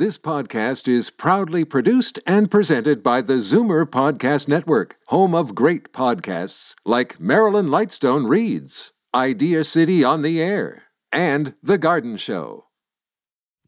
This 0.00 0.16
podcast 0.16 0.88
is 0.88 1.10
proudly 1.10 1.62
produced 1.62 2.20
and 2.26 2.50
presented 2.50 3.02
by 3.02 3.20
the 3.20 3.34
Zoomer 3.34 3.84
Podcast 3.84 4.48
Network, 4.48 4.96
home 5.08 5.34
of 5.34 5.54
great 5.54 5.92
podcasts 5.92 6.74
like 6.86 7.20
Marilyn 7.20 7.66
Lightstone 7.66 8.26
Reads, 8.26 8.92
Idea 9.14 9.62
City 9.62 10.02
on 10.02 10.22
the 10.22 10.42
Air, 10.42 10.84
and 11.12 11.52
The 11.62 11.76
Garden 11.76 12.16
Show. 12.16 12.64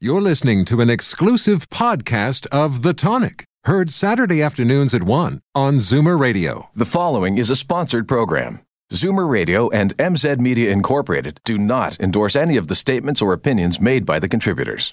You're 0.01 0.23
listening 0.23 0.65
to 0.65 0.81
an 0.81 0.89
exclusive 0.89 1.69
podcast 1.69 2.47
of 2.47 2.81
The 2.81 2.95
Tonic, 2.95 3.45
heard 3.65 3.91
Saturday 3.91 4.41
afternoons 4.41 4.95
at 4.95 5.03
1 5.03 5.43
on 5.55 5.75
Zoomer 5.75 6.19
Radio. 6.19 6.71
The 6.75 6.87
following 6.87 7.37
is 7.37 7.51
a 7.51 7.57
sponsored 7.57 8.09
program. 8.09 8.63
Zoomer 8.91 9.29
Radio 9.29 9.69
and 9.69 9.95
MZ 9.99 10.39
Media 10.39 10.71
Incorporated 10.71 11.41
do 11.45 11.59
not 11.59 12.01
endorse 12.01 12.35
any 12.35 12.57
of 12.57 12.69
the 12.69 12.75
statements 12.75 13.21
or 13.21 13.35
opinions 13.35 13.79
made 13.79 14.07
by 14.07 14.19
the 14.19 14.29
contributors. 14.31 14.93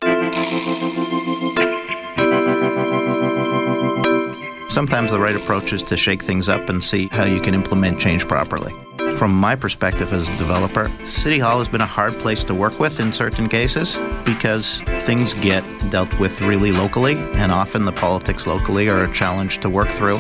Sometimes 4.69 5.09
the 5.09 5.19
right 5.19 5.36
approach 5.36 5.73
is 5.73 5.82
to 5.83 5.97
shake 5.97 6.21
things 6.21 6.47
up 6.47 6.69
and 6.69 6.82
see 6.82 7.07
how 7.07 7.23
you 7.23 7.41
can 7.41 7.55
implement 7.55 8.00
change 8.00 8.27
properly. 8.27 8.71
From 9.18 9.33
my 9.33 9.55
perspective 9.55 10.14
as 10.14 10.29
a 10.29 10.37
developer, 10.37 10.87
City 11.05 11.39
Hall 11.39 11.57
has 11.57 11.68
been 11.68 11.82
a 11.82 11.87
hard 11.87 12.14
place 12.14 12.43
to 12.46 12.54
work 12.54 12.79
with 12.79 13.00
in 13.00 13.11
certain 13.11 13.50
cases 13.50 13.97
because 14.24 14.82
things 15.01 15.33
get 15.33 15.63
dealt 15.89 16.18
with 16.19 16.39
really 16.41 16.71
locally, 16.71 17.18
and 17.33 17.51
often 17.51 17.83
the 17.83 17.91
politics 17.91 18.46
locally 18.46 18.87
are 18.89 19.05
a 19.05 19.11
challenge 19.11 19.57
to 19.61 19.69
work 19.69 19.89
through. 19.89 20.18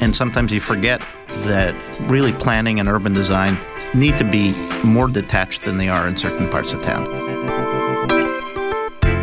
And 0.00 0.16
sometimes 0.16 0.50
you 0.50 0.60
forget 0.60 1.02
that 1.44 1.74
really 2.10 2.32
planning 2.32 2.80
and 2.80 2.88
urban 2.88 3.12
design 3.12 3.58
need 3.94 4.16
to 4.16 4.24
be 4.24 4.54
more 4.82 5.08
detached 5.08 5.62
than 5.62 5.76
they 5.76 5.90
are 5.90 6.08
in 6.08 6.16
certain 6.16 6.48
parts 6.48 6.72
of 6.72 6.82
town. 6.82 7.29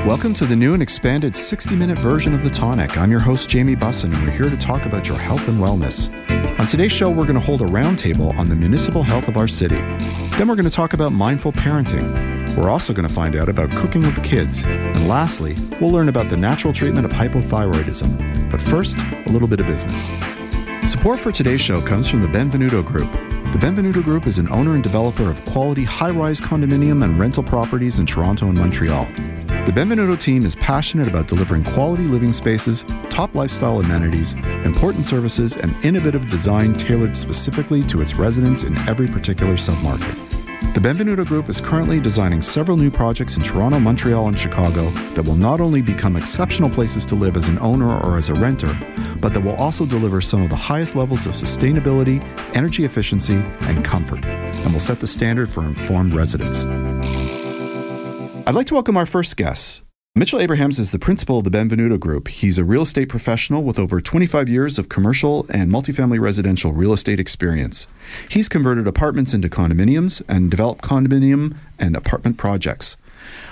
Welcome 0.07 0.33
to 0.35 0.45
the 0.45 0.55
new 0.55 0.73
and 0.73 0.81
expanded 0.81 1.35
60 1.35 1.75
minute 1.75 1.99
version 1.99 2.33
of 2.33 2.41
The 2.41 2.49
Tonic. 2.49 2.97
I'm 2.97 3.11
your 3.11 3.19
host, 3.19 3.49
Jamie 3.49 3.75
Bussin, 3.75 4.15
and 4.15 4.23
we're 4.23 4.31
here 4.31 4.49
to 4.49 4.55
talk 4.55 4.85
about 4.85 5.05
your 5.05 5.17
health 5.17 5.49
and 5.49 5.59
wellness. 5.59 6.09
On 6.57 6.65
today's 6.65 6.93
show, 6.93 7.09
we're 7.09 7.25
going 7.25 7.37
to 7.37 7.45
hold 7.45 7.59
a 7.59 7.65
roundtable 7.65 8.33
on 8.37 8.47
the 8.47 8.55
municipal 8.55 9.03
health 9.03 9.27
of 9.27 9.35
our 9.35 9.49
city. 9.49 9.75
Then 10.37 10.47
we're 10.47 10.55
going 10.55 10.63
to 10.63 10.69
talk 10.69 10.93
about 10.93 11.11
mindful 11.11 11.51
parenting. 11.51 12.55
We're 12.55 12.69
also 12.69 12.93
going 12.93 13.05
to 13.05 13.13
find 13.13 13.35
out 13.35 13.49
about 13.49 13.69
cooking 13.71 14.01
with 14.01 14.23
kids. 14.23 14.63
And 14.63 15.09
lastly, 15.09 15.57
we'll 15.81 15.91
learn 15.91 16.07
about 16.07 16.29
the 16.29 16.37
natural 16.37 16.71
treatment 16.71 17.05
of 17.05 17.11
hypothyroidism. 17.11 18.49
But 18.49 18.61
first, 18.61 18.97
a 18.97 19.29
little 19.29 19.49
bit 19.49 19.59
of 19.59 19.67
business. 19.67 20.09
Support 20.89 21.19
for 21.19 21.33
today's 21.33 21.59
show 21.59 21.81
comes 21.81 22.09
from 22.09 22.21
the 22.21 22.29
Benvenuto 22.29 22.81
Group. 22.81 23.11
The 23.51 23.59
Benvenuto 23.59 24.01
Group 24.01 24.25
is 24.25 24.37
an 24.37 24.49
owner 24.53 24.73
and 24.73 24.83
developer 24.83 25.29
of 25.29 25.43
quality 25.47 25.83
high 25.83 26.11
rise 26.11 26.39
condominium 26.39 27.03
and 27.03 27.19
rental 27.19 27.43
properties 27.43 27.99
in 27.99 28.05
Toronto 28.05 28.47
and 28.47 28.57
Montreal. 28.57 29.05
The 29.67 29.73
Benvenuto 29.73 30.17
team 30.17 30.45
is 30.45 30.55
passionate 30.55 31.09
about 31.09 31.27
delivering 31.27 31.65
quality 31.65 32.03
living 32.03 32.31
spaces, 32.31 32.85
top 33.09 33.35
lifestyle 33.35 33.81
amenities, 33.81 34.31
important 34.63 35.05
services, 35.05 35.57
and 35.57 35.75
innovative 35.83 36.29
design 36.29 36.73
tailored 36.73 37.17
specifically 37.17 37.83
to 37.87 37.99
its 37.99 38.15
residents 38.15 38.63
in 38.63 38.77
every 38.87 39.07
particular 39.07 39.55
submarket. 39.55 40.15
The 40.73 40.79
Benvenuto 40.79 41.25
Group 41.25 41.49
is 41.49 41.59
currently 41.59 41.99
designing 41.99 42.41
several 42.41 42.77
new 42.77 42.89
projects 42.89 43.35
in 43.35 43.43
Toronto, 43.43 43.77
Montreal, 43.77 44.29
and 44.29 44.39
Chicago 44.39 44.89
that 45.15 45.25
will 45.25 45.35
not 45.35 45.59
only 45.59 45.81
become 45.81 46.15
exceptional 46.15 46.69
places 46.69 47.03
to 47.03 47.15
live 47.15 47.35
as 47.35 47.49
an 47.49 47.59
owner 47.59 47.93
or 47.99 48.17
as 48.17 48.29
a 48.29 48.35
renter, 48.35 48.73
but 49.19 49.33
that 49.33 49.43
will 49.43 49.57
also 49.57 49.85
deliver 49.85 50.21
some 50.21 50.41
of 50.41 50.49
the 50.49 50.55
highest 50.55 50.95
levels 50.95 51.25
of 51.25 51.33
sustainability, 51.33 52.23
energy 52.55 52.85
efficiency, 52.85 53.43
and 53.63 53.83
comfort, 53.83 54.23
and 54.23 54.71
will 54.71 54.79
set 54.79 55.01
the 55.01 55.07
standard 55.07 55.49
for 55.49 55.65
informed 55.65 56.13
residents. 56.13 56.65
I'd 58.47 58.55
like 58.55 58.67
to 58.67 58.75
welcome 58.75 58.95
our 58.95 59.05
first 59.05 59.35
guest. 59.35 59.83
Mitchell 60.15 60.39
Abrahams 60.39 60.79
is 60.79 60.91
the 60.91 60.99
principal 60.99 61.37
of 61.37 61.43
the 61.43 61.49
Benvenuto 61.49 61.99
Group. 61.99 62.29
He's 62.29 62.57
a 62.57 62.63
real 62.63 62.83
estate 62.83 63.09
professional 63.09 63.61
with 63.61 63.77
over 63.77 63.99
25 63.99 64.47
years 64.47 64.79
of 64.79 64.87
commercial 64.87 65.45
and 65.49 65.69
multifamily 65.69 66.17
residential 66.17 66.71
real 66.71 66.93
estate 66.93 67.19
experience. 67.19 67.87
He's 68.29 68.47
converted 68.47 68.87
apartments 68.87 69.33
into 69.33 69.49
condominiums 69.49 70.21
and 70.29 70.49
developed 70.49 70.81
condominium 70.81 71.57
and 71.77 71.97
apartment 71.97 72.37
projects. 72.37 72.95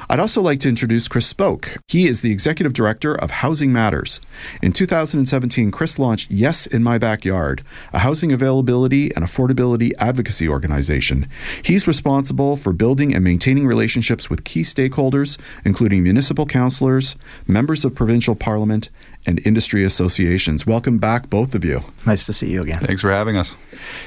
I'd 0.10 0.20
also 0.20 0.42
like 0.42 0.60
to 0.62 0.70
introduce 0.70 1.08
Chris 1.08 1.26
Spoke. 1.26 1.78
He 1.88 2.08
is 2.08 2.22
the 2.22 2.32
executive 2.32 2.74
director 2.74 3.16
of 3.16 3.32
Housing 3.32 3.74
Matters. 3.74 4.20
In 4.62 4.72
2017, 4.72 5.72
Chris 5.72 5.98
launched 5.98 6.30
Yes 6.30 6.68
in 6.68 6.84
My 6.84 6.98
Backyard, 6.98 7.64
a 7.92 8.00
housing 8.00 8.32
availability 8.32 9.14
and 9.16 9.26
affordability 9.26 9.94
advocacy 9.98 10.48
organization. 10.48 11.28
He's 11.64 11.88
responsible 11.88 12.56
for 12.56 12.72
building 12.72 13.16
and 13.16 13.24
maintaining 13.24 13.66
relationships 13.66 14.30
with 14.30 14.44
key 14.44 14.62
stakeholders, 14.62 15.40
including 15.64 16.04
municipal 16.04 16.46
councillors, 16.46 17.16
members 17.48 17.84
of 17.84 17.96
provincial 17.96 18.36
parliament, 18.36 18.90
and 19.26 19.46
industry 19.46 19.84
associations. 19.84 20.68
Welcome 20.68 21.00
back, 21.00 21.30
both 21.30 21.56
of 21.56 21.66
you. 21.66 21.82
Nice 22.06 22.26
to 22.28 22.34
see 22.34 22.52
you 22.52 22.62
again. 22.62 22.80
Thanks 22.80 23.02
for 23.02 23.12
having 23.12 23.38
us. 23.38 23.56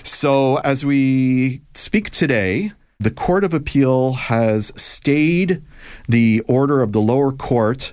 So, 0.04 0.56
as 0.58 0.86
we 0.86 1.62
speak 1.74 2.10
today, 2.10 2.72
the 3.00 3.12
Court 3.12 3.44
of 3.44 3.54
Appeal 3.54 4.14
has 4.14 4.72
stayed 4.74 5.62
the 6.08 6.42
order 6.48 6.82
of 6.82 6.90
the 6.90 7.00
lower 7.00 7.30
court 7.30 7.92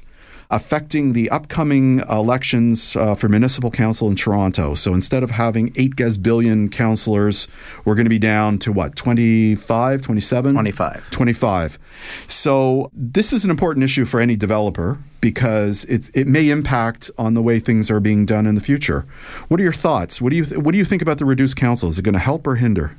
affecting 0.49 1.13
the 1.13 1.29
upcoming 1.29 1.99
elections 2.09 2.95
uh, 2.95 3.13
for 3.13 3.29
municipal 3.29 3.69
council 3.69 4.07
in 4.07 4.15
Toronto. 4.15 4.73
So 4.73 4.95
instead 4.95 5.21
of 5.21 5.29
having 5.29 5.71
eight 5.75 5.95
gazillion 5.95 6.71
councillors, 6.71 7.47
we're 7.83 7.93
going 7.93 8.05
to 8.05 8.09
be 8.09 8.17
down 8.17 8.57
to 8.59 8.71
what, 8.71 8.95
25, 8.95 10.01
27? 10.01 10.53
25. 10.53 11.11
25. 11.11 11.79
So 12.25 12.89
this 12.91 13.31
is 13.31 13.45
an 13.45 13.51
important 13.51 13.83
issue 13.83 14.05
for 14.05 14.19
any 14.19 14.35
developer 14.35 14.97
because 15.21 15.85
it, 15.85 16.09
it 16.15 16.27
may 16.27 16.49
impact 16.49 17.11
on 17.15 17.35
the 17.35 17.43
way 17.43 17.59
things 17.59 17.91
are 17.91 17.99
being 17.99 18.25
done 18.25 18.47
in 18.47 18.55
the 18.55 18.61
future. 18.61 19.05
What 19.49 19.59
are 19.59 19.63
your 19.63 19.71
thoughts? 19.71 20.19
What 20.19 20.31
do 20.31 20.35
you, 20.35 20.45
th- 20.45 20.61
what 20.61 20.71
do 20.71 20.79
you 20.79 20.85
think 20.85 21.03
about 21.03 21.19
the 21.19 21.25
reduced 21.25 21.57
council? 21.57 21.89
Is 21.89 21.99
it 21.99 22.01
going 22.01 22.13
to 22.13 22.19
help 22.19 22.47
or 22.47 22.55
hinder? 22.55 22.95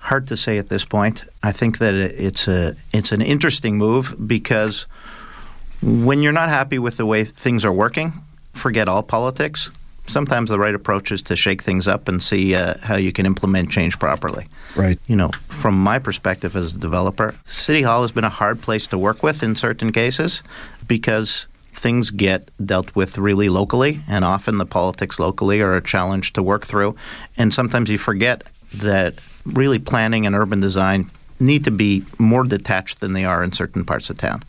Hard 0.00 0.26
to 0.28 0.36
say 0.36 0.58
at 0.58 0.68
this 0.68 0.84
point. 0.84 1.24
I 1.42 1.52
think 1.52 1.78
that 1.78 1.94
it's 1.94 2.48
a 2.48 2.76
it's 2.92 3.12
an 3.12 3.20
interesting 3.20 3.76
move 3.76 4.16
because 4.26 4.86
when 5.82 6.22
you're 6.22 6.32
not 6.32 6.48
happy 6.48 6.78
with 6.78 6.96
the 6.96 7.06
way 7.06 7.24
things 7.24 7.64
are 7.64 7.72
working, 7.72 8.12
forget 8.52 8.88
all 8.88 9.02
politics. 9.02 9.70
Sometimes 10.06 10.48
the 10.48 10.58
right 10.58 10.74
approach 10.74 11.12
is 11.12 11.20
to 11.22 11.36
shake 11.36 11.62
things 11.62 11.86
up 11.86 12.08
and 12.08 12.22
see 12.22 12.54
uh, 12.54 12.74
how 12.82 12.96
you 12.96 13.12
can 13.12 13.26
implement 13.26 13.70
change 13.70 13.98
properly. 13.98 14.46
Right. 14.74 14.98
You 15.06 15.16
know, 15.16 15.28
from 15.48 15.74
my 15.78 15.98
perspective 15.98 16.56
as 16.56 16.74
a 16.74 16.78
developer, 16.78 17.34
City 17.44 17.82
Hall 17.82 18.00
has 18.00 18.12
been 18.12 18.24
a 18.24 18.30
hard 18.30 18.62
place 18.62 18.86
to 18.86 18.96
work 18.96 19.22
with 19.22 19.42
in 19.42 19.54
certain 19.54 19.92
cases 19.92 20.42
because 20.86 21.46
things 21.72 22.10
get 22.10 22.50
dealt 22.64 22.96
with 22.96 23.18
really 23.18 23.48
locally, 23.48 24.00
and 24.08 24.24
often 24.24 24.58
the 24.58 24.66
politics 24.66 25.18
locally 25.18 25.60
are 25.60 25.76
a 25.76 25.82
challenge 25.82 26.32
to 26.32 26.42
work 26.42 26.66
through. 26.66 26.96
And 27.36 27.52
sometimes 27.52 27.90
you 27.90 27.98
forget 27.98 28.42
that 28.74 29.14
really 29.44 29.78
planning 29.78 30.26
and 30.26 30.34
urban 30.34 30.60
design 30.60 31.10
need 31.40 31.64
to 31.64 31.70
be 31.70 32.04
more 32.18 32.44
detached 32.44 33.00
than 33.00 33.12
they 33.12 33.24
are 33.24 33.42
in 33.44 33.52
certain 33.52 33.84
parts 33.84 34.10
of 34.10 34.18
town. 34.18 34.42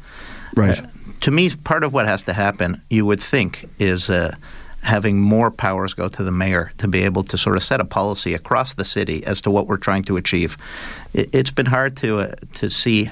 Right. 0.55 0.81
Uh, 0.81 0.87
to 1.21 1.31
me, 1.31 1.49
part 1.49 1.83
of 1.83 1.93
what 1.93 2.05
has 2.05 2.23
to 2.23 2.33
happen, 2.33 2.81
you 2.89 3.05
would 3.05 3.19
think, 3.19 3.65
is 3.77 4.09
uh, 4.09 4.35
having 4.83 5.19
more 5.19 5.51
powers 5.51 5.93
go 5.93 6.07
to 6.07 6.23
the 6.23 6.31
mayor 6.31 6.71
to 6.77 6.87
be 6.87 7.03
able 7.03 7.23
to 7.23 7.37
sort 7.37 7.57
of 7.57 7.63
set 7.63 7.81
a 7.81 7.85
policy 7.85 8.33
across 8.33 8.73
the 8.73 8.85
city 8.85 9.25
as 9.25 9.41
to 9.41 9.51
what 9.51 9.67
we're 9.67 9.77
trying 9.77 10.03
to 10.03 10.17
achieve. 10.17 10.57
It, 11.13 11.33
has 11.33 11.51
been 11.51 11.67
hard 11.67 11.97
to 11.97 12.19
uh, 12.19 12.31
to 12.55 12.69
see 12.69 13.09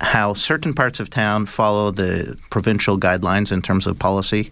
how 0.00 0.32
certain 0.32 0.72
parts 0.72 0.98
of 0.98 1.10
town 1.10 1.44
follow 1.44 1.90
the 1.90 2.38
provincial 2.48 2.98
guidelines 2.98 3.52
in 3.52 3.60
terms 3.60 3.86
of 3.86 3.98
policy 3.98 4.50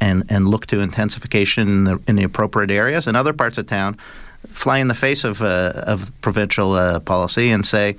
and, 0.00 0.22
and 0.30 0.46
look 0.46 0.66
to 0.66 0.78
intensification 0.78 1.68
in 1.68 1.84
the, 1.84 2.00
in 2.06 2.16
the 2.16 2.22
appropriate 2.22 2.70
areas, 2.70 3.06
and 3.06 3.16
other 3.16 3.32
parts 3.32 3.58
of 3.58 3.66
town 3.66 3.98
fly 4.48 4.78
in 4.78 4.88
the 4.88 4.94
face 4.94 5.24
of, 5.24 5.42
uh, 5.42 5.72
of 5.86 6.10
provincial 6.20 6.72
uh, 6.72 7.00
policy 7.00 7.50
and 7.50 7.64
say, 7.64 7.96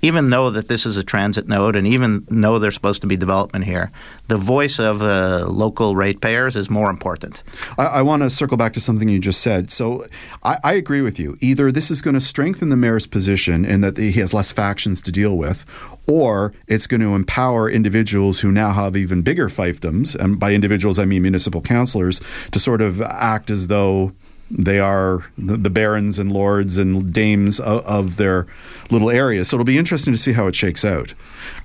even 0.00 0.30
though 0.30 0.50
that 0.50 0.68
this 0.68 0.86
is 0.86 0.96
a 0.96 1.02
transit 1.02 1.48
node 1.48 1.74
and 1.74 1.86
even 1.86 2.24
though 2.30 2.58
there's 2.58 2.74
supposed 2.74 3.00
to 3.00 3.06
be 3.06 3.16
development 3.16 3.64
here, 3.64 3.90
the 4.28 4.36
voice 4.36 4.78
of 4.78 5.02
uh, 5.02 5.44
local 5.48 5.96
ratepayers 5.96 6.54
is 6.56 6.70
more 6.70 6.88
important. 6.88 7.42
I, 7.76 7.86
I 7.86 8.02
want 8.02 8.22
to 8.22 8.30
circle 8.30 8.56
back 8.56 8.72
to 8.74 8.80
something 8.80 9.08
you 9.08 9.18
just 9.18 9.40
said. 9.40 9.70
So 9.70 10.06
I, 10.42 10.58
I 10.62 10.72
agree 10.74 11.00
with 11.00 11.18
you. 11.18 11.36
Either 11.40 11.72
this 11.72 11.90
is 11.90 12.00
going 12.00 12.14
to 12.14 12.20
strengthen 12.20 12.68
the 12.68 12.76
mayor's 12.76 13.06
position 13.06 13.64
in 13.64 13.80
that 13.80 13.96
he 13.96 14.12
has 14.12 14.32
less 14.32 14.52
factions 14.52 15.02
to 15.02 15.12
deal 15.12 15.36
with, 15.36 15.66
or 16.06 16.54
it's 16.68 16.86
going 16.86 17.00
to 17.00 17.14
empower 17.14 17.68
individuals 17.68 18.40
who 18.40 18.52
now 18.52 18.72
have 18.72 18.96
even 18.96 19.22
bigger 19.22 19.48
fiefdoms, 19.48 20.14
and 20.14 20.38
by 20.38 20.52
individuals 20.52 20.98
I 20.98 21.06
mean 21.06 21.22
municipal 21.22 21.60
councillors, 21.60 22.22
to 22.52 22.60
sort 22.60 22.80
of 22.80 23.02
act 23.02 23.50
as 23.50 23.66
though 23.66 24.12
they 24.50 24.80
are 24.80 25.24
the 25.36 25.70
barons 25.70 26.18
and 26.18 26.32
lords 26.32 26.78
and 26.78 27.12
dames 27.12 27.60
of, 27.60 27.84
of, 27.84 28.16
their 28.16 28.46
little 28.90 29.10
area. 29.10 29.44
So 29.44 29.56
it'll 29.56 29.64
be 29.64 29.76
interesting 29.76 30.14
to 30.14 30.18
see 30.18 30.32
how 30.32 30.46
it 30.46 30.54
shakes 30.54 30.84
out. 30.84 31.12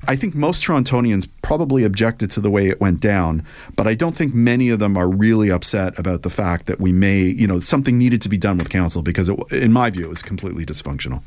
I 0.07 0.17
think 0.17 0.35
most 0.35 0.63
Torontonians 0.63 1.27
probably 1.41 1.85
objected 1.85 2.29
to 2.31 2.41
the 2.41 2.49
way 2.49 2.67
it 2.67 2.81
went 2.81 2.99
down, 2.99 3.45
but 3.77 3.87
I 3.87 3.93
don't 3.93 4.15
think 4.15 4.33
many 4.33 4.69
of 4.69 4.79
them 4.79 4.97
are 4.97 5.09
really 5.09 5.49
upset 5.49 5.97
about 5.97 6.23
the 6.23 6.29
fact 6.29 6.65
that 6.65 6.81
we 6.81 6.91
may, 6.91 7.21
you 7.21 7.47
know, 7.47 7.61
something 7.61 7.97
needed 7.97 8.21
to 8.23 8.29
be 8.29 8.37
done 8.37 8.57
with 8.57 8.69
council 8.69 9.01
because, 9.01 9.29
it, 9.29 9.39
in 9.51 9.71
my 9.71 9.89
view, 9.89 10.05
it 10.05 10.09
was 10.09 10.21
completely 10.21 10.65
dysfunctional. 10.65 11.21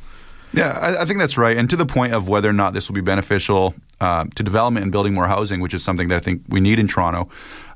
Yeah, 0.52 0.70
I, 0.81 1.02
I, 1.02 1.05
think 1.05 1.19
that's 1.19 1.37
right. 1.37 1.56
And 1.56 1.69
to 1.70 1.76
the 1.76 1.87
point 1.87 2.12
of 2.12 2.29
whether 2.29 2.49
or 2.49 2.52
not 2.52 2.73
this 2.73 2.88
will 2.88 2.94
be 2.94 3.00
beneficial, 3.00 3.75
uh, 4.01 4.25
to 4.35 4.43
development 4.43 4.83
and 4.83 4.93
building 4.93 5.15
more 5.15 5.27
housing, 5.27 5.61
which 5.61 5.75
is 5.75 5.83
something 5.83 6.09
that 6.09 6.17
I 6.17 6.21
think 6.21 6.43
we 6.49 6.61
need 6.61 6.79
in 6.79 6.87
Toronto. 6.87 7.29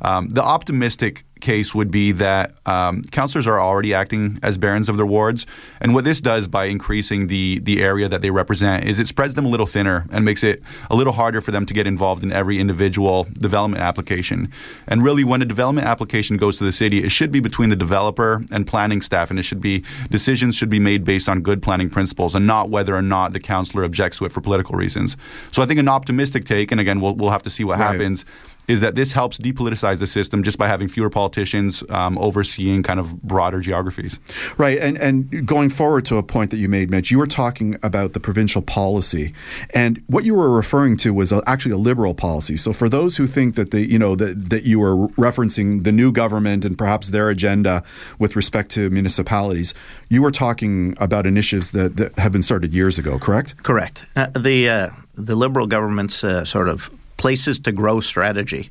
Um, 0.03 0.29
the 0.31 0.43
optimistic 0.43 1.25
case 1.41 1.75
would 1.75 1.91
be 1.91 2.13
that 2.13 2.53
um, 2.67 3.03
councillors 3.03 3.47
are 3.47 3.59
already 3.61 3.95
acting 3.95 4.39
as 4.43 4.59
barons 4.59 4.89
of 4.89 4.97
their 4.97 5.07
wards, 5.07 5.47
and 5.81 5.95
what 5.95 6.05
this 6.05 6.21
does 6.21 6.49
by 6.49 6.67
increasing 6.67 7.27
the 7.27 7.59
the 7.61 7.83
area 7.83 8.09
that 8.09 8.23
they 8.23 8.31
represent 8.31 8.85
is 8.85 9.01
it 9.01 9.07
spreads 9.07 9.35
them 9.35 9.47
a 9.47 9.49
little 9.49 9.67
thinner 9.67 10.07
and 10.13 10.25
makes 10.25 10.43
it 10.45 10.63
a 10.91 10.95
little 10.95 11.15
harder 11.15 11.41
for 11.41 11.51
them 11.51 11.67
to 11.67 11.75
get 11.75 11.87
involved 11.87 12.23
in 12.23 12.33
every 12.33 12.59
individual 12.59 13.27
development 13.35 13.83
application. 13.83 14.51
And 14.87 15.03
really, 15.03 15.25
when 15.25 15.43
a 15.43 15.47
development 15.47 15.87
application 15.87 16.37
goes 16.37 16.59
to 16.59 16.65
the 16.65 16.73
city, 16.73 17.05
it 17.05 17.11
should 17.11 17.33
be 17.33 17.41
between 17.41 17.71
the 17.71 17.77
developer 17.77 18.45
and 18.53 18.67
planning 18.67 19.01
staff, 19.01 19.31
and 19.31 19.39
it 19.39 19.45
should 19.45 19.61
be 19.61 19.83
decisions 20.11 20.57
should 20.57 20.71
be 20.71 20.81
made 20.81 21.05
based 21.05 21.29
on 21.29 21.41
good 21.43 21.63
planning 21.63 21.91
principles 21.91 22.35
and 22.35 22.47
not 22.47 22.69
whether 22.71 22.95
or 22.95 23.03
not 23.03 23.33
the 23.33 23.41
councillor 23.41 23.85
objects 23.85 24.19
to 24.19 24.25
it 24.27 24.33
for 24.33 24.41
political 24.41 24.77
reasons. 24.77 25.17
So 25.53 25.63
I 25.63 25.67
think 25.67 25.81
an 25.81 25.89
optimistic 25.89 26.10
take, 26.19 26.73
and 26.73 26.81
again, 26.81 27.01
we'll 27.01 27.15
we'll 27.15 27.31
have 27.31 27.43
to 27.45 27.51
see 27.51 27.65
what 27.65 27.79
right. 27.79 27.93
happens 27.93 28.25
is 28.71 28.81
that 28.81 28.95
this 28.95 29.13
helps 29.13 29.37
depoliticize 29.37 29.99
the 29.99 30.07
system 30.07 30.45
just 30.45 30.57
by 30.57 30.69
having 30.69 30.87
fewer 30.87 31.11
politicians 31.11 31.83
um, 31.91 32.17
overseeing 32.19 32.85
kind 32.85 33.01
of 33.01 33.21
broader 33.21 33.59
geographies. 33.59 34.21
Right, 34.59 34.79
and 34.79 34.97
and 34.99 35.47
going 35.47 35.71
forward 35.71 36.05
to 36.07 36.17
a 36.17 36.23
point 36.23 36.51
that 36.53 36.59
you 36.59 36.69
made, 36.69 36.89
Mitch, 36.89 37.11
you 37.11 37.19
were 37.19 37.27
talking 37.27 37.77
about 37.83 38.13
the 38.13 38.21
provincial 38.21 38.63
policy, 38.63 39.35
and 39.75 40.03
what 40.07 40.25
you 40.25 40.35
were 40.37 40.51
referring 40.51 40.97
to 40.99 41.13
was 41.13 41.33
a, 41.33 41.43
actually 41.47 41.73
a 41.73 41.77
liberal 41.79 42.15
policy. 42.15 42.57
So 42.57 42.73
for 42.73 42.89
those 42.89 43.17
who 43.17 43.27
think 43.27 43.57
that 43.57 43.73
the 43.73 43.81
you 43.85 43.99
know 43.99 44.15
that 44.15 44.51
that 44.51 44.63
you 44.65 44.79
were 44.79 45.09
referencing 45.19 45.83
the 45.83 45.93
new 45.93 46.13
government 46.13 46.65
and 46.65 46.79
perhaps 46.79 47.11
their 47.11 47.29
agenda 47.29 47.83
with 48.21 48.37
respect 48.37 48.71
to 48.73 48.89
municipalities, 48.91 49.75
you 50.09 50.23
were 50.23 50.31
talking 50.31 50.95
about 50.99 51.27
initiatives 51.27 51.73
that, 51.73 51.97
that 51.97 52.19
have 52.19 52.31
been 52.31 52.43
started 52.43 52.73
years 52.73 52.99
ago, 52.99 53.19
correct? 53.19 53.57
Correct. 53.63 54.07
Uh, 54.15 54.27
the 54.39 54.69
uh, 54.69 54.91
the 55.21 55.37
liberal 55.37 55.67
government's 55.67 56.25
uh, 56.25 56.45
sort 56.45 56.69
of 56.69 56.91
places 57.17 57.59
to 57.61 57.73
grow 57.73 58.01
strategy, 58.01 58.71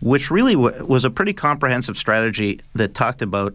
which 0.00 0.30
really 0.30 0.54
w- 0.54 0.84
was 0.84 1.04
a 1.04 1.10
pretty 1.10 1.32
comprehensive 1.32 1.96
strategy 1.96 2.60
that 2.74 2.94
talked 2.94 3.22
about 3.22 3.54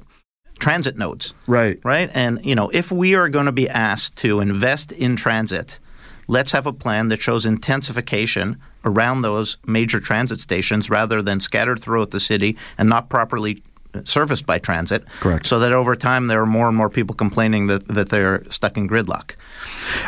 transit 0.59 0.97
nodes. 0.97 1.33
Right. 1.47 1.79
Right. 1.83 2.09
And, 2.13 2.43
you 2.45 2.55
know, 2.55 2.69
if 2.69 2.91
we 2.91 3.15
are 3.15 3.29
going 3.29 3.45
to 3.45 3.51
be 3.51 3.69
asked 3.69 4.17
to 4.17 4.39
invest 4.39 4.91
in 4.91 5.15
transit, 5.15 5.79
let's 6.27 6.51
have 6.51 6.67
a 6.67 6.73
plan 6.73 7.07
that 7.09 7.21
shows 7.21 7.45
intensification 7.45 8.57
around 8.85 9.21
those 9.21 9.57
major 9.65 9.99
transit 9.99 10.39
stations 10.39 10.89
rather 10.89 11.21
than 11.21 11.39
scattered 11.39 11.79
throughout 11.79 12.11
the 12.11 12.19
city 12.19 12.57
and 12.77 12.87
not 12.87 13.09
properly 13.09 13.61
serviced 14.07 14.45
by 14.45 14.59
transit. 14.59 15.05
Correct. 15.19 15.45
So 15.45 15.59
that 15.59 15.71
over 15.71 15.95
time 15.95 16.27
there 16.27 16.41
are 16.41 16.45
more 16.45 16.67
and 16.67 16.77
more 16.77 16.89
people 16.89 17.15
complaining 17.15 17.67
that, 17.67 17.87
that 17.87 18.09
they're 18.09 18.43
stuck 18.45 18.77
in 18.77 18.87
gridlock. 18.87 19.35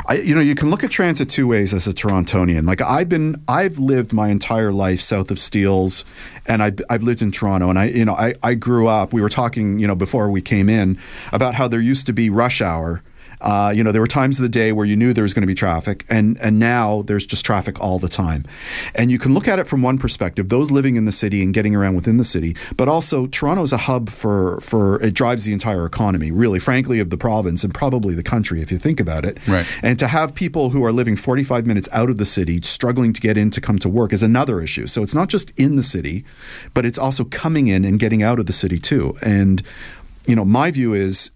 I, 0.08 0.16
you 0.16 0.36
know, 0.36 0.42
you 0.42 0.56
can 0.56 0.70
look 0.70 0.84
at 0.84 0.92
transit 0.92 1.30
two 1.30 1.48
ways 1.48 1.74
as 1.74 1.88
a 1.88 1.94
Torontonian. 1.94 2.68
Like 2.68 2.82
I've 2.82 3.10
been, 3.10 3.44
I've 3.48 3.80
lived 3.80 4.14
my 4.14 4.30
entire 4.30 4.72
life 4.72 5.02
south 5.02 5.32
of 5.32 5.40
Steeles, 5.40 6.06
and 6.48 6.64
I, 6.64 6.72
I've 6.90 7.04
lived 7.04 7.22
in 7.22 7.32
Toronto. 7.32 7.70
And 7.70 7.80
I, 7.80 7.86
you 7.86 8.06
know, 8.06 8.16
I, 8.16 8.36
I 8.44 8.54
grew 8.54 8.88
up. 8.88 9.14
We 9.14 9.22
were 9.22 9.30
talking, 9.30 9.80
you 9.80 9.88
know, 9.88 9.96
before 9.96 10.30
we 10.30 10.42
came 10.42 10.70
in 10.70 10.98
about 11.32 11.56
how 11.56 11.68
there 11.68 11.82
used 11.82 12.06
to 12.08 12.14
be 12.14 12.30
rush 12.30 12.62
hour 12.62 13.02
uh, 13.42 13.72
you 13.76 13.84
know, 13.84 13.92
there 13.92 14.02
were 14.02 14.08
times 14.08 14.40
of 14.40 14.44
the 14.44 14.50
day 14.50 14.72
where 14.72 14.86
you 14.86 14.96
knew 14.96 15.14
there 15.14 15.24
was 15.24 15.34
going 15.34 15.42
to 15.42 15.48
be 15.48 15.56
traffic, 15.56 16.06
and 16.10 16.38
and 16.40 16.60
now 16.60 17.02
there's 17.04 17.26
just 17.26 17.44
traffic 17.44 17.80
all 17.82 17.98
the 17.98 18.10
time. 18.10 18.46
And 18.94 19.10
you 19.10 19.18
can 19.18 19.34
look 19.34 19.48
at 19.48 19.58
it 19.58 19.68
from 19.68 19.82
one 19.82 19.98
perspective: 19.98 20.50
those 20.50 20.70
living 20.70 20.96
in 20.96 21.06
the 21.06 21.12
city 21.12 21.42
and 21.42 21.54
getting 21.54 21.76
around 21.76 21.96
within 21.96 22.18
the 22.18 22.24
city, 22.24 22.56
but 22.78 22.88
also 22.88 23.26
Toronto 23.28 23.64
is 23.64 23.74
a 23.74 23.78
hub 23.78 24.10
for 24.10 24.60
for 24.62 25.02
it 25.02 25.14
drives 25.14 25.44
the 25.44 25.54
entire 25.54 25.86
economy, 25.86 26.32
really, 26.32 26.60
frankly, 26.60 27.00
of 27.00 27.10
the 27.10 27.18
province 27.18 27.64
and 27.64 27.74
probably 27.74 28.14
the 28.14 28.24
country 28.24 28.62
if 28.62 28.72
you 28.72 28.78
think 28.78 29.00
about 29.00 29.26
it. 29.26 29.38
Right. 29.48 29.66
And 29.82 29.98
to 30.00 30.08
have 30.08 30.36
people 30.36 30.70
who 30.70 30.84
are 30.86 30.92
living 30.92 31.16
45 31.16 31.66
minutes 31.66 31.90
out 31.92 32.10
of 32.10 32.18
the 32.18 32.26
city 32.26 32.62
struggling 32.62 33.12
to 33.14 33.22
get 33.22 33.38
in 33.38 33.50
to 33.52 33.62
come 33.62 33.80
to 33.80 33.90
work 33.90 34.14
is 34.14 34.24
another 34.24 34.62
issue. 34.62 34.86
So 34.88 35.02
it's 35.02 35.16
not 35.16 35.30
just 35.30 35.52
in 35.60 35.76
the 35.76 35.84
city, 35.84 36.24
but 36.74 36.86
it's 36.86 37.00
also 37.00 37.24
coming 37.24 37.68
in 37.68 37.86
and 37.86 38.00
getting 38.00 38.22
out 38.22 38.40
of 38.40 38.46
the 38.46 38.54
city 38.54 38.78
too. 38.78 39.16
And 39.22 39.64
you 40.28 40.36
know, 40.36 40.46
my 40.46 40.70
view 40.70 40.94
is 40.94 41.32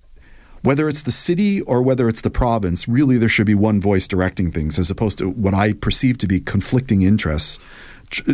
whether 0.66 0.90
it's 0.90 1.04
the 1.04 1.12
city 1.12 1.62
or 1.62 1.82
whether 1.82 2.10
it's 2.10 2.22
the 2.22 2.30
province, 2.30 2.88
really 2.88 3.18
there 3.18 3.30
should 3.30 3.46
be 3.46 3.56
one 3.56 3.80
voice 3.80 4.08
directing 4.08 4.52
things 4.52 4.80
as 4.80 4.90
opposed 4.90 5.18
to 5.20 5.30
what 5.30 5.54
I 5.54 5.74
perceive 5.74 6.18
to 6.20 6.28
be 6.28 6.40
conflicting 6.40 7.04
interests. 7.04 7.60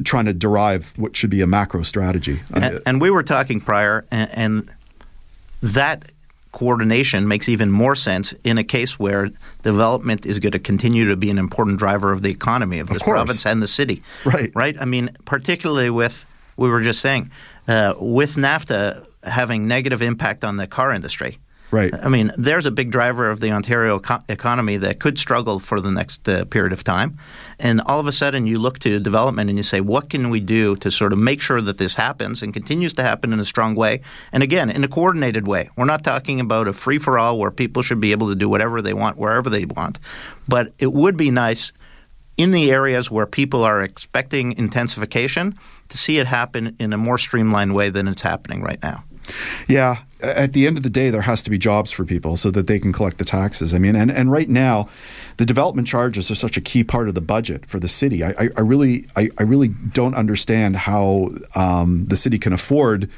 trying 0.03 0.25
to 0.25 0.33
derive 0.33 0.97
what 0.97 1.15
should 1.15 1.29
be 1.29 1.41
a 1.41 1.47
macro 1.47 1.83
strategy. 1.83 2.41
And, 2.53 2.81
and 2.85 3.01
we 3.01 3.09
were 3.09 3.23
talking 3.23 3.61
prior, 3.61 4.05
and, 4.11 4.29
and 4.33 4.75
that 5.61 6.11
coordination 6.51 7.27
makes 7.27 7.47
even 7.47 7.71
more 7.71 7.95
sense 7.95 8.33
in 8.43 8.57
a 8.57 8.63
case 8.63 8.99
where 8.99 9.29
development 9.63 10.25
is 10.25 10.39
going 10.39 10.51
to 10.51 10.59
continue 10.59 11.07
to 11.07 11.15
be 11.15 11.29
an 11.29 11.37
important 11.37 11.79
driver 11.79 12.11
of 12.11 12.21
the 12.21 12.29
economy 12.29 12.79
of 12.79 12.89
the 12.89 12.99
province 12.99 13.45
and 13.45 13.61
the 13.61 13.67
city. 13.67 14.03
Right. 14.25 14.51
Right. 14.53 14.75
I 14.79 14.85
mean, 14.85 15.11
particularly 15.25 15.89
with 15.89 16.25
we 16.57 16.69
were 16.69 16.81
just 16.81 16.99
saying 16.99 17.31
uh, 17.67 17.95
with 17.99 18.35
NAFTA 18.35 19.05
having 19.23 19.67
negative 19.67 20.01
impact 20.01 20.43
on 20.43 20.57
the 20.57 20.67
car 20.67 20.91
industry. 20.91 21.37
Right. 21.71 21.93
I 21.93 22.09
mean, 22.09 22.31
there's 22.37 22.65
a 22.65 22.71
big 22.71 22.91
driver 22.91 23.29
of 23.29 23.39
the 23.39 23.51
Ontario 23.51 23.97
co- 23.99 24.21
economy 24.27 24.75
that 24.77 24.99
could 24.99 25.17
struggle 25.17 25.57
for 25.57 25.79
the 25.79 25.89
next 25.89 26.27
uh, 26.27 26.43
period 26.45 26.73
of 26.73 26.83
time. 26.83 27.17
And 27.59 27.79
all 27.81 27.99
of 27.99 28.07
a 28.07 28.11
sudden, 28.11 28.45
you 28.45 28.59
look 28.59 28.79
to 28.79 28.99
development 28.99 29.49
and 29.49 29.57
you 29.57 29.63
say, 29.63 29.79
what 29.79 30.09
can 30.09 30.29
we 30.29 30.41
do 30.41 30.75
to 30.75 30.91
sort 30.91 31.13
of 31.13 31.19
make 31.19 31.41
sure 31.41 31.61
that 31.61 31.77
this 31.77 31.95
happens 31.95 32.43
and 32.43 32.53
continues 32.53 32.91
to 32.93 33.03
happen 33.03 33.31
in 33.31 33.39
a 33.39 33.45
strong 33.45 33.75
way? 33.75 34.01
And 34.33 34.43
again, 34.43 34.69
in 34.69 34.83
a 34.83 34.87
coordinated 34.89 35.47
way. 35.47 35.69
We're 35.77 35.85
not 35.85 36.03
talking 36.03 36.41
about 36.41 36.67
a 36.67 36.73
free 36.73 36.97
for 36.97 37.17
all 37.17 37.39
where 37.39 37.51
people 37.51 37.83
should 37.83 38.01
be 38.01 38.11
able 38.11 38.27
to 38.27 38.35
do 38.35 38.49
whatever 38.49 38.81
they 38.81 38.93
want, 38.93 39.17
wherever 39.17 39.49
they 39.49 39.63
want. 39.63 39.97
But 40.49 40.73
it 40.77 40.91
would 40.91 41.15
be 41.15 41.31
nice 41.31 41.71
in 42.35 42.51
the 42.51 42.69
areas 42.71 43.09
where 43.09 43.25
people 43.25 43.63
are 43.63 43.81
expecting 43.81 44.57
intensification 44.57 45.57
to 45.87 45.97
see 45.97 46.17
it 46.17 46.27
happen 46.27 46.75
in 46.79 46.91
a 46.91 46.97
more 46.97 47.17
streamlined 47.17 47.75
way 47.75 47.89
than 47.89 48.07
it's 48.07 48.23
happening 48.23 48.61
right 48.61 48.81
now. 48.81 49.03
Yeah, 49.67 49.97
at 50.21 50.53
the 50.53 50.67
end 50.67 50.77
of 50.77 50.83
the 50.83 50.89
day, 50.89 51.09
there 51.09 51.21
has 51.21 51.41
to 51.43 51.49
be 51.49 51.57
jobs 51.57 51.91
for 51.91 52.05
people 52.05 52.35
so 52.35 52.51
that 52.51 52.67
they 52.67 52.79
can 52.79 52.93
collect 52.93 53.17
the 53.17 53.25
taxes. 53.25 53.73
I 53.73 53.77
mean, 53.77 53.95
and, 53.95 54.11
and 54.11 54.31
right 54.31 54.49
now, 54.49 54.89
the 55.37 55.45
development 55.45 55.87
charges 55.87 56.29
are 56.31 56.35
such 56.35 56.57
a 56.57 56.61
key 56.61 56.83
part 56.83 57.07
of 57.07 57.15
the 57.15 57.21
budget 57.21 57.65
for 57.65 57.79
the 57.79 57.87
city. 57.87 58.23
I, 58.23 58.29
I, 58.31 58.49
I 58.57 58.61
really 58.61 59.07
I, 59.15 59.29
I, 59.37 59.43
really 59.43 59.69
don't 59.69 60.15
understand 60.15 60.75
how 60.75 61.29
um, 61.55 62.05
the 62.05 62.17
city 62.17 62.37
can 62.37 62.53
afford 62.53 63.09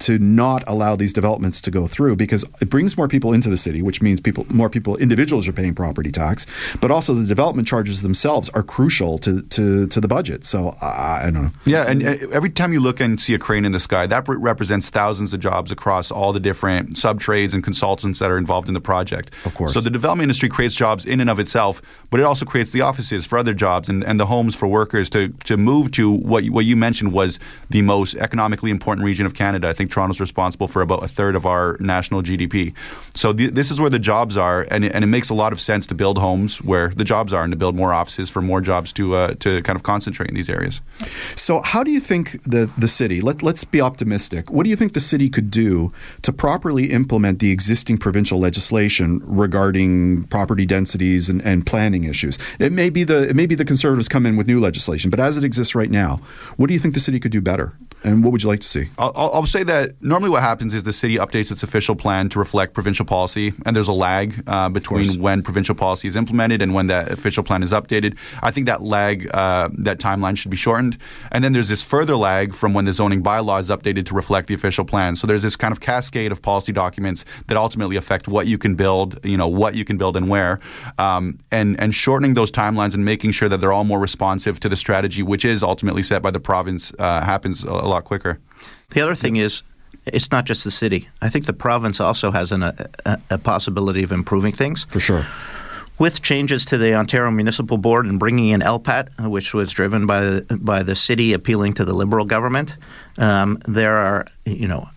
to 0.00 0.18
not 0.18 0.64
allow 0.66 0.96
these 0.96 1.12
developments 1.12 1.60
to 1.60 1.70
go 1.70 1.86
through 1.86 2.16
because 2.16 2.44
it 2.60 2.68
brings 2.68 2.96
more 2.96 3.08
people 3.08 3.32
into 3.32 3.48
the 3.48 3.56
city, 3.56 3.82
which 3.82 4.02
means 4.02 4.20
people, 4.20 4.46
more 4.48 4.70
people, 4.70 4.96
individuals 4.96 5.46
are 5.46 5.52
paying 5.52 5.74
property 5.74 6.10
tax, 6.10 6.46
but 6.80 6.90
also 6.90 7.14
the 7.14 7.26
development 7.26 7.68
charges 7.68 8.02
themselves 8.02 8.48
are 8.50 8.62
crucial 8.62 9.18
to 9.18 9.42
to, 9.42 9.86
to 9.86 10.00
the 10.00 10.08
budget. 10.08 10.44
So 10.44 10.74
I, 10.80 11.26
I 11.26 11.30
don't 11.30 11.42
know. 11.42 11.50
Yeah, 11.64 11.84
and 11.88 12.02
every 12.02 12.50
time 12.50 12.72
you 12.72 12.80
look 12.80 13.00
and 13.00 13.20
see 13.20 13.34
a 13.34 13.38
crane 13.38 13.64
in 13.64 13.72
the 13.72 13.80
sky, 13.80 14.06
that 14.06 14.24
represents 14.26 14.90
thousands 14.90 15.34
of 15.34 15.40
jobs 15.40 15.70
across 15.70 16.10
all 16.10 16.32
the 16.32 16.40
different 16.40 16.96
sub 16.96 17.20
trades 17.20 17.54
and 17.54 17.62
consultants 17.62 18.18
that 18.18 18.30
are 18.30 18.38
involved 18.38 18.68
in 18.68 18.74
the 18.74 18.80
project. 18.80 19.30
Of 19.44 19.54
course. 19.54 19.74
So 19.74 19.80
the 19.80 19.90
development 19.90 20.24
industry 20.24 20.48
creates 20.48 20.74
jobs 20.74 21.04
in 21.04 21.20
and 21.20 21.28
of 21.28 21.38
itself, 21.38 21.82
but 22.10 22.20
it 22.20 22.24
also 22.24 22.46
creates 22.46 22.70
the 22.70 22.80
offices 22.80 23.26
for 23.26 23.38
other 23.38 23.54
jobs 23.54 23.88
and, 23.88 24.02
and 24.02 24.18
the 24.18 24.26
homes 24.26 24.54
for 24.54 24.66
workers 24.66 25.10
to 25.10 25.28
to 25.44 25.56
move 25.56 25.90
to 25.92 26.10
what 26.10 26.44
what 26.46 26.64
you 26.64 26.76
mentioned 26.76 27.12
was 27.12 27.38
the 27.68 27.82
most 27.82 28.16
economically 28.16 28.70
important 28.70 29.04
region 29.04 29.26
of 29.26 29.34
Canada. 29.34 29.68
I 29.68 29.72
think 29.72 29.89
Toronto's 29.90 30.20
responsible 30.20 30.68
for 30.68 30.82
about 30.82 31.02
a 31.02 31.08
third 31.08 31.36
of 31.36 31.46
our 31.46 31.76
national 31.80 32.22
GDP. 32.22 32.74
So 33.14 33.32
th- 33.32 33.52
this 33.52 33.70
is 33.70 33.80
where 33.80 33.90
the 33.90 33.98
jobs 33.98 34.36
are, 34.36 34.66
and 34.70 34.84
it, 34.84 34.92
and 34.94 35.04
it 35.04 35.08
makes 35.08 35.30
a 35.30 35.34
lot 35.34 35.52
of 35.52 35.60
sense 35.60 35.86
to 35.88 35.94
build 35.94 36.18
homes 36.18 36.62
where 36.62 36.88
the 36.90 37.04
jobs 37.04 37.32
are 37.32 37.42
and 37.42 37.52
to 37.52 37.56
build 37.56 37.74
more 37.74 37.92
offices 37.92 38.30
for 38.30 38.40
more 38.40 38.60
jobs 38.60 38.92
to 38.94 39.14
uh, 39.14 39.34
to 39.40 39.62
kind 39.62 39.76
of 39.76 39.82
concentrate 39.82 40.28
in 40.28 40.34
these 40.34 40.48
areas. 40.50 40.80
So 41.36 41.60
how 41.60 41.82
do 41.82 41.90
you 41.90 42.00
think 42.00 42.42
the 42.44 42.70
the 42.78 42.88
city? 42.88 43.20
Let 43.20 43.42
let's 43.42 43.64
be 43.64 43.80
optimistic. 43.80 44.50
What 44.50 44.64
do 44.64 44.70
you 44.70 44.76
think 44.76 44.92
the 44.92 45.00
city 45.00 45.28
could 45.28 45.50
do 45.50 45.92
to 46.22 46.32
properly 46.32 46.90
implement 46.90 47.38
the 47.38 47.50
existing 47.50 47.98
provincial 47.98 48.38
legislation 48.38 49.20
regarding 49.24 50.24
property 50.24 50.66
densities 50.66 51.28
and, 51.28 51.42
and 51.42 51.66
planning 51.66 52.04
issues? 52.04 52.38
It 52.58 52.72
may 52.72 52.90
be 52.90 53.04
the 53.04 53.28
it 53.28 53.36
may 53.36 53.46
be 53.46 53.54
the 53.54 53.64
conservatives 53.64 54.08
come 54.08 54.26
in 54.26 54.36
with 54.36 54.46
new 54.46 54.60
legislation, 54.60 55.10
but 55.10 55.20
as 55.20 55.36
it 55.36 55.44
exists 55.44 55.74
right 55.74 55.90
now, 55.90 56.20
what 56.56 56.68
do 56.68 56.74
you 56.74 56.80
think 56.80 56.94
the 56.94 57.00
city 57.00 57.18
could 57.20 57.32
do 57.32 57.40
better? 57.40 57.74
And 58.02 58.24
what 58.24 58.32
would 58.32 58.42
you 58.42 58.48
like 58.48 58.60
to 58.60 58.66
see? 58.66 58.88
I'll, 58.98 59.12
I'll, 59.14 59.46
say 59.46 59.62
that 59.64 60.00
normally 60.00 60.30
what 60.30 60.42
happens 60.42 60.74
is 60.74 60.84
the 60.84 60.92
city 60.92 61.16
updates 61.16 61.50
its 61.50 61.62
official 61.62 61.94
plan 61.94 62.28
to 62.30 62.38
reflect 62.38 62.72
provincial 62.72 63.04
policy, 63.04 63.52
and 63.66 63.76
there's 63.76 63.88
a 63.88 63.92
lag 63.92 64.42
uh, 64.46 64.68
between 64.68 65.20
when 65.20 65.42
provincial 65.42 65.74
policy 65.74 66.08
is 66.08 66.16
implemented 66.16 66.62
and 66.62 66.72
when 66.72 66.86
that 66.86 67.10
official 67.10 67.42
plan 67.42 67.62
is 67.62 67.72
updated. 67.72 68.16
I 68.42 68.52
think 68.52 68.66
that 68.66 68.82
lag, 68.82 69.28
uh, 69.34 69.68
that 69.78 69.98
timeline 69.98 70.38
should 70.38 70.50
be 70.50 70.56
shortened. 70.56 70.96
And 71.32 71.44
then 71.44 71.52
there's 71.52 71.68
this 71.68 71.82
further 71.82 72.16
lag 72.16 72.54
from 72.54 72.72
when 72.72 72.84
the 72.86 72.92
zoning 72.92 73.22
bylaw 73.22 73.60
is 73.60 73.68
updated 73.70 74.06
to 74.06 74.14
reflect 74.14 74.48
the 74.48 74.54
official 74.54 74.84
plan. 74.84 75.16
So 75.16 75.26
there's 75.26 75.42
this 75.42 75.56
kind 75.56 75.72
of 75.72 75.80
cascade 75.80 76.32
of 76.32 76.40
policy 76.40 76.72
documents 76.72 77.24
that 77.48 77.56
ultimately 77.56 77.96
affect 77.96 78.28
what 78.28 78.46
you 78.46 78.56
can 78.56 78.76
build, 78.76 79.18
you 79.24 79.36
know, 79.36 79.48
what 79.48 79.74
you 79.74 79.84
can 79.84 79.98
build 79.98 80.16
and 80.16 80.28
where, 80.28 80.60
um, 80.98 81.38
and 81.50 81.78
and 81.80 81.94
shortening 81.94 82.34
those 82.34 82.50
timelines 82.50 82.94
and 82.94 83.04
making 83.04 83.32
sure 83.32 83.48
that 83.48 83.58
they're 83.58 83.72
all 83.72 83.84
more 83.84 83.98
responsive 84.00 84.58
to 84.60 84.68
the 84.68 84.76
strategy, 84.76 85.22
which 85.22 85.44
is 85.44 85.62
ultimately 85.62 86.02
set 86.02 86.22
by 86.22 86.30
the 86.30 86.40
province, 86.40 86.92
uh, 86.98 87.20
happens 87.20 87.64
a 87.64 87.89
lot 87.90 88.04
quicker. 88.04 88.38
The 88.90 89.00
other 89.00 89.14
thing 89.14 89.36
is, 89.36 89.62
it's 90.06 90.30
not 90.30 90.46
just 90.46 90.64
the 90.64 90.70
city. 90.70 91.08
I 91.20 91.28
think 91.28 91.46
the 91.46 91.52
province 91.52 92.00
also 92.00 92.30
has 92.30 92.52
an, 92.52 92.62
a, 92.62 92.74
a 93.30 93.38
possibility 93.38 94.02
of 94.02 94.12
improving 94.12 94.52
things. 94.52 94.84
For 94.84 95.00
sure. 95.00 95.26
with 95.98 96.22
changes 96.22 96.64
to 96.66 96.78
the 96.78 96.94
Ontario 96.94 97.30
Municipal 97.30 97.76
Board 97.76 98.06
and 98.06 98.18
bringing 98.18 98.48
in 98.48 98.60
LPAT, 98.60 99.28
which 99.28 99.52
was 99.52 99.72
driven 99.72 100.06
by 100.06 100.20
the, 100.20 100.58
by 100.60 100.82
the 100.82 100.94
city 100.94 101.32
appealing 101.32 101.74
to 101.74 101.84
the 101.84 101.92
Liberal 101.92 102.24
government, 102.24 102.76
um, 103.18 103.58
there 103.68 103.96
are 103.96 104.26
you 104.46 104.68
know 104.68 104.88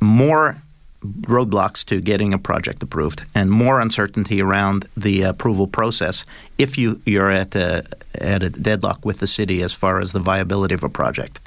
more 0.00 0.56
roadblocks 1.02 1.84
to 1.86 2.00
getting 2.00 2.34
a 2.34 2.38
project 2.38 2.82
approved 2.82 3.24
and 3.34 3.50
more 3.50 3.80
uncertainty 3.80 4.42
around 4.42 4.86
the 4.96 5.22
approval 5.22 5.66
process 5.66 6.26
if 6.58 6.76
you, 6.76 7.00
you're 7.06 7.30
at 7.30 7.54
a, 7.54 7.84
at 8.14 8.42
a 8.42 8.50
deadlock 8.50 9.04
with 9.04 9.20
the 9.20 9.26
city 9.26 9.62
as 9.62 9.72
far 9.72 10.00
as 10.00 10.12
the 10.12 10.18
viability 10.18 10.74
of 10.74 10.82
a 10.82 10.88
project. 10.88 11.40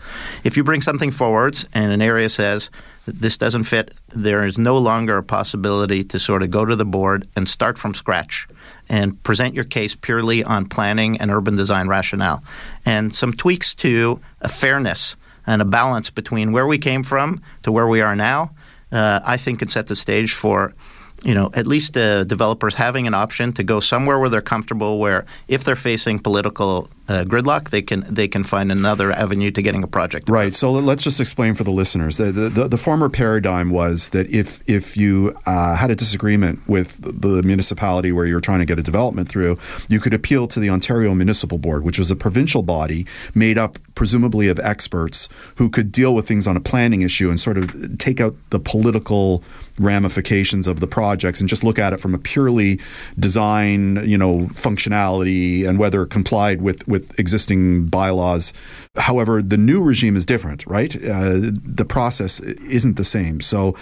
If 0.43 0.55
you 0.57 0.63
bring 0.63 0.81
something 0.81 1.11
forwards 1.11 1.67
and 1.73 1.91
an 1.91 2.01
area 2.01 2.29
says 2.29 2.71
this 3.05 3.37
doesn't 3.37 3.65
fit, 3.65 3.93
there 4.09 4.45
is 4.45 4.57
no 4.57 4.77
longer 4.77 5.17
a 5.17 5.23
possibility 5.23 6.03
to 6.05 6.19
sort 6.19 6.43
of 6.43 6.51
go 6.51 6.65
to 6.65 6.75
the 6.75 6.85
board 6.85 7.27
and 7.35 7.47
start 7.49 7.77
from 7.77 7.93
scratch 7.93 8.47
and 8.89 9.21
present 9.23 9.53
your 9.53 9.65
case 9.65 9.95
purely 9.95 10.43
on 10.43 10.67
planning 10.67 11.19
and 11.19 11.31
urban 11.31 11.55
design 11.55 11.87
rationale. 11.87 12.43
And 12.85 13.13
some 13.13 13.33
tweaks 13.33 13.75
to 13.75 14.21
a 14.41 14.47
fairness 14.47 15.17
and 15.45 15.61
a 15.61 15.65
balance 15.65 16.09
between 16.09 16.53
where 16.53 16.67
we 16.67 16.77
came 16.77 17.03
from 17.03 17.41
to 17.63 17.71
where 17.71 17.87
we 17.87 18.01
are 18.01 18.15
now 18.15 18.51
uh, 18.93 19.19
I 19.25 19.37
think 19.37 19.61
it 19.61 19.71
sets 19.71 19.89
the 19.89 19.95
stage 19.95 20.33
for 20.33 20.73
you 21.23 21.33
know, 21.33 21.49
at 21.53 21.65
least 21.65 21.93
the 21.93 22.25
developers 22.27 22.75
having 22.75 23.07
an 23.07 23.13
option 23.13 23.53
to 23.53 23.63
go 23.63 23.79
somewhere 23.79 24.19
where 24.19 24.29
they're 24.29 24.41
comfortable, 24.41 24.99
where 24.99 25.25
if 25.47 25.63
they're 25.63 25.75
facing 25.75 26.19
political 26.19 26.89
uh, 27.07 27.23
gridlock, 27.25 27.69
they 27.69 27.81
can 27.81 28.05
they 28.09 28.27
can 28.27 28.43
find 28.43 28.71
another 28.71 29.11
avenue 29.11 29.51
to 29.51 29.61
getting 29.61 29.83
a 29.83 29.87
project. 29.87 30.29
Right. 30.29 30.55
So 30.55 30.71
let's 30.71 31.03
just 31.03 31.19
explain 31.19 31.53
for 31.53 31.63
the 31.63 31.71
listeners. 31.71 32.17
The, 32.17 32.31
the, 32.31 32.67
the 32.67 32.77
former 32.77 33.09
paradigm 33.09 33.69
was 33.71 34.09
that 34.09 34.29
if 34.29 34.63
if 34.69 34.95
you 34.95 35.35
uh, 35.45 35.75
had 35.75 35.91
a 35.91 35.95
disagreement 35.95 36.59
with 36.67 36.99
the 37.01 37.41
municipality 37.43 38.11
where 38.11 38.25
you're 38.25 38.39
trying 38.39 38.59
to 38.59 38.65
get 38.65 38.79
a 38.79 38.83
development 38.83 39.27
through, 39.27 39.57
you 39.89 39.99
could 39.99 40.13
appeal 40.13 40.47
to 40.47 40.59
the 40.59 40.69
Ontario 40.69 41.13
Municipal 41.13 41.57
Board, 41.57 41.83
which 41.83 41.99
was 41.99 42.11
a 42.11 42.15
provincial 42.15 42.63
body 42.63 43.05
made 43.35 43.57
up 43.57 43.77
presumably 43.95 44.47
of 44.47 44.59
experts 44.59 45.29
who 45.55 45.69
could 45.69 45.91
deal 45.91 46.15
with 46.15 46.27
things 46.27 46.47
on 46.47 46.55
a 46.55 46.61
planning 46.61 47.01
issue 47.01 47.29
and 47.29 47.39
sort 47.39 47.57
of 47.57 47.97
take 47.97 48.21
out 48.21 48.35
the 48.49 48.59
political 48.59 49.43
ramifications 49.79 50.67
of 50.67 50.79
the 50.79 50.87
projects 50.87 51.39
and 51.39 51.49
just 51.49 51.63
look 51.63 51.79
at 51.79 51.93
it 51.93 51.99
from 51.99 52.13
a 52.13 52.19
purely 52.19 52.79
design, 53.17 54.07
you 54.07 54.17
know, 54.17 54.47
functionality 54.53 55.67
and 55.67 55.79
whether 55.79 56.03
it 56.03 56.09
complied 56.09 56.61
with 56.61 56.87
with 56.87 57.19
existing 57.19 57.87
bylaws. 57.87 58.53
However, 58.95 59.41
the 59.41 59.57
new 59.57 59.81
regime 59.81 60.15
is 60.15 60.25
different, 60.25 60.65
right? 60.67 60.95
Uh, 60.95 61.39
the 61.41 61.85
process 61.87 62.39
isn't 62.39 62.97
the 62.97 63.05
same. 63.05 63.41
So 63.41 63.75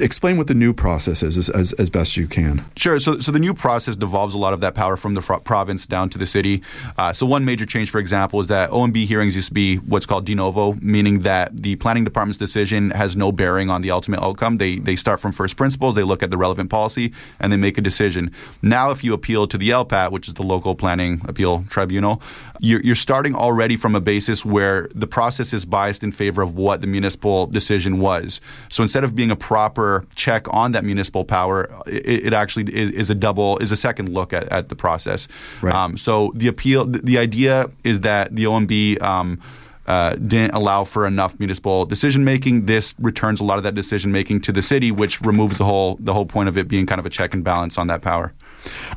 explain 0.00 0.36
what 0.36 0.46
the 0.46 0.54
new 0.54 0.72
process 0.72 1.22
is 1.22 1.36
as, 1.36 1.48
as, 1.48 1.72
as, 1.74 1.90
best 1.90 2.16
you 2.16 2.26
can. 2.26 2.64
Sure. 2.76 2.98
So, 2.98 3.18
so 3.20 3.32
the 3.32 3.38
new 3.38 3.54
process 3.54 3.96
devolves 3.96 4.34
a 4.34 4.38
lot 4.38 4.52
of 4.52 4.60
that 4.60 4.74
power 4.74 4.96
from 4.96 5.14
the 5.14 5.22
fro- 5.22 5.40
province 5.40 5.86
down 5.86 6.10
to 6.10 6.18
the 6.18 6.26
city. 6.26 6.62
Uh, 6.96 7.12
so 7.12 7.26
one 7.26 7.44
major 7.44 7.66
change, 7.66 7.90
for 7.90 7.98
example, 7.98 8.40
is 8.40 8.48
that 8.48 8.70
OMB 8.70 9.04
hearings 9.06 9.34
used 9.34 9.48
to 9.48 9.54
be 9.54 9.76
what's 9.76 10.06
called 10.06 10.26
de 10.26 10.34
novo, 10.34 10.74
meaning 10.80 11.20
that 11.20 11.56
the 11.56 11.76
planning 11.76 12.04
department's 12.04 12.38
decision 12.38 12.90
has 12.90 13.16
no 13.16 13.32
bearing 13.32 13.70
on 13.70 13.82
the 13.82 13.90
ultimate 13.90 14.22
outcome. 14.22 14.58
They 14.58 14.78
they 14.78 14.96
start 14.96 15.20
from 15.20 15.32
first 15.32 15.56
principles, 15.56 15.94
they 15.94 16.02
look 16.02 16.22
at 16.22 16.30
the 16.30 16.36
relevant 16.36 16.70
policy, 16.70 17.12
and 17.40 17.52
they 17.52 17.56
make 17.56 17.78
a 17.78 17.82
decision. 17.82 18.30
Now, 18.62 18.90
if 18.90 19.02
you 19.02 19.14
appeal 19.14 19.46
to 19.46 19.58
the 19.58 19.70
LPAT, 19.70 20.12
which 20.12 20.28
is 20.28 20.34
the 20.34 20.42
local 20.42 20.74
planning 20.74 21.22
appeal 21.26 21.64
tribunal, 21.68 22.22
you're, 22.60 22.80
you're 22.80 22.94
starting 22.94 23.34
already 23.34 23.76
from 23.76 23.94
a 23.94 24.00
basis 24.00 24.44
where 24.44 24.88
the 24.94 25.06
process 25.06 25.52
is 25.52 25.64
biased 25.64 26.02
in 26.02 26.12
favor 26.12 26.42
of 26.42 26.56
what 26.56 26.80
the 26.80 26.86
municipal 26.86 27.46
decision 27.46 28.00
was. 28.00 28.40
So 28.68 28.82
instead 28.82 29.04
of 29.04 29.14
being 29.14 29.30
a 29.30 29.36
proper 29.36 30.04
check 30.14 30.46
on 30.52 30.72
that 30.72 30.84
municipal 30.84 31.24
power, 31.24 31.70
it, 31.86 32.26
it 32.26 32.32
actually 32.32 32.74
is, 32.74 32.90
is, 32.90 33.10
a 33.10 33.14
double, 33.14 33.58
is 33.58 33.72
a 33.72 33.76
second 33.76 34.08
look 34.08 34.32
at, 34.32 34.48
at 34.48 34.68
the 34.68 34.76
process. 34.76 35.28
Right. 35.62 35.74
Um, 35.74 35.96
so 35.96 36.32
the 36.34 36.48
appeal, 36.48 36.84
the, 36.84 36.98
the, 36.98 37.18
idea 37.18 37.70
is 37.84 38.02
that 38.02 38.34
the 38.34 38.44
OMB. 38.44 39.02
Um, 39.02 39.40
uh, 39.86 40.14
didn't 40.16 40.52
allow 40.52 40.84
for 40.84 41.06
enough 41.06 41.38
municipal 41.38 41.86
decision 41.86 42.22
making. 42.22 42.66
This 42.66 42.94
returns 42.98 43.40
a 43.40 43.44
lot 43.44 43.56
of 43.56 43.64
that 43.64 43.74
decision 43.74 44.12
making 44.12 44.42
to 44.42 44.52
the 44.52 44.60
city, 44.60 44.92
which 44.92 45.22
removes 45.22 45.56
the 45.56 45.64
whole 45.64 45.96
the 45.98 46.12
whole 46.12 46.26
point 46.26 46.46
of 46.50 46.58
it 46.58 46.68
being 46.68 46.84
kind 46.84 46.98
of 46.98 47.06
a 47.06 47.10
check 47.10 47.32
and 47.32 47.42
balance 47.42 47.78
on 47.78 47.86
that 47.86 48.02
power. 48.02 48.34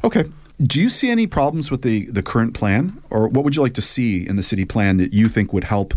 Okay, 0.03 0.25
do 0.61 0.79
you 0.79 0.89
see 0.89 1.09
any 1.09 1.27
problems 1.27 1.71
with 1.71 1.81
the, 1.81 2.05
the 2.05 2.21
current 2.21 2.53
plan, 2.53 3.01
or 3.09 3.27
what 3.27 3.43
would 3.43 3.55
you 3.55 3.61
like 3.61 3.73
to 3.75 3.81
see 3.81 4.27
in 4.27 4.35
the 4.35 4.43
city 4.43 4.65
plan 4.65 4.97
that 4.97 5.13
you 5.13 5.27
think 5.27 5.53
would 5.53 5.65
help 5.65 5.93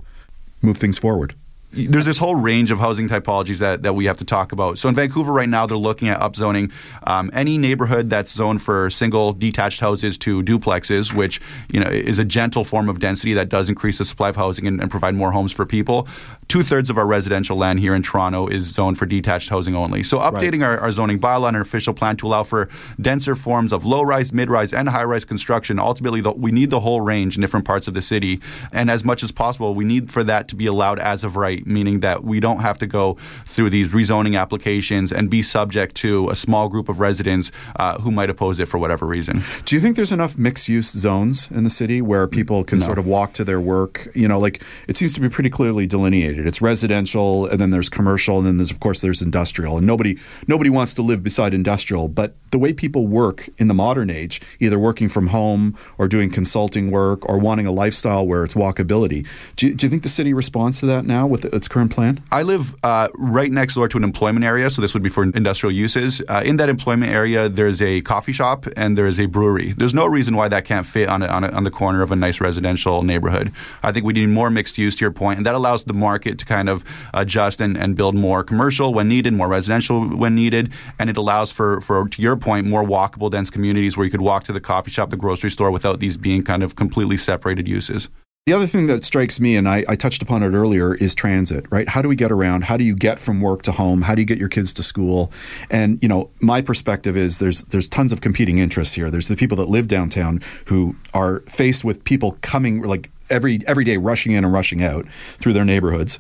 move 0.62 0.78
things 0.78 0.99
forward? 0.99 1.35
there's 1.75 2.04
this 2.04 2.18
whole 2.18 2.37
range 2.37 2.71
of 2.71 2.78
housing 2.78 3.09
typologies 3.09 3.59
that, 3.59 3.83
that 3.83 3.94
we 3.94 4.04
have 4.04 4.18
to 4.18 4.25
talk 4.25 4.52
about. 4.52 4.78
So 4.78 4.88
in 4.88 4.94
Vancouver 4.94 5.33
right 5.33 5.49
now, 5.49 5.66
they're 5.66 5.76
looking 5.76 6.09
at 6.09 6.21
upzoning 6.21 6.73
um, 7.06 7.30
any 7.33 7.59
neighborhood 7.59 8.11
that's 8.11 8.33
zoned 8.33 8.62
for 8.62 8.90
single 8.90 9.33
detached 9.33 9.80
houses 9.80 10.16
to 10.18 10.42
duplexes, 10.42 11.12
which 11.12 11.40
you 11.68 11.80
know 11.80 11.88
is 11.88 12.18
a 12.18 12.25
gentle 12.25 12.64
form 12.64 12.88
of 12.88 13.00
density 13.00 13.35
that 13.35 13.49
does 13.49 13.68
increase 13.68 13.99
the 13.99 14.04
supply 14.04 14.28
of 14.28 14.37
housing 14.37 14.66
and, 14.66 14.80
and 14.80 14.90
provide 14.90 15.14
more 15.14 15.33
homes 15.33 15.52
for 15.52 15.66
people. 15.66 16.09
Two 16.48 16.62
thirds 16.62 16.90
of 16.90 16.98
our 16.98 17.06
residential 17.06 17.56
land 17.56 17.80
here 17.80 17.94
in 17.94 18.02
Toronto 18.02 18.46
is 18.46 18.66
zoned 18.66 18.98
for 18.98 19.06
detached 19.06 19.48
housing 19.48 19.74
only. 19.74 20.02
So 20.02 20.18
updating 20.18 20.60
right. 20.60 20.78
our, 20.78 20.78
our, 20.78 20.92
zoning 20.92 21.18
bylaw 21.18 21.48
and 21.48 21.56
our 21.56 21.62
official 21.62 21.92
plan 21.94 22.16
to 22.18 22.26
allow 22.26 22.44
for 22.44 22.68
denser 23.00 23.34
forms 23.34 23.72
of 23.72 23.84
low 23.84 24.02
rise, 24.02 24.32
mid 24.32 24.48
rise, 24.48 24.72
and 24.72 24.88
high 24.88 25.04
rise 25.04 25.24
construction. 25.24 25.78
Ultimately, 25.78 26.20
the, 26.20 26.32
we 26.32 26.52
need 26.52 26.70
the 26.70 26.80
whole 26.80 27.00
range 27.00 27.36
in 27.36 27.40
different 27.40 27.66
parts 27.66 27.88
of 27.88 27.94
the 27.94 28.02
city, 28.02 28.40
and 28.72 28.90
as 28.90 29.04
much 29.04 29.22
as 29.22 29.32
possible, 29.32 29.74
we 29.74 29.84
need 29.84 30.10
for 30.10 30.22
that 30.24 30.48
to 30.48 30.56
be 30.56 30.66
allowed 30.66 30.98
as 30.98 31.24
of 31.24 31.36
right 31.36 31.66
meaning 31.66 32.00
that 32.00 32.24
we 32.24 32.40
don't 32.40 32.60
have 32.60 32.78
to 32.78 32.86
go 32.86 33.14
through 33.44 33.70
these 33.70 33.92
rezoning 33.92 34.38
applications 34.38 35.12
and 35.12 35.28
be 35.30 35.42
subject 35.42 35.94
to 35.96 36.28
a 36.30 36.36
small 36.36 36.68
group 36.68 36.88
of 36.88 37.00
residents 37.00 37.50
uh, 37.76 37.98
who 38.00 38.10
might 38.10 38.30
oppose 38.30 38.60
it 38.60 38.66
for 38.66 38.78
whatever 38.78 39.06
reason. 39.06 39.40
Do 39.64 39.74
you 39.74 39.80
think 39.80 39.96
there's 39.96 40.12
enough 40.12 40.38
mixed 40.38 40.68
use 40.68 40.90
zones 40.90 41.50
in 41.50 41.64
the 41.64 41.70
city 41.70 42.00
where 42.00 42.26
people 42.26 42.64
can 42.64 42.78
no. 42.78 42.86
sort 42.86 42.98
of 42.98 43.06
walk 43.06 43.32
to 43.34 43.44
their 43.44 43.60
work? 43.60 44.08
You 44.14 44.28
know, 44.28 44.38
like 44.38 44.62
it 44.88 44.96
seems 44.96 45.14
to 45.14 45.20
be 45.20 45.28
pretty 45.28 45.50
clearly 45.50 45.86
delineated. 45.86 46.33
It's 46.38 46.60
residential, 46.62 47.46
and 47.46 47.60
then 47.60 47.70
there's 47.70 47.88
commercial, 47.88 48.38
and 48.38 48.46
then 48.46 48.56
there's 48.56 48.70
of 48.70 48.80
course 48.80 49.00
there's 49.00 49.22
industrial. 49.22 49.78
And 49.78 49.86
nobody 49.86 50.18
nobody 50.46 50.70
wants 50.70 50.94
to 50.94 51.02
live 51.02 51.22
beside 51.22 51.54
industrial, 51.54 52.08
but 52.08 52.34
the 52.54 52.58
way 52.61 52.73
people 52.73 53.08
work 53.08 53.49
in 53.58 53.66
the 53.66 53.75
modern 53.75 54.08
age, 54.08 54.40
either 54.61 54.78
working 54.78 55.08
from 55.08 55.26
home 55.26 55.76
or 55.99 56.06
doing 56.06 56.30
consulting 56.30 56.88
work 56.92 57.28
or 57.28 57.37
wanting 57.37 57.66
a 57.66 57.73
lifestyle 57.73 58.25
where 58.25 58.44
it's 58.44 58.54
walkability. 58.54 59.26
Do 59.56 59.66
you, 59.66 59.75
do 59.75 59.87
you 59.87 59.90
think 59.90 60.04
the 60.04 60.08
city 60.08 60.32
responds 60.32 60.78
to 60.78 60.87
that 60.87 61.04
now 61.04 61.26
with 61.26 61.44
its 61.46 61.66
current 61.66 61.90
plan? 61.90 62.23
I 62.30 62.44
live 62.44 62.76
uh, 62.84 63.08
right 63.16 63.50
next 63.50 63.75
door 63.75 63.88
to 63.88 63.96
an 63.99 64.04
employment 64.04 64.44
area, 64.44 64.70
so 64.70 64.80
this 64.80 64.94
would 64.94 65.02
be 65.02 65.08
for 65.08 65.25
industrial 65.25 65.73
uses. 65.73 66.23
Uh, 66.28 66.42
in 66.44 66.54
that 66.58 66.68
employment 66.68 67.11
area, 67.11 67.49
there's 67.49 67.82
a 67.82 68.02
coffee 68.02 68.30
shop 68.30 68.66
and 68.76 68.96
there's 68.96 69.18
a 69.18 69.26
brewery. 69.26 69.73
There's 69.73 69.92
no 69.92 70.06
reason 70.06 70.37
why 70.37 70.46
that 70.46 70.64
can't 70.64 70.87
fit 70.87 71.08
on, 71.08 71.25
a, 71.25 71.26
on, 71.26 71.42
a, 71.42 71.49
on 71.49 71.64
the 71.64 71.73
corner 71.73 72.02
of 72.02 72.12
a 72.12 72.16
nice 72.16 72.40
residential 72.40 73.02
neighborhood. 73.02 73.50
I 73.82 73.90
think 73.90 74.06
we 74.06 74.12
need 74.12 74.28
more 74.28 74.49
mixed 74.49 74.78
use, 74.78 74.94
to 74.94 75.04
your 75.04 75.11
point, 75.11 75.38
and 75.38 75.46
that 75.46 75.56
allows 75.56 75.82
the 75.82 75.92
market 75.92 76.38
to 76.38 76.44
kind 76.44 76.68
of 76.68 76.84
adjust 77.12 77.61
and, 77.61 77.76
and 77.76 77.96
build 77.96 78.14
more 78.14 78.44
commercial 78.44 78.94
when 78.94 79.08
needed, 79.08 79.32
more 79.32 79.49
residential 79.49 80.06
when 80.06 80.37
needed, 80.37 80.73
and 81.00 81.11
it 81.11 81.16
allows 81.16 81.50
for, 81.50 81.80
for, 81.80 82.08
to 82.08 82.23
your 82.23 82.37
point, 82.44 82.66
more 82.66 82.84
walkable, 82.84 83.30
dense 83.30 83.48
communities 83.48 83.96
where 83.96 84.04
you 84.04 84.10
could 84.10 84.20
walk 84.20 84.44
to 84.44 84.52
the 84.52 84.60
coffee 84.60 84.90
shop, 84.90 85.10
the 85.10 85.16
grocery 85.16 85.50
store 85.50 85.70
without 85.70 85.98
these 85.98 86.16
being 86.16 86.42
kind 86.42 86.62
of 86.62 86.76
completely 86.76 87.16
separated 87.16 87.66
uses. 87.66 88.10
The 88.46 88.52
other 88.52 88.66
thing 88.66 88.88
that 88.88 89.06
strikes 89.06 89.40
me, 89.40 89.56
and 89.56 89.66
I, 89.66 89.84
I, 89.88 89.96
touched 89.96 90.20
upon 90.20 90.42
it 90.42 90.50
earlier, 90.50 90.94
is 90.94 91.14
transit, 91.14 91.64
right? 91.70 91.88
How 91.88 92.02
do 92.02 92.10
we 92.10 92.14
get 92.14 92.30
around? 92.30 92.64
How 92.64 92.76
do 92.76 92.84
you 92.84 92.94
get 92.94 93.18
from 93.18 93.40
work 93.40 93.62
to 93.62 93.72
home? 93.72 94.02
How 94.02 94.14
do 94.14 94.20
you 94.20 94.26
get 94.26 94.36
your 94.36 94.50
kids 94.50 94.74
to 94.74 94.82
school? 94.82 95.32
And, 95.70 95.98
you 96.02 96.08
know, 96.10 96.28
my 96.42 96.60
perspective 96.60 97.16
is 97.16 97.38
there's 97.38 97.62
there's 97.62 97.88
tons 97.88 98.12
of 98.12 98.20
competing 98.20 98.58
interests 98.58 98.92
here. 98.92 99.10
There's 99.10 99.28
the 99.28 99.36
people 99.36 99.56
that 99.56 99.70
live 99.70 99.88
downtown 99.88 100.42
who 100.66 100.94
are 101.14 101.40
faced 101.48 101.84
with 101.84 102.04
people 102.04 102.36
coming 102.42 102.82
like 102.82 103.10
every 103.30 103.60
every 103.66 103.84
day 103.84 103.96
rushing 103.96 104.32
in 104.32 104.44
and 104.44 104.52
rushing 104.52 104.82
out 104.82 105.08
through 105.38 105.54
their 105.54 105.64
neighborhoods. 105.64 106.18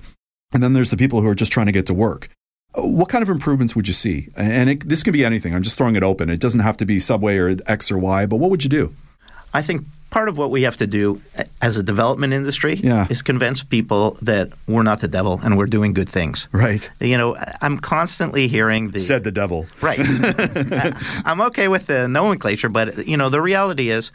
And 0.54 0.62
then 0.62 0.72
there's 0.72 0.90
the 0.90 0.96
people 0.96 1.20
who 1.20 1.28
are 1.28 1.34
just 1.34 1.52
trying 1.52 1.66
to 1.66 1.72
get 1.72 1.84
to 1.86 1.94
work. 1.94 2.30
What 2.76 3.08
kind 3.08 3.22
of 3.22 3.28
improvements 3.28 3.76
would 3.76 3.86
you 3.86 3.94
see? 3.94 4.28
And 4.36 4.68
it, 4.68 4.88
this 4.88 5.02
can 5.02 5.12
be 5.12 5.24
anything. 5.24 5.54
I'm 5.54 5.62
just 5.62 5.78
throwing 5.78 5.96
it 5.96 6.02
open. 6.02 6.28
It 6.28 6.40
doesn't 6.40 6.60
have 6.60 6.76
to 6.78 6.84
be 6.84 6.98
subway 7.00 7.36
or 7.36 7.56
X 7.66 7.90
or 7.90 7.98
Y, 7.98 8.26
but 8.26 8.36
what 8.36 8.50
would 8.50 8.64
you 8.64 8.70
do? 8.70 8.94
I 9.52 9.62
think 9.62 9.84
part 10.14 10.28
of 10.28 10.38
what 10.38 10.48
we 10.48 10.62
have 10.62 10.76
to 10.76 10.86
do 10.86 11.20
eh, 11.36 11.44
as 11.60 11.76
a 11.76 11.82
development 11.82 12.32
industry 12.32 12.74
yeah. 12.74 13.06
is 13.10 13.20
convince 13.20 13.64
people 13.64 14.16
that 14.22 14.52
we're 14.68 14.84
not 14.84 15.00
the 15.00 15.08
devil 15.08 15.40
and 15.42 15.58
we're 15.58 15.66
doing 15.66 15.92
good 15.92 16.08
things. 16.08 16.48
Right. 16.52 16.88
You 17.00 17.18
know, 17.18 17.36
I'm 17.60 17.78
constantly 17.78 18.46
hearing 18.46 18.92
the 18.92 19.00
said 19.00 19.24
the 19.24 19.32
devil. 19.32 19.66
Right. 19.80 19.98
I'm 21.24 21.40
okay 21.48 21.66
with 21.66 21.86
the 21.86 22.06
nomenclature, 22.06 22.68
but 22.68 23.08
you 23.08 23.16
know, 23.16 23.28
the 23.28 23.40
reality 23.40 23.90
is 23.90 24.12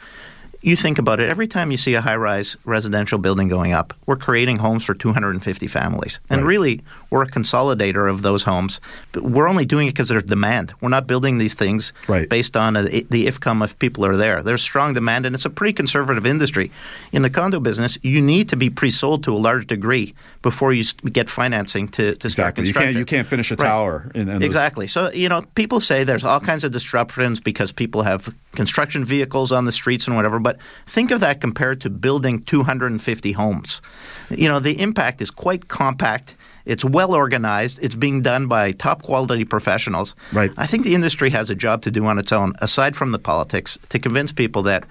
you 0.62 0.76
think 0.76 0.98
about 0.98 1.20
it, 1.20 1.28
every 1.30 1.46
time 1.46 1.70
you 1.70 1.76
see 1.78 1.94
a 1.94 2.00
high 2.02 2.16
rise 2.16 2.56
residential 2.64 3.18
building 3.18 3.48
going 3.48 3.72
up, 3.72 3.94
we're 4.06 4.16
creating 4.16 4.58
homes 4.58 4.84
for 4.84 4.94
250 4.94 5.66
families. 5.66 6.20
And 6.28 6.42
Right. 6.42 6.46
really, 6.48 6.80
we're 7.08 7.22
a 7.22 7.26
consolidator 7.28 8.10
of 8.10 8.20
those 8.22 8.42
homes. 8.44 8.80
But 9.12 9.22
we're 9.24 9.48
only 9.48 9.64
doing 9.64 9.86
it 9.88 9.92
because 9.92 10.08
there's 10.08 10.22
demand. 10.24 10.72
We're 10.80 10.90
not 10.90 11.06
building 11.06 11.38
these 11.38 11.54
things 11.54 11.92
Right. 12.08 12.28
based 12.28 12.56
on 12.56 12.76
a, 12.76 12.82
the 12.82 13.26
if 13.26 13.40
come 13.40 13.62
if 13.62 13.78
people 13.78 14.04
are 14.04 14.16
there. 14.16 14.42
There's 14.42 14.62
strong 14.62 14.92
demand, 14.94 15.24
and 15.26 15.34
it's 15.34 15.46
a 15.46 15.50
pretty 15.50 15.72
conservative 15.72 16.26
industry. 16.26 16.70
In 17.12 17.22
the 17.22 17.30
condo 17.30 17.58
business, 17.60 17.96
you 18.02 18.20
need 18.20 18.48
to 18.50 18.56
be 18.56 18.68
pre 18.70 18.90
sold 18.90 19.24
to 19.24 19.34
a 19.34 19.38
large 19.38 19.66
degree 19.66 20.14
before 20.42 20.72
you 20.72 20.84
get 21.12 21.30
financing 21.30 21.88
to, 21.88 22.14
to 22.16 22.28
start 22.30 22.58
Exactly. 22.58 22.66
You 22.66 22.72
can't 22.74 22.74
construction. 22.74 22.98
you 22.98 23.04
can't 23.06 23.26
finish 23.26 23.50
a 23.50 23.54
Right. 23.54 23.66
tower 23.66 24.10
in, 24.14 24.28
in 24.28 24.42
Exactly. 24.42 24.86
So, 24.86 25.10
you 25.12 25.28
know, 25.28 25.42
people 25.54 25.80
say 25.80 26.04
there's 26.04 26.24
all 26.24 26.40
kinds 26.40 26.64
of 26.64 26.72
disruptions 26.72 27.40
because 27.40 27.72
people 27.72 28.02
have 28.02 28.34
construction 28.52 29.04
vehicles 29.04 29.52
on 29.52 29.64
the 29.64 29.72
streets 29.72 30.06
and 30.06 30.16
whatever, 30.16 30.38
but 30.38 30.49
think 30.86 31.10
of 31.10 31.20
that 31.20 31.40
compared 31.40 31.80
to 31.82 31.90
building 31.90 32.42
250 32.42 33.32
homes. 33.32 33.82
You 34.30 34.48
know, 34.48 34.60
the 34.60 34.80
impact 34.80 35.20
is 35.20 35.30
quite 35.30 35.68
compact. 35.68 36.36
It's 36.64 36.84
well 36.84 37.14
organized. 37.14 37.78
It's 37.82 37.94
being 37.94 38.22
done 38.22 38.46
by 38.46 38.72
top 38.72 39.02
quality 39.02 39.44
professionals. 39.44 40.14
Right. 40.32 40.52
I 40.56 40.66
think 40.66 40.84
the 40.84 40.94
industry 40.94 41.30
has 41.30 41.50
a 41.50 41.54
job 41.54 41.82
to 41.82 41.90
do 41.90 42.06
on 42.06 42.18
its 42.18 42.32
own, 42.32 42.54
aside 42.60 42.96
from 42.96 43.12
the 43.12 43.18
politics, 43.18 43.78
to 43.88 43.98
convince 43.98 44.32
people 44.32 44.62
that 44.64 44.86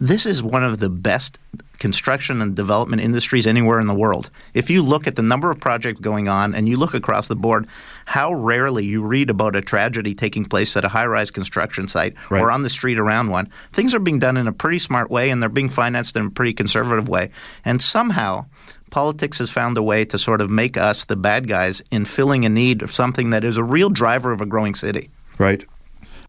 this 0.00 0.26
is 0.26 0.42
one 0.42 0.64
of 0.64 0.78
the 0.80 0.90
best 0.90 1.38
construction 1.78 2.42
and 2.42 2.54
development 2.56 3.00
industries 3.00 3.46
anywhere 3.46 3.78
in 3.80 3.86
the 3.86 3.94
world. 3.94 4.30
If 4.52 4.68
you 4.68 4.82
look 4.82 5.06
at 5.06 5.16
the 5.16 5.22
number 5.22 5.50
of 5.50 5.60
projects 5.60 6.00
going 6.00 6.28
on 6.28 6.54
and 6.54 6.68
you 6.68 6.76
look 6.76 6.92
across 6.92 7.28
the 7.28 7.36
board, 7.36 7.66
how 8.06 8.32
rarely 8.34 8.84
you 8.84 9.02
read 9.02 9.30
about 9.30 9.54
a 9.56 9.60
tragedy 9.62 10.14
taking 10.14 10.44
place 10.44 10.76
at 10.76 10.84
a 10.84 10.88
high 10.88 11.06
rise 11.06 11.30
construction 11.30 11.86
site 11.88 12.14
Right. 12.30 12.42
or 12.42 12.50
on 12.50 12.62
the 12.62 12.68
street 12.68 12.98
around 12.98 13.28
one. 13.28 13.48
Things 13.72 13.94
are 13.94 14.00
being 14.00 14.18
done 14.18 14.36
in 14.36 14.48
a 14.48 14.52
pretty 14.52 14.78
smart 14.80 15.10
way 15.10 15.30
and 15.30 15.40
they're 15.40 15.48
being 15.48 15.68
financed 15.68 16.16
in 16.16 16.26
a 16.26 16.30
pretty 16.30 16.52
conservative 16.52 17.08
way. 17.08 17.30
And 17.64 17.80
somehow, 17.80 18.46
politics 18.90 19.38
has 19.38 19.50
found 19.50 19.78
a 19.78 19.82
way 19.82 20.04
to 20.06 20.18
sort 20.18 20.40
of 20.40 20.50
make 20.50 20.76
us 20.76 21.04
the 21.04 21.16
bad 21.16 21.46
guys 21.48 21.82
in 21.90 22.04
filling 22.04 22.44
a 22.44 22.48
need 22.48 22.82
of 22.82 22.92
something 22.92 23.30
that 23.30 23.44
is 23.44 23.56
a 23.56 23.64
real 23.64 23.88
driver 23.90 24.32
of 24.32 24.40
a 24.40 24.46
growing 24.46 24.74
city. 24.74 25.10
Right. 25.38 25.64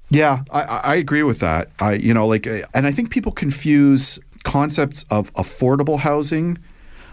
Yeah, 0.10 0.44
I, 0.52 0.62
I 0.62 0.96
agree 0.96 1.24
with 1.24 1.40
that. 1.40 1.70
I, 1.80 1.94
you 1.94 2.14
know, 2.14 2.26
like, 2.28 2.48
uh, 2.48 2.62
and 2.74 2.88
I 2.88 2.92
think 2.92 3.12
people 3.12 3.32
confuse 3.32 4.20
concepts 4.44 5.06
of 5.12 5.32
affordable 5.34 6.00
housing 6.00 6.58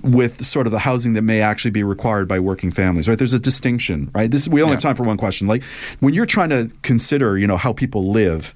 with 0.03 0.45
sort 0.45 0.67
of 0.67 0.73
the 0.73 0.81
housing 0.81 1.15
that 1.15 1.23
may 1.23 1.41
actually 1.41 1.71
be 1.71 1.83
required 1.83 2.29
by 2.29 2.39
working 2.39 2.71
families. 2.71 3.09
Right? 3.09 3.19
There's 3.19 3.35
a 3.35 3.41
distinction. 3.41 4.11
Right. 4.15 4.31
This 4.31 4.49
we 4.49 4.63
only 4.63 4.75
have 4.75 4.83
time 4.83 4.97
for 4.97 5.03
one 5.03 5.17
question. 5.17 5.47
Like 5.47 5.65
when 6.01 6.15
you're 6.15 6.27
trying 6.27 6.51
to 6.51 6.71
consider, 6.83 7.37
you 7.37 7.47
know, 7.47 7.57
how 7.57 7.73
people 7.73 8.11
live. 8.11 8.55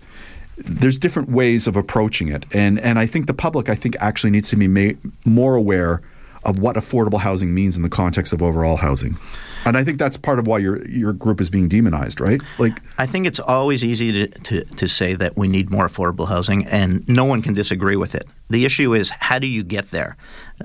There's 0.62 0.98
different 0.98 1.30
ways 1.30 1.66
of 1.66 1.74
approaching 1.74 2.28
it, 2.28 2.44
and 2.52 2.78
and 2.80 2.98
I 2.98 3.06
think 3.06 3.26
the 3.26 3.32
public, 3.32 3.70
I 3.70 3.74
think, 3.74 3.96
actually 3.98 4.28
needs 4.30 4.50
to 4.50 4.56
be 4.56 4.68
made 4.68 4.98
more 5.24 5.54
aware 5.54 6.02
of 6.44 6.58
what 6.58 6.76
affordable 6.76 7.20
housing 7.20 7.54
means 7.54 7.76
in 7.76 7.82
the 7.82 7.88
context 7.88 8.32
of 8.32 8.42
overall 8.42 8.76
housing, 8.76 9.16
and 9.64 9.76
I 9.76 9.84
think 9.84 9.98
that's 9.98 10.16
part 10.16 10.38
of 10.38 10.46
why 10.46 10.58
your 10.58 10.86
your 10.88 11.12
group 11.12 11.40
is 11.40 11.50
being 11.50 11.68
demonized, 11.68 12.20
right? 12.20 12.40
Like, 12.58 12.80
I 12.98 13.06
think 13.06 13.26
it's 13.26 13.40
always 13.40 13.84
easy 13.84 14.12
to, 14.12 14.26
to, 14.40 14.64
to 14.64 14.88
say 14.88 15.14
that 15.14 15.36
we 15.36 15.48
need 15.48 15.70
more 15.70 15.86
affordable 15.86 16.28
housing, 16.28 16.66
and 16.66 17.06
no 17.08 17.24
one 17.24 17.42
can 17.42 17.54
disagree 17.54 17.96
with 17.96 18.14
it. 18.14 18.24
The 18.48 18.64
issue 18.64 18.94
is 18.94 19.10
how 19.10 19.38
do 19.38 19.46
you 19.46 19.62
get 19.62 19.90
there? 19.90 20.16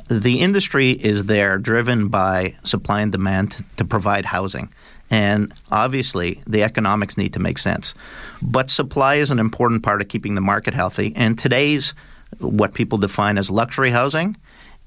The 0.09 0.39
industry 0.39 0.91
is 0.91 1.25
there 1.25 1.57
driven 1.57 2.07
by 2.07 2.55
supply 2.63 3.01
and 3.01 3.11
demand 3.11 3.51
to, 3.51 3.63
to 3.77 3.85
provide 3.85 4.25
housing. 4.25 4.69
And 5.11 5.53
obviously, 5.71 6.41
the 6.47 6.63
economics 6.63 7.15
need 7.15 7.33
to 7.33 7.39
make 7.39 7.59
sense. 7.59 7.93
But 8.41 8.71
supply 8.71 9.15
is 9.15 9.29
an 9.29 9.37
important 9.37 9.83
part 9.83 10.01
of 10.01 10.07
keeping 10.07 10.33
the 10.33 10.41
market 10.41 10.73
healthy. 10.73 11.13
And 11.15 11.37
today's, 11.37 11.93
what 12.39 12.73
people 12.73 12.97
define 12.97 13.37
as 13.37 13.51
luxury 13.51 13.91
housing, 13.91 14.35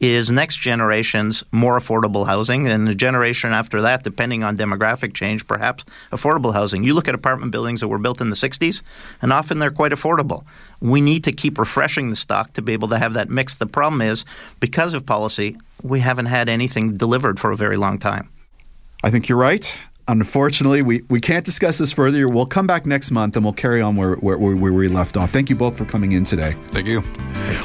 is 0.00 0.31
next 0.31 0.59
generation's 0.59 1.45
more 1.50 1.78
affordable 1.78 2.26
housing, 2.26 2.67
and 2.67 2.87
the 2.87 2.95
generation 2.95 3.52
after 3.52 3.83
that, 3.83 4.05
depending 4.05 4.45
on 4.45 4.57
demographic 4.57 5.12
change, 5.12 5.47
perhaps 5.47 5.85
affordable 6.12 6.52
housing. 6.55 6.85
You 6.85 6.95
look 6.95 7.09
at 7.09 7.14
apartment 7.14 7.50
buildings 7.50 7.81
that 7.81 7.88
were 7.88 7.99
built 7.99 8.21
in 8.21 8.31
the 8.31 8.37
60s, 8.37 8.83
and 9.21 9.33
often 9.33 9.59
they're 9.59 9.71
quite 9.71 9.93
affordable. 9.93 10.45
We 10.81 11.00
need 11.00 11.25
to 11.25 11.33
keep 11.33 11.59
refreshing 11.59 12.11
the 12.11 12.17
stock 12.17 12.52
to 12.52 12.62
be 12.62 12.73
able 12.73 12.88
to 12.88 12.99
have 12.99 13.14
that 13.14 13.28
mix. 13.28 13.55
The 13.55 13.67
problem 13.67 14.00
is, 14.00 14.25
because 14.61 14.95
of 14.95 15.05
policy, 15.05 15.57
we 15.83 16.00
haven't 16.00 16.26
had 16.26 16.49
anything 16.49 16.97
delivered 16.97 17.40
for 17.40 17.50
a 17.50 17.57
very 17.57 17.76
long 17.76 17.99
time. 17.99 18.28
I 19.02 19.11
think 19.11 19.28
you're 19.28 19.38
right. 19.38 19.76
Unfortunately, 20.09 20.81
we, 20.81 21.03
we 21.11 21.21
can't 21.21 21.45
discuss 21.45 21.77
this 21.77 21.93
further. 21.93 22.31
We'll 22.31 22.47
come 22.47 22.67
back 22.67 22.87
next 22.87 23.11
month 23.11 23.37
and 23.37 23.45
we'll 23.45 23.53
carry 23.53 23.83
on 23.83 23.95
where, 23.95 24.15
where, 24.17 24.38
where 24.38 24.73
we 24.73 24.88
left 24.88 25.19
off. 25.19 25.31
Thank 25.31 25.50
you 25.50 25.57
both 25.57 25.77
for 25.77 25.85
coming 25.85 26.12
in 26.12 26.25
today. 26.25 26.53
Thank 26.69 26.87
you. 26.87 27.03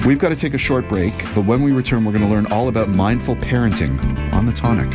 We've 0.06 0.20
got 0.20 0.30
to 0.30 0.36
take 0.36 0.54
a 0.54 0.58
short 0.58 0.90
break, 0.90 1.14
but 1.34 1.46
when 1.46 1.64
we 1.64 1.72
return, 1.72 2.04
we're 2.04 2.12
going 2.12 2.26
to 2.26 2.30
learn 2.30 2.46
all 2.48 2.68
about 2.68 2.90
mindful 2.90 3.38
parenting 3.38 3.98
on 4.34 4.46
the 4.46 4.52
tonic. 4.52 4.90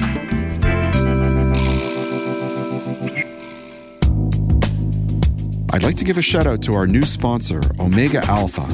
I'd 5.73 5.83
like 5.83 5.97
to 5.97 6.05
give 6.05 6.19
a 6.19 6.23
shout 6.23 6.47
out 6.47 6.61
to 6.63 6.75
our 6.75 6.87
new 6.87 7.03
sponsor, 7.03 7.63
Omega 7.81 8.23
Alpha. 8.27 8.67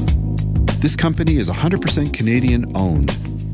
This 0.81 0.97
company 0.97 1.37
is 1.37 1.49
100% 1.49 2.13
Canadian 2.13 2.77
owned. 2.77 3.17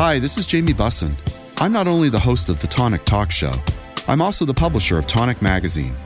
Hi, 0.00 0.20
this 0.20 0.38
is 0.38 0.46
Jamie 0.46 0.72
Bussin. 0.72 1.16
I'm 1.56 1.72
not 1.72 1.88
only 1.88 2.08
the 2.08 2.20
host 2.20 2.48
of 2.48 2.60
the 2.60 2.68
Tonic 2.68 3.04
Talk 3.04 3.32
Show, 3.32 3.60
I'm 4.06 4.22
also 4.22 4.44
the 4.44 4.54
publisher 4.54 4.96
of 4.96 5.08
Tonic 5.08 5.42
Magazine. 5.42 5.96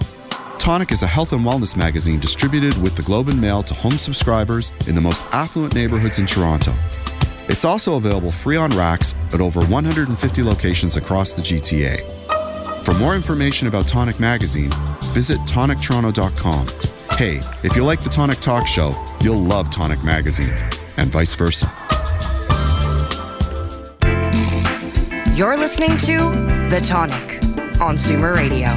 Tonic 0.59 0.92
is 0.92 1.02
a 1.02 1.07
health 1.07 1.35
and 1.35 1.44
wellness 1.44 1.76
magazine 1.76 2.18
distributed 2.18 2.74
with 2.81 2.96
the 2.96 3.02
Globe 3.02 3.28
and 3.28 3.38
Mail 3.38 3.62
to 3.64 3.74
home 3.74 3.98
subscribers 3.98 4.72
in 4.87 4.94
the 4.94 5.02
most 5.02 5.22
affluent 5.31 5.74
neighborhoods 5.74 6.18
in 6.18 6.24
Toronto. 6.24 6.72
It's 7.48 7.66
also 7.66 7.96
available 7.96 8.33
free 8.33 8.57
on 8.57 8.70
racks 8.70 9.14
at 9.31 9.42
over 9.42 9.61
150 9.62 10.42
locations 10.42 10.96
across 10.96 11.35
the 11.35 11.42
GTA. 11.42 12.85
For 12.87 12.94
more 12.94 13.14
information 13.14 13.68
about 13.68 13.88
Tonic 13.88 14.18
Magazine, 14.18 14.72
visit 15.12 15.38
tonictoronto.com. 15.40 16.68
Hey, 17.18 17.42
if 17.62 17.76
you 17.76 17.85
like 17.85 18.02
the 18.02 18.09
Tonic 18.09 18.40
Talk 18.40 18.66
Show, 18.66 18.94
you'll 19.20 19.42
love 19.42 19.70
Tonic 19.70 20.02
Magazine, 20.02 20.55
and 20.96 21.12
vice 21.12 21.35
versa. 21.35 21.70
You're 25.34 25.56
listening 25.56 25.96
to 25.96 26.18
The 26.68 26.78
Tonic 26.84 27.42
on 27.80 27.96
Zoomer 27.96 28.36
Radio. 28.36 28.68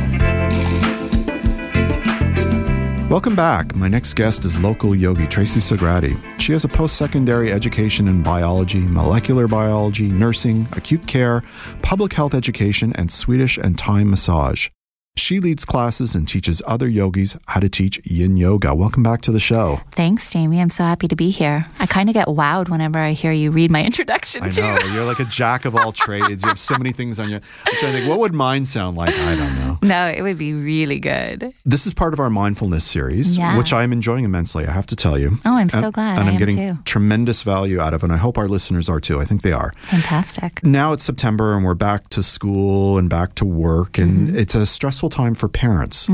Welcome 3.09 3.35
back. 3.35 3.75
My 3.75 3.89
next 3.89 4.13
guest 4.13 4.45
is 4.45 4.57
local 4.57 4.95
yogi 4.95 5.27
Tracy 5.27 5.59
Sagrati. 5.59 6.17
She 6.39 6.53
has 6.53 6.63
a 6.63 6.69
post 6.69 6.95
secondary 6.95 7.51
education 7.51 8.07
in 8.07 8.23
biology, 8.23 8.79
molecular 8.79 9.49
biology, 9.49 10.07
nursing, 10.07 10.65
acute 10.71 11.05
care, 11.07 11.43
public 11.81 12.13
health 12.13 12.33
education, 12.33 12.93
and 12.93 13.11
Swedish 13.11 13.57
and 13.57 13.77
Thai 13.77 14.05
massage. 14.05 14.69
She 15.17 15.39
leads 15.39 15.63
classes 15.63 16.13
and 16.13 16.27
teaches 16.27 16.61
other 16.67 16.89
yogis 16.89 17.37
how 17.47 17.61
to 17.61 17.69
teach 17.69 18.01
yin 18.03 18.35
yoga. 18.35 18.75
Welcome 18.75 19.01
back 19.01 19.21
to 19.21 19.31
the 19.31 19.39
show. 19.39 19.79
Thanks, 19.91 20.33
Jamie. 20.33 20.59
I'm 20.59 20.69
so 20.69 20.83
happy 20.83 21.07
to 21.07 21.15
be 21.15 21.29
here. 21.29 21.65
I 21.79 21.85
kind 21.85 22.09
of 22.09 22.13
get 22.13 22.27
wowed 22.27 22.67
whenever 22.67 22.99
I 22.99 23.13
hear 23.13 23.31
you 23.31 23.49
read 23.49 23.71
my 23.71 23.81
introduction, 23.85 24.43
I 24.43 24.49
too. 24.49 24.61
know 24.63 24.77
you're 24.93 25.05
like 25.05 25.19
a 25.19 25.25
jack 25.25 25.63
of 25.63 25.73
all 25.73 25.91
trades. 25.93 26.43
You 26.43 26.49
have 26.49 26.59
so 26.59 26.77
many 26.77 26.91
things 26.91 27.17
on 27.17 27.29
you. 27.29 27.37
I'm 27.37 27.75
trying 27.75 27.93
to 27.93 27.97
think, 27.99 28.09
what 28.09 28.19
would 28.19 28.33
mine 28.33 28.65
sound 28.65 28.97
like? 28.97 29.15
I 29.15 29.37
don't 29.37 29.55
know. 29.55 29.77
No, 29.83 30.07
it 30.09 30.21
would 30.21 30.37
be 30.37 30.53
really 30.53 30.99
good. 30.99 31.53
This 31.65 31.87
is 31.87 31.93
part 31.93 32.13
of 32.13 32.19
our 32.19 32.29
mindfulness 32.29 32.83
series, 32.83 33.37
Yeah. 33.37 33.57
which 33.57 33.71
I'm 33.71 33.93
enjoying 33.93 34.25
immensely. 34.25 34.67
I 34.67 34.71
have 34.71 34.87
to 34.87 34.97
tell 34.97 35.17
you. 35.17 35.37
Oh, 35.45 35.53
I'm 35.55 35.69
so 35.69 35.77
And- 35.85 35.93
glad. 35.93 36.19
And 36.19 36.27
I 36.27 36.33
I'm 36.33 36.33
am 36.33 36.39
getting 36.39 36.57
too. 36.57 36.77
tremendous 36.83 37.41
value 37.41 37.79
out 37.79 37.93
of 37.93 38.03
it. 38.03 38.03
And 38.03 38.11
I 38.13 38.17
hope 38.17 38.37
our 38.37 38.49
listeners 38.49 38.89
are 38.89 38.99
too. 38.99 39.21
I 39.21 39.23
think 39.25 39.43
they 39.43 39.53
are. 39.53 39.71
Fantastic. 39.83 40.61
Now 40.65 40.91
it's 40.91 41.05
September 41.05 41.55
and 41.55 41.63
we're 41.63 41.73
back 41.73 42.09
to 42.09 42.21
school 42.21 42.97
and 42.97 43.09
back 43.09 43.33
to 43.35 43.45
work, 43.45 43.97
and 43.97 44.27
Mm-hmm. 44.27 44.37
it's 44.39 44.55
a 44.55 44.65
stressful 44.65 45.04
time 45.09 45.35
for 45.35 45.47
parents. 45.47 46.07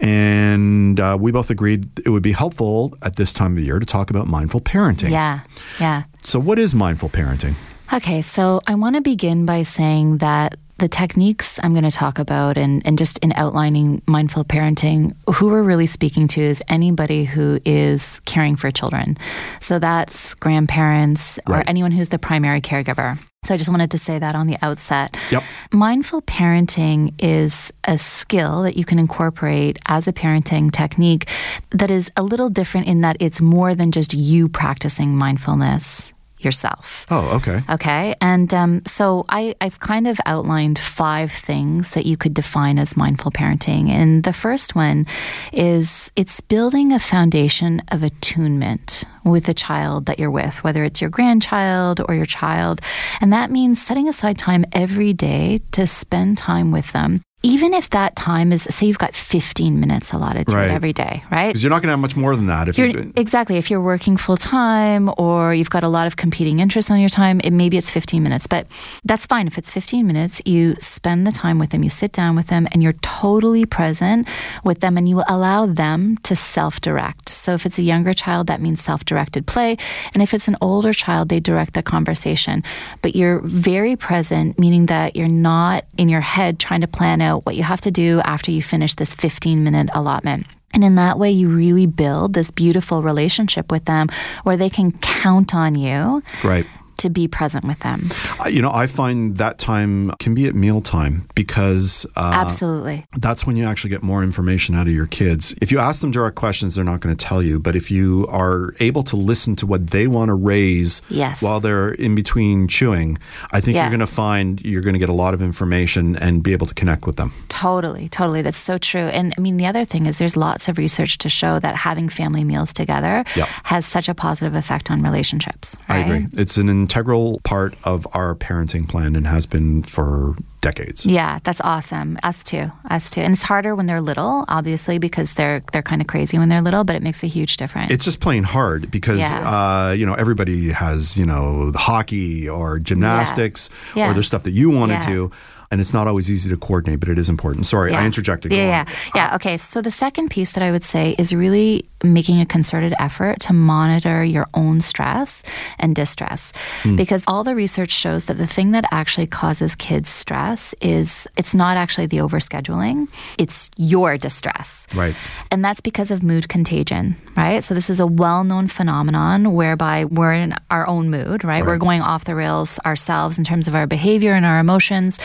And 0.00 1.00
uh, 1.00 1.16
we 1.20 1.32
both 1.32 1.50
agreed 1.50 1.88
it 2.04 2.10
would 2.10 2.22
be 2.22 2.32
helpful 2.32 2.96
at 3.02 3.16
this 3.16 3.32
time 3.32 3.56
of 3.56 3.64
year 3.64 3.78
to 3.78 3.86
talk 3.86 4.10
about 4.10 4.28
mindful 4.28 4.60
parenting. 4.60 5.10
Yeah, 5.10 5.40
yeah. 5.80 6.04
So, 6.22 6.38
what 6.38 6.58
is 6.58 6.74
mindful 6.74 7.08
parenting? 7.08 7.54
Okay, 7.92 8.22
so 8.22 8.60
I 8.66 8.74
want 8.74 8.96
to 8.96 9.02
begin 9.02 9.46
by 9.46 9.62
saying 9.62 10.18
that 10.18 10.58
the 10.78 10.88
techniques 10.88 11.58
I'm 11.62 11.72
going 11.72 11.84
to 11.84 11.90
talk 11.90 12.18
about 12.18 12.56
and, 12.56 12.86
and 12.86 12.96
just 12.96 13.18
in 13.18 13.32
outlining 13.32 14.00
mindful 14.06 14.44
parenting, 14.44 15.14
who 15.34 15.48
we're 15.48 15.62
really 15.62 15.86
speaking 15.86 16.28
to 16.28 16.40
is 16.42 16.62
anybody 16.68 17.24
who 17.24 17.60
is 17.64 18.20
caring 18.20 18.56
for 18.56 18.70
children. 18.70 19.18
So 19.60 19.78
that's 19.78 20.34
grandparents 20.34 21.38
or 21.46 21.64
anyone 21.66 21.90
who's 21.90 22.08
the 22.08 22.18
primary 22.18 22.60
caregiver. 22.60 23.18
So 23.44 23.54
I 23.54 23.56
just 23.56 23.70
wanted 23.70 23.92
to 23.92 23.98
say 23.98 24.18
that 24.18 24.34
on 24.34 24.46
the 24.46 24.56
outset. 24.62 25.16
Yep. 25.30 25.42
Mindful 25.72 26.22
parenting 26.22 27.14
is 27.18 27.72
a 27.84 27.96
skill 27.96 28.62
that 28.62 28.76
you 28.76 28.84
can 28.84 28.98
incorporate 28.98 29.78
as 29.86 30.06
a 30.06 30.12
parenting 30.12 30.70
technique 30.70 31.28
that 31.70 31.90
is 31.90 32.10
a 32.16 32.22
little 32.22 32.50
different 32.50 32.88
in 32.88 33.00
that 33.02 33.16
it's 33.20 33.40
more 33.40 33.74
than 33.74 33.90
just 33.90 34.12
you 34.12 34.48
practicing 34.48 35.16
mindfulness 35.16 36.12
yourself. 36.40 37.06
Oh, 37.10 37.36
okay. 37.36 37.62
Okay. 37.70 38.14
And 38.20 38.52
um, 38.54 38.82
so 38.86 39.24
I, 39.28 39.54
I've 39.60 39.80
kind 39.80 40.06
of 40.06 40.20
outlined 40.26 40.78
five 40.78 41.32
things 41.32 41.92
that 41.92 42.06
you 42.06 42.16
could 42.16 42.34
define 42.34 42.78
as 42.78 42.96
mindful 42.96 43.30
parenting. 43.30 43.88
And 43.88 44.24
the 44.24 44.32
first 44.32 44.74
one 44.74 45.06
is 45.52 46.12
it's 46.16 46.40
building 46.40 46.92
a 46.92 47.00
foundation 47.00 47.82
of 47.88 48.02
attunement 48.02 49.04
with 49.24 49.44
the 49.44 49.54
child 49.54 50.06
that 50.06 50.18
you're 50.18 50.30
with, 50.30 50.64
whether 50.64 50.84
it's 50.84 51.00
your 51.00 51.10
grandchild 51.10 52.00
or 52.08 52.14
your 52.14 52.26
child. 52.26 52.80
And 53.20 53.32
that 53.32 53.50
means 53.50 53.82
setting 53.82 54.08
aside 54.08 54.38
time 54.38 54.64
every 54.72 55.12
day 55.12 55.60
to 55.72 55.86
spend 55.86 56.38
time 56.38 56.72
with 56.72 56.92
them. 56.92 57.22
Even 57.44 57.72
if 57.72 57.90
that 57.90 58.16
time 58.16 58.52
is, 58.52 58.62
say, 58.64 58.86
you've 58.86 58.98
got 58.98 59.14
15 59.14 59.78
minutes 59.78 60.12
allotted 60.12 60.48
to 60.48 60.56
Right. 60.56 60.70
it 60.70 60.74
every 60.74 60.92
day, 60.92 61.22
right? 61.30 61.46
Because 61.48 61.62
you're 61.62 61.70
not 61.70 61.82
going 61.82 61.86
to 61.86 61.92
have 61.92 62.00
much 62.00 62.16
more 62.16 62.34
than 62.34 62.46
that 62.46 62.66
if 62.66 62.76
You're, 62.76 62.88
you 62.88 63.12
exactly. 63.14 63.56
If 63.58 63.70
you're 63.70 63.80
working 63.80 64.16
full 64.16 64.36
time 64.36 65.08
or 65.16 65.54
you've 65.54 65.70
got 65.70 65.84
a 65.84 65.88
lot 65.88 66.08
of 66.08 66.16
competing 66.16 66.58
interests 66.58 66.90
on 66.90 66.98
your 66.98 67.08
time, 67.08 67.40
it 67.44 67.52
maybe 67.52 67.76
it's 67.76 67.90
15 67.92 68.24
minutes, 68.24 68.48
but 68.48 68.66
that's 69.04 69.24
fine. 69.24 69.46
If 69.46 69.56
it's 69.56 69.70
15 69.70 70.04
minutes, 70.04 70.42
you 70.46 70.74
spend 70.80 71.28
the 71.28 71.30
time 71.30 71.60
with 71.60 71.70
them, 71.70 71.84
you 71.84 71.90
sit 71.90 72.10
down 72.10 72.34
with 72.34 72.48
them, 72.48 72.66
and 72.72 72.82
you're 72.82 72.94
totally 73.02 73.64
present 73.64 74.26
with 74.64 74.80
them, 74.80 74.96
and 74.96 75.08
you 75.08 75.22
allow 75.28 75.64
them 75.66 76.16
to 76.24 76.34
self 76.34 76.80
direct. 76.80 77.28
So 77.28 77.54
if 77.54 77.64
it's 77.64 77.78
a 77.78 77.82
younger 77.82 78.14
child, 78.14 78.48
that 78.48 78.60
means 78.60 78.82
self 78.82 79.04
directed 79.04 79.46
play. 79.46 79.76
And 80.12 80.24
if 80.24 80.34
it's 80.34 80.48
an 80.48 80.56
older 80.60 80.92
child, 80.92 81.28
they 81.28 81.38
direct 81.38 81.74
the 81.74 81.84
conversation. 81.84 82.64
But 83.00 83.14
you're 83.14 83.38
very 83.44 83.94
present, 83.94 84.58
meaning 84.58 84.86
that 84.86 85.14
you're 85.14 85.28
not 85.28 85.84
in 85.96 86.08
your 86.08 86.20
head 86.20 86.58
trying 86.58 86.80
to 86.80 86.88
plan 86.88 87.20
out 87.20 87.27
what 87.36 87.56
you 87.56 87.62
have 87.62 87.80
to 87.82 87.90
do 87.90 88.20
after 88.24 88.50
you 88.50 88.62
finish 88.62 88.94
this 88.94 89.14
15 89.14 89.64
minute 89.64 89.88
allotment. 89.94 90.46
And 90.74 90.84
in 90.84 90.96
that 90.96 91.18
way, 91.18 91.30
you 91.30 91.48
really 91.48 91.86
build 91.86 92.34
this 92.34 92.50
beautiful 92.50 93.02
relationship 93.02 93.70
with 93.70 93.86
them 93.86 94.08
where 94.42 94.56
they 94.56 94.68
can 94.68 94.92
count 94.92 95.54
on 95.54 95.74
you 95.74 96.22
right. 96.44 96.66
To 96.98 97.10
be 97.10 97.26
present 97.28 97.64
with 97.64 97.78
them. 97.80 98.08
You 98.50 98.62
know, 98.62 98.70
I 98.72 98.86
find 98.86 99.36
that 99.36 99.58
time 99.58 100.12
can 100.20 100.34
be 100.34 100.46
at 100.46 100.54
mealtime 100.54 101.26
because 101.34 102.06
uh, 102.16 102.30
Absolutely. 102.34 103.04
that's 103.18 103.46
when 103.46 103.56
you 103.56 103.64
actually 103.64 103.90
get 103.90 104.02
more 104.02 104.22
information 104.22 104.74
out 104.74 104.86
of 104.86 104.92
your 104.92 105.06
kids. 105.06 105.54
If 105.60 105.72
you 105.72 105.78
ask 105.78 106.00
them 106.00 106.10
direct 106.10 106.36
questions, 106.36 106.74
they're 106.74 106.84
not 106.84 107.00
going 107.00 107.16
to 107.16 107.24
tell 107.24 107.42
you. 107.42 107.58
But 107.58 107.74
if 107.76 107.90
you 107.90 108.26
are 108.30 108.74
able 108.80 109.02
to 109.04 109.16
listen 109.16 109.56
to 109.56 109.66
what 109.66 109.88
they 109.88 110.06
want 110.06 110.28
to 110.28 110.34
raise 110.34 111.02
Yes. 111.08 111.42
while 111.42 111.60
they're 111.60 111.90
in 111.90 112.14
between 112.14 112.68
chewing, 112.68 113.18
I 113.50 113.60
think 113.60 113.74
Yeah. 113.74 113.82
you're 113.84 113.90
going 113.90 114.00
to 114.00 114.06
find 114.06 114.60
you're 114.62 114.82
going 114.82 114.94
to 114.94 114.98
get 114.98 115.08
a 115.08 115.12
lot 115.14 115.34
of 115.34 115.42
information 115.42 116.16
and 116.16 116.42
be 116.42 116.52
able 116.52 116.66
to 116.66 116.74
connect 116.74 117.06
with 117.06 117.16
them. 117.16 117.32
Totally, 117.48 118.08
totally. 118.08 118.42
That's 118.42 118.58
so 118.58 118.78
true. 118.78 119.06
And 119.08 119.34
I 119.36 119.40
mean, 119.40 119.56
the 119.56 119.66
other 119.66 119.84
thing 119.84 120.06
is 120.06 120.18
there's 120.18 120.36
lots 120.36 120.68
of 120.68 120.78
research 120.78 121.18
to 121.18 121.28
show 121.28 121.58
that 121.60 121.74
having 121.76 122.08
family 122.08 122.44
meals 122.44 122.72
together 122.72 123.24
Yeah. 123.36 123.46
has 123.64 123.86
such 123.86 124.08
a 124.08 124.14
positive 124.14 124.54
effect 124.54 124.90
on 124.90 125.02
relationships. 125.02 125.76
I 125.88 125.98
agree. 125.98 126.26
It's 126.32 126.56
an 126.58 126.68
integral 126.88 127.38
part 127.44 127.74
of 127.84 128.06
our 128.14 128.34
parenting 128.34 128.88
plan 128.88 129.14
and 129.14 129.26
has 129.26 129.44
been 129.44 129.82
for 129.82 130.34
decades. 130.62 131.04
Yeah, 131.04 131.38
that's 131.44 131.60
awesome. 131.60 132.18
Us 132.22 132.42
too. 132.42 132.72
Us 132.90 133.10
too. 133.10 133.20
And 133.20 133.34
it's 133.34 133.42
harder 133.42 133.74
when 133.76 133.84
they're 133.84 134.00
little, 134.00 134.46
obviously, 134.48 134.98
because 134.98 135.34
they're 135.34 135.62
they're 135.72 135.82
kind 135.82 136.00
of 136.00 136.08
crazy 136.08 136.38
when 136.38 136.48
they're 136.48 136.62
little, 136.62 136.84
but 136.84 136.96
it 136.96 137.02
makes 137.02 137.22
a 137.22 137.26
huge 137.26 137.58
difference. 137.58 137.92
It's 137.92 138.06
just 138.06 138.20
plain 138.20 138.42
hard 138.42 138.90
because 138.90 139.18
Yeah. 139.18 139.88
uh, 139.88 139.90
you 139.92 140.06
know 140.06 140.14
everybody 140.14 140.70
has 140.72 141.18
you 141.18 141.26
know 141.26 141.72
hockey 141.74 142.48
or 142.48 142.78
gymnastics 142.78 143.68
Yeah. 143.94 144.10
or 144.10 144.14
there's 144.14 144.26
stuff 144.26 144.44
that 144.44 144.52
you 144.52 144.70
want 144.70 144.90
to 144.92 144.96
Yeah. 144.98 145.06
do, 145.06 145.30
and 145.70 145.80
it's 145.80 145.92
not 145.92 146.06
always 146.06 146.30
easy 146.30 146.48
to 146.50 146.56
coordinate, 146.56 147.00
but 147.00 147.08
it 147.08 147.18
is 147.18 147.28
important. 147.28 147.66
Sorry, 147.66 147.92
I 147.92 148.06
interjected. 148.06 148.52
Yeah, 148.52 148.58
yeah, 148.68 148.84
yeah. 149.14 149.34
Okay, 149.34 149.56
so 149.58 149.82
the 149.82 149.90
second 149.90 150.30
piece 150.30 150.52
that 150.52 150.62
I 150.62 150.70
would 150.70 150.84
say 150.84 151.14
is 151.18 151.34
really 151.34 151.84
making 152.02 152.40
a 152.40 152.46
concerted 152.46 152.94
effort 152.98 153.40
to 153.40 153.52
monitor 153.52 154.24
your 154.24 154.46
own 154.54 154.80
stress 154.80 155.42
and 155.78 155.94
distress, 155.94 156.52
Hmm. 156.82 156.96
because 156.96 157.24
all 157.26 157.44
the 157.44 157.54
research 157.54 157.90
shows 157.90 158.24
that 158.26 158.34
the 158.38 158.46
thing 158.46 158.70
that 158.72 158.84
actually 158.90 159.26
causes 159.26 159.74
kids 159.74 160.08
stress 160.10 160.74
is 160.80 161.26
it's 161.36 161.54
not 161.54 161.76
actually 161.76 162.06
the 162.06 162.18
overscheduling; 162.18 163.08
it's 163.36 163.70
your 163.76 164.16
distress. 164.16 164.86
Right. 164.94 165.14
And 165.50 165.64
that's 165.64 165.80
because 165.80 166.10
of 166.10 166.22
mood 166.22 166.48
contagion, 166.48 167.16
right? 167.38 167.62
So 167.62 167.72
this 167.72 167.88
is 167.88 168.00
a 168.00 168.06
well-known 168.06 168.66
phenomenon 168.66 169.54
whereby 169.54 170.04
we're 170.04 170.32
in 170.32 170.54
our 170.70 170.84
own 170.88 171.08
mood, 171.08 171.44
right? 171.44 171.64
We're 171.64 171.78
going 171.78 172.02
off 172.02 172.24
the 172.24 172.34
rails 172.34 172.80
ourselves 172.84 173.38
in 173.38 173.44
terms 173.44 173.68
of 173.68 173.76
our 173.76 173.86
behavior 173.86 174.32
and 174.32 174.44
our 174.44 174.58
emotions, 174.58 175.20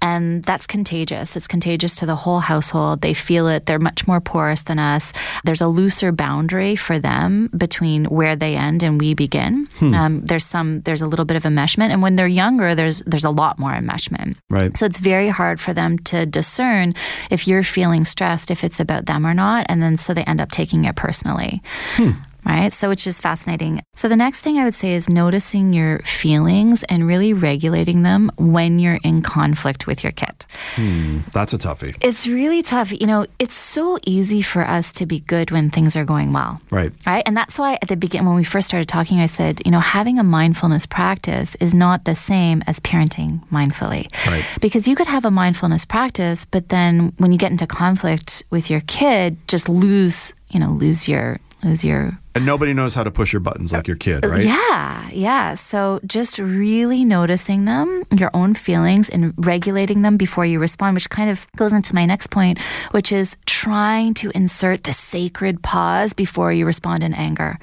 and 0.00 0.44
that's 0.44 0.66
contagious. 0.66 1.36
It's 1.36 1.48
contagious 1.48 1.96
to 1.96 2.06
the 2.06 2.14
whole 2.14 2.38
household. 2.38 3.00
They 3.00 3.14
feel 3.14 3.48
it. 3.48 3.66
They're 3.66 3.80
much 3.80 4.06
more 4.06 4.20
porous 4.20 4.62
than 4.62 4.78
us. 4.78 5.12
There's 5.44 5.60
a 5.60 5.66
looser 5.66 6.12
boundary 6.12 6.76
for 6.76 7.00
them 7.00 7.50
between 7.56 8.04
where 8.04 8.36
they 8.36 8.54
end 8.54 8.84
and 8.84 9.00
we 9.00 9.14
begin. 9.14 9.66
Um, 9.94 10.24
there's 10.24 10.46
some. 10.46 10.82
There's 10.82 11.02
a 11.02 11.08
little 11.08 11.24
bit 11.24 11.36
of 11.36 11.42
enmeshment, 11.42 11.90
and 11.90 12.00
when 12.00 12.14
they're 12.14 12.28
younger, 12.28 12.76
there's 12.76 13.00
there's 13.06 13.24
a 13.24 13.30
lot 13.30 13.58
more 13.58 13.72
enmeshment. 13.72 14.36
Right. 14.48 14.76
So 14.76 14.86
it's 14.86 15.00
very 15.00 15.28
hard 15.28 15.60
for 15.60 15.74
them 15.74 15.98
to 16.10 16.26
discern 16.26 16.94
if 17.30 17.48
you're 17.48 17.64
feeling 17.64 18.04
stressed, 18.04 18.50
if 18.52 18.62
it's 18.62 18.78
about 18.78 19.06
them 19.06 19.26
or 19.26 19.34
not. 19.34 19.66
And 19.68 19.82
then 19.82 19.96
so 19.96 20.14
they 20.14 20.22
end 20.24 20.40
up 20.40 20.52
taking 20.52 20.84
it 20.84 20.94
personally. 20.94 21.55
Hmm. 21.96 22.12
Right. 22.46 22.72
So, 22.72 22.88
which 22.88 23.08
is 23.08 23.18
fascinating. 23.18 23.82
So, 23.96 24.08
the 24.08 24.14
next 24.14 24.40
thing 24.40 24.56
I 24.56 24.64
would 24.64 24.74
say 24.74 24.94
is 24.94 25.08
noticing 25.08 25.72
your 25.72 25.98
feelings 26.00 26.84
and 26.84 27.04
really 27.04 27.32
regulating 27.32 28.02
them 28.02 28.30
when 28.38 28.78
you're 28.78 29.00
in 29.02 29.22
conflict 29.22 29.88
with 29.88 30.04
your 30.04 30.12
kid. 30.12 30.46
Hmm. 30.76 31.18
That's 31.32 31.52
a 31.54 31.58
toughie. 31.58 31.96
It's 32.00 32.28
really 32.28 32.62
tough. 32.62 32.92
You 32.92 33.08
know, 33.08 33.26
it's 33.40 33.56
so 33.56 33.98
easy 34.06 34.42
for 34.42 34.62
us 34.62 34.92
to 34.92 35.06
be 35.06 35.18
good 35.18 35.50
when 35.50 35.70
things 35.70 35.96
are 35.96 36.04
going 36.04 36.32
well. 36.32 36.60
Right. 36.70 36.92
Right. 37.04 37.24
And 37.26 37.36
that's 37.36 37.58
why 37.58 37.78
at 37.82 37.88
the 37.88 37.96
beginning, 37.96 38.28
when 38.28 38.36
we 38.36 38.44
first 38.44 38.68
started 38.68 38.86
talking, 38.88 39.18
I 39.18 39.26
said, 39.26 39.60
you 39.64 39.72
know, 39.72 39.80
having 39.80 40.20
a 40.20 40.24
mindfulness 40.24 40.86
practice 40.86 41.56
is 41.56 41.74
not 41.74 42.04
the 42.04 42.14
same 42.14 42.62
as 42.68 42.78
parenting 42.78 43.44
mindfully. 43.48 44.06
Right. 44.24 44.46
Because 44.60 44.86
you 44.86 44.94
could 44.94 45.08
have 45.08 45.24
a 45.24 45.32
mindfulness 45.32 45.84
practice, 45.84 46.44
but 46.44 46.68
then 46.68 47.12
when 47.18 47.32
you 47.32 47.38
get 47.38 47.50
into 47.50 47.66
conflict 47.66 48.44
with 48.50 48.70
your 48.70 48.82
kid, 48.82 49.36
just 49.48 49.68
lose, 49.68 50.32
you 50.50 50.60
know, 50.60 50.70
lose 50.70 51.08
your, 51.08 51.40
lose 51.62 51.84
your 51.84 52.18
And 52.36 52.44
nobody 52.44 52.72
knows 52.74 52.94
how 52.94 53.02
to 53.02 53.10
push 53.10 53.32
your 53.32 53.40
buttons 53.40 53.72
like 53.72 53.86
your 53.88 53.96
kid, 53.96 54.24
right? 54.26 54.44
yeah, 54.44 55.08
yeah. 55.10 55.54
So 55.54 56.00
just 56.06 56.38
really 56.38 57.04
noticing 57.04 57.64
them, 57.64 58.04
your 58.14 58.30
own 58.34 58.54
feelings, 58.54 59.08
and 59.08 59.32
regulating 59.38 60.02
them 60.02 60.16
before 60.18 60.44
you 60.44 60.60
respond, 60.60 60.94
which 60.94 61.08
kind 61.08 61.30
of 61.30 61.46
goes 61.56 61.72
into 61.72 61.94
my 61.94 62.04
next 62.04 62.26
point, 62.30 62.58
which 62.90 63.10
is 63.10 63.38
trying 63.46 64.12
to 64.14 64.30
insert 64.34 64.82
the 64.84 64.92
sacred 64.92 65.62
pause 65.62 66.12
before 66.12 66.52
you 66.52 66.66
respond 66.66 67.02
in 67.02 67.14
anger. 67.14 67.58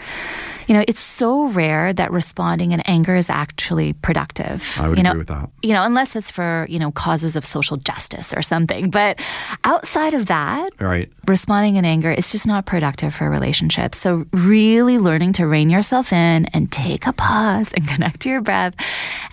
You 0.68 0.76
know, 0.76 0.84
it's 0.88 1.02
so 1.02 1.48
rare 1.48 1.92
that 1.94 2.10
responding 2.12 2.72
in 2.72 2.80
anger 2.82 3.16
is 3.16 3.30
actually 3.30 3.94
productive. 3.94 4.66
I 4.80 4.88
would 4.88 4.98
you 4.98 5.04
know, 5.04 5.12
agree 5.12 5.20
with 5.20 5.28
that. 5.28 5.50
You 5.62 5.74
know, 5.74 5.84
unless 5.84 6.16
it's 6.16 6.32
for, 6.32 6.66
you 6.70 6.80
know, 6.80 6.90
causes 6.92 7.36
of 7.36 7.46
social 7.46 7.76
justice 7.78 8.34
or 8.34 8.42
something. 8.42 8.90
But 8.90 9.20
outside 9.66 10.14
of 10.14 10.28
that, 10.28 10.70
Right. 10.80 11.12
responding 11.28 11.76
in 11.76 11.86
anger 11.86 12.10
it's 12.10 12.32
just 12.32 12.48
not 12.48 12.66
productive 12.66 13.14
for 13.14 13.26
a 13.28 13.30
relationship 13.30 13.94
so 13.96 14.26
really 14.32 14.63
learning 14.64 15.34
to 15.34 15.46
rein 15.46 15.70
yourself 15.70 16.14
in 16.14 16.46
and 16.54 16.72
take 16.72 17.06
a 17.08 17.14
pause 17.14 17.72
and 17.74 17.88
connect 17.94 18.22
to 18.22 18.30
your 18.30 18.42
breath 18.42 18.74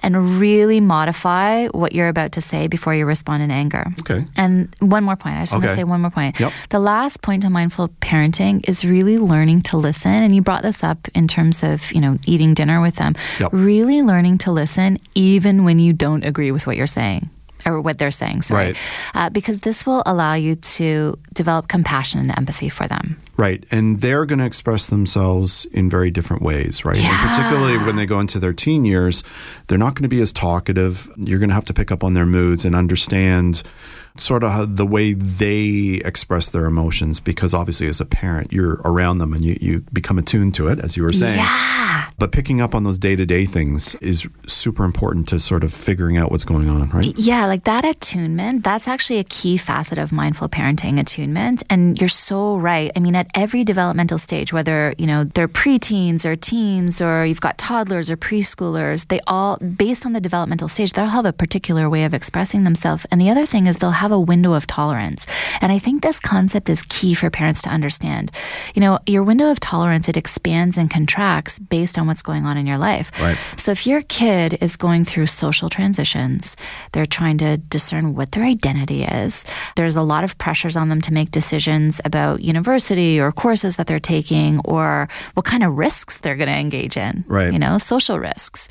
and 0.03 0.41
really 0.41 0.81
modify 0.81 1.67
what 1.69 1.93
you're 1.95 2.09
about 2.09 2.33
to 2.33 2.41
say 2.41 2.67
before 2.67 2.95
you 2.95 3.07
respond 3.07 3.43
in 3.43 3.51
anger 3.51 3.85
Okay. 4.01 4.25
and 4.37 4.75
one 4.81 5.05
more 5.05 5.17
point 5.17 5.37
i 5.37 5.41
just 5.43 5.53
want 5.53 5.65
to 5.65 5.75
say 5.77 5.85
one 5.85 6.01
more 6.01 6.11
point 6.11 6.41
Yep. 6.41 6.53
the 6.71 6.81
last 6.81 7.23
point 7.23 7.45
of 7.45 7.53
mindful 7.53 7.89
parenting 8.01 8.69
is 8.69 8.85
really 8.85 9.19
learning 9.19 9.63
to 9.63 9.77
listen 9.77 10.11
and 10.13 10.35
you 10.35 10.43
brought 10.43 10.63
this 10.63 10.83
up 10.83 11.07
in 11.15 11.29
terms 11.29 11.63
of 11.63 11.93
you 11.93 12.01
know 12.01 12.19
eating 12.27 12.55
dinner 12.55 12.81
with 12.81 12.97
them 12.97 13.15
Yep. 13.39 13.51
really 13.53 14.03
learning 14.03 14.39
to 14.39 14.51
listen 14.53 14.99
even 15.15 15.65
when 15.65 15.79
you 15.79 15.93
don't 15.93 16.25
agree 16.25 16.51
with 16.51 16.67
what 16.67 16.77
you're 16.77 16.87
saying 16.87 17.31
or 17.67 17.81
what 17.81 17.99
they're 17.99 18.11
saying 18.11 18.43
sorry 18.43 18.67
Right. 18.67 18.77
uh, 19.15 19.31
because 19.31 19.61
this 19.61 19.85
will 19.87 20.03
allow 20.07 20.35
you 20.35 20.57
to 20.57 21.19
develop 21.35 21.69
compassion 21.69 22.21
and 22.21 22.37
empathy 22.37 22.69
for 22.69 22.87
them. 22.89 23.17
Right. 23.37 23.65
And 23.71 24.01
they're 24.03 24.27
going 24.27 24.39
to 24.41 24.45
express 24.45 24.89
themselves 24.89 25.65
in 25.73 25.89
very 25.89 26.11
different 26.11 26.43
ways, 26.43 26.85
right? 26.85 26.99
And 26.99 27.31
particularly 27.31 27.79
when 27.87 27.97
they 27.97 28.05
go 28.05 28.21
into 28.21 28.39
their 28.39 28.53
teen 28.53 28.85
years, 28.85 29.25
they're 29.69 29.79
not 29.79 29.95
going 29.95 30.03
to 30.03 30.09
be 30.09 30.21
as 30.21 30.33
talkative. 30.33 31.11
You're 31.17 31.39
going 31.39 31.49
to 31.49 31.55
have 31.55 31.65
to 31.67 31.73
pick 31.75 31.91
up 31.91 32.05
on 32.05 32.13
their 32.13 32.27
moods 32.27 32.67
and 32.67 32.75
understand 32.77 33.63
sort 34.17 34.43
of 34.43 34.51
how, 34.51 34.65
the 34.67 34.85
way 34.85 35.15
they 35.15 36.03
express 36.05 36.51
their 36.51 36.67
emotions 36.67 37.21
because 37.21 37.55
obviously 37.55 37.87
as 37.89 38.01
a 38.01 38.05
parent, 38.05 38.53
you're 38.53 38.75
around 38.85 39.19
them 39.19 39.33
and 39.33 39.43
you, 39.45 39.57
you 39.61 39.81
become 39.93 40.19
attuned 40.19 40.55
to 40.57 40.69
it, 40.69 40.79
as 40.81 40.97
you 40.99 41.03
were 41.03 41.13
saying. 41.13 41.39
Yeah. 41.39 42.10
But 42.21 42.33
picking 42.33 42.61
up 42.61 42.75
on 42.75 42.85
those 42.85 42.99
day 42.99 43.17
to 43.17 43.25
day 43.25 43.47
things 43.47 43.95
is 43.97 44.29
super 44.47 44.85
important 44.85 45.27
to 45.29 45.41
sort 45.41 45.65
of 45.65 45.73
figuring 45.73 46.19
out 46.19 46.31
what's 46.31 46.45
going 46.45 46.69
on, 46.69 46.91
right? 46.91 47.17
Yeah, 47.17 47.47
like 47.47 47.65
that 47.65 47.87
attunement, 47.87 48.63
that's 48.63 48.87
actually 48.87 49.21
a 49.21 49.25
key 49.25 49.57
facet 49.57 49.97
of 49.97 50.13
mindful 50.13 50.51
parenting 50.51 51.01
attunement. 51.01 51.63
And 51.71 51.99
you're 51.99 52.11
so 52.11 52.59
right. 52.59 52.93
I 52.95 53.01
mean, 53.01 53.17
at 53.17 53.29
every 53.35 53.65
developmental 53.65 54.19
stage, 54.19 54.53
whether, 54.53 54.95
you 54.99 55.07
know, 55.07 55.25
they're 55.25 55.49
preteens 55.49 56.27
or 56.27 56.37
teens 56.37 57.01
or 57.01 57.25
you've 57.25 57.41
got 57.41 57.57
toddlers 57.57 58.11
or 58.11 58.19
preschoolers, 58.19 59.09
they 59.09 59.21
all, 59.27 59.57
based 59.57 60.05
on 60.05 60.13
the 60.13 60.21
developmental 60.21 60.69
stage, 60.69 60.93
they'll 60.93 61.07
have 61.07 61.25
a 61.25 61.33
particular 61.33 61.89
way 61.89 62.05
of 62.05 62.13
expressing 62.13 62.65
themselves. 62.65 63.07
And 63.11 63.19
the 63.19 63.31
other 63.31 63.47
thing 63.47 63.67
is 63.67 63.79
they'll 63.79 63.93
have 63.93 64.13
a 64.13 64.21
window 64.21 64.53
of 64.53 64.67
tolerance. 64.67 65.27
And 65.63 65.73
I 65.73 65.79
think 65.79 66.03
this 66.03 66.21
concept 66.21 66.69
is 66.69 66.85
key 66.91 67.15
for 67.15 67.31
parents 67.31 67.63
to 67.63 67.71
understand. 67.71 68.31
You 68.75 68.83
know, 68.83 68.99
your 69.07 69.23
window 69.23 69.51
of 69.51 69.59
tolerance, 69.59 70.07
it 70.07 70.19
expands 70.19 70.77
and 70.77 70.91
contracts 70.91 71.59
based 71.59 71.99
on 71.99 72.10
what's 72.11 72.23
going 72.23 72.45
on 72.45 72.57
in 72.57 72.67
your 72.67 72.77
life. 72.77 73.11
Right. 73.21 73.39
So 73.57 73.73
if 73.73 73.87
your 73.87 74.03
kid 74.03 74.59
is 74.61 74.77
going 74.77 75.05
through 75.05 75.29
social 75.29 75.71
transitions, 75.71 76.57
they're 76.93 77.07
trying 77.07 77.39
to 77.39 77.57
discern 77.57 78.15
what 78.15 78.33
their 78.33 78.45
identity 78.45 79.05
is. 79.05 79.45
There's 79.77 79.97
a 79.97 80.03
lot 80.03 80.25
of 80.25 80.37
pressures 80.37 80.77
on 80.77 80.89
them 80.89 81.01
to 81.03 81.13
make 81.13 81.31
decisions 81.31 82.01
about 82.05 82.43
university 82.43 83.21
or 83.21 83.33
courses 83.33 83.77
that 83.77 83.87
they're 83.87 83.99
taking 83.99 84.59
or 84.65 85.09
what 85.35 85.47
kind 85.47 85.63
of 85.63 85.79
risks 85.79 86.19
they're 86.19 86.37
going 86.37 86.51
to 86.51 86.59
engage 86.59 86.97
in. 86.97 87.25
Right. 87.27 87.53
You 87.53 87.59
know, 87.59 87.79
social 87.79 88.19
risks. 88.19 88.69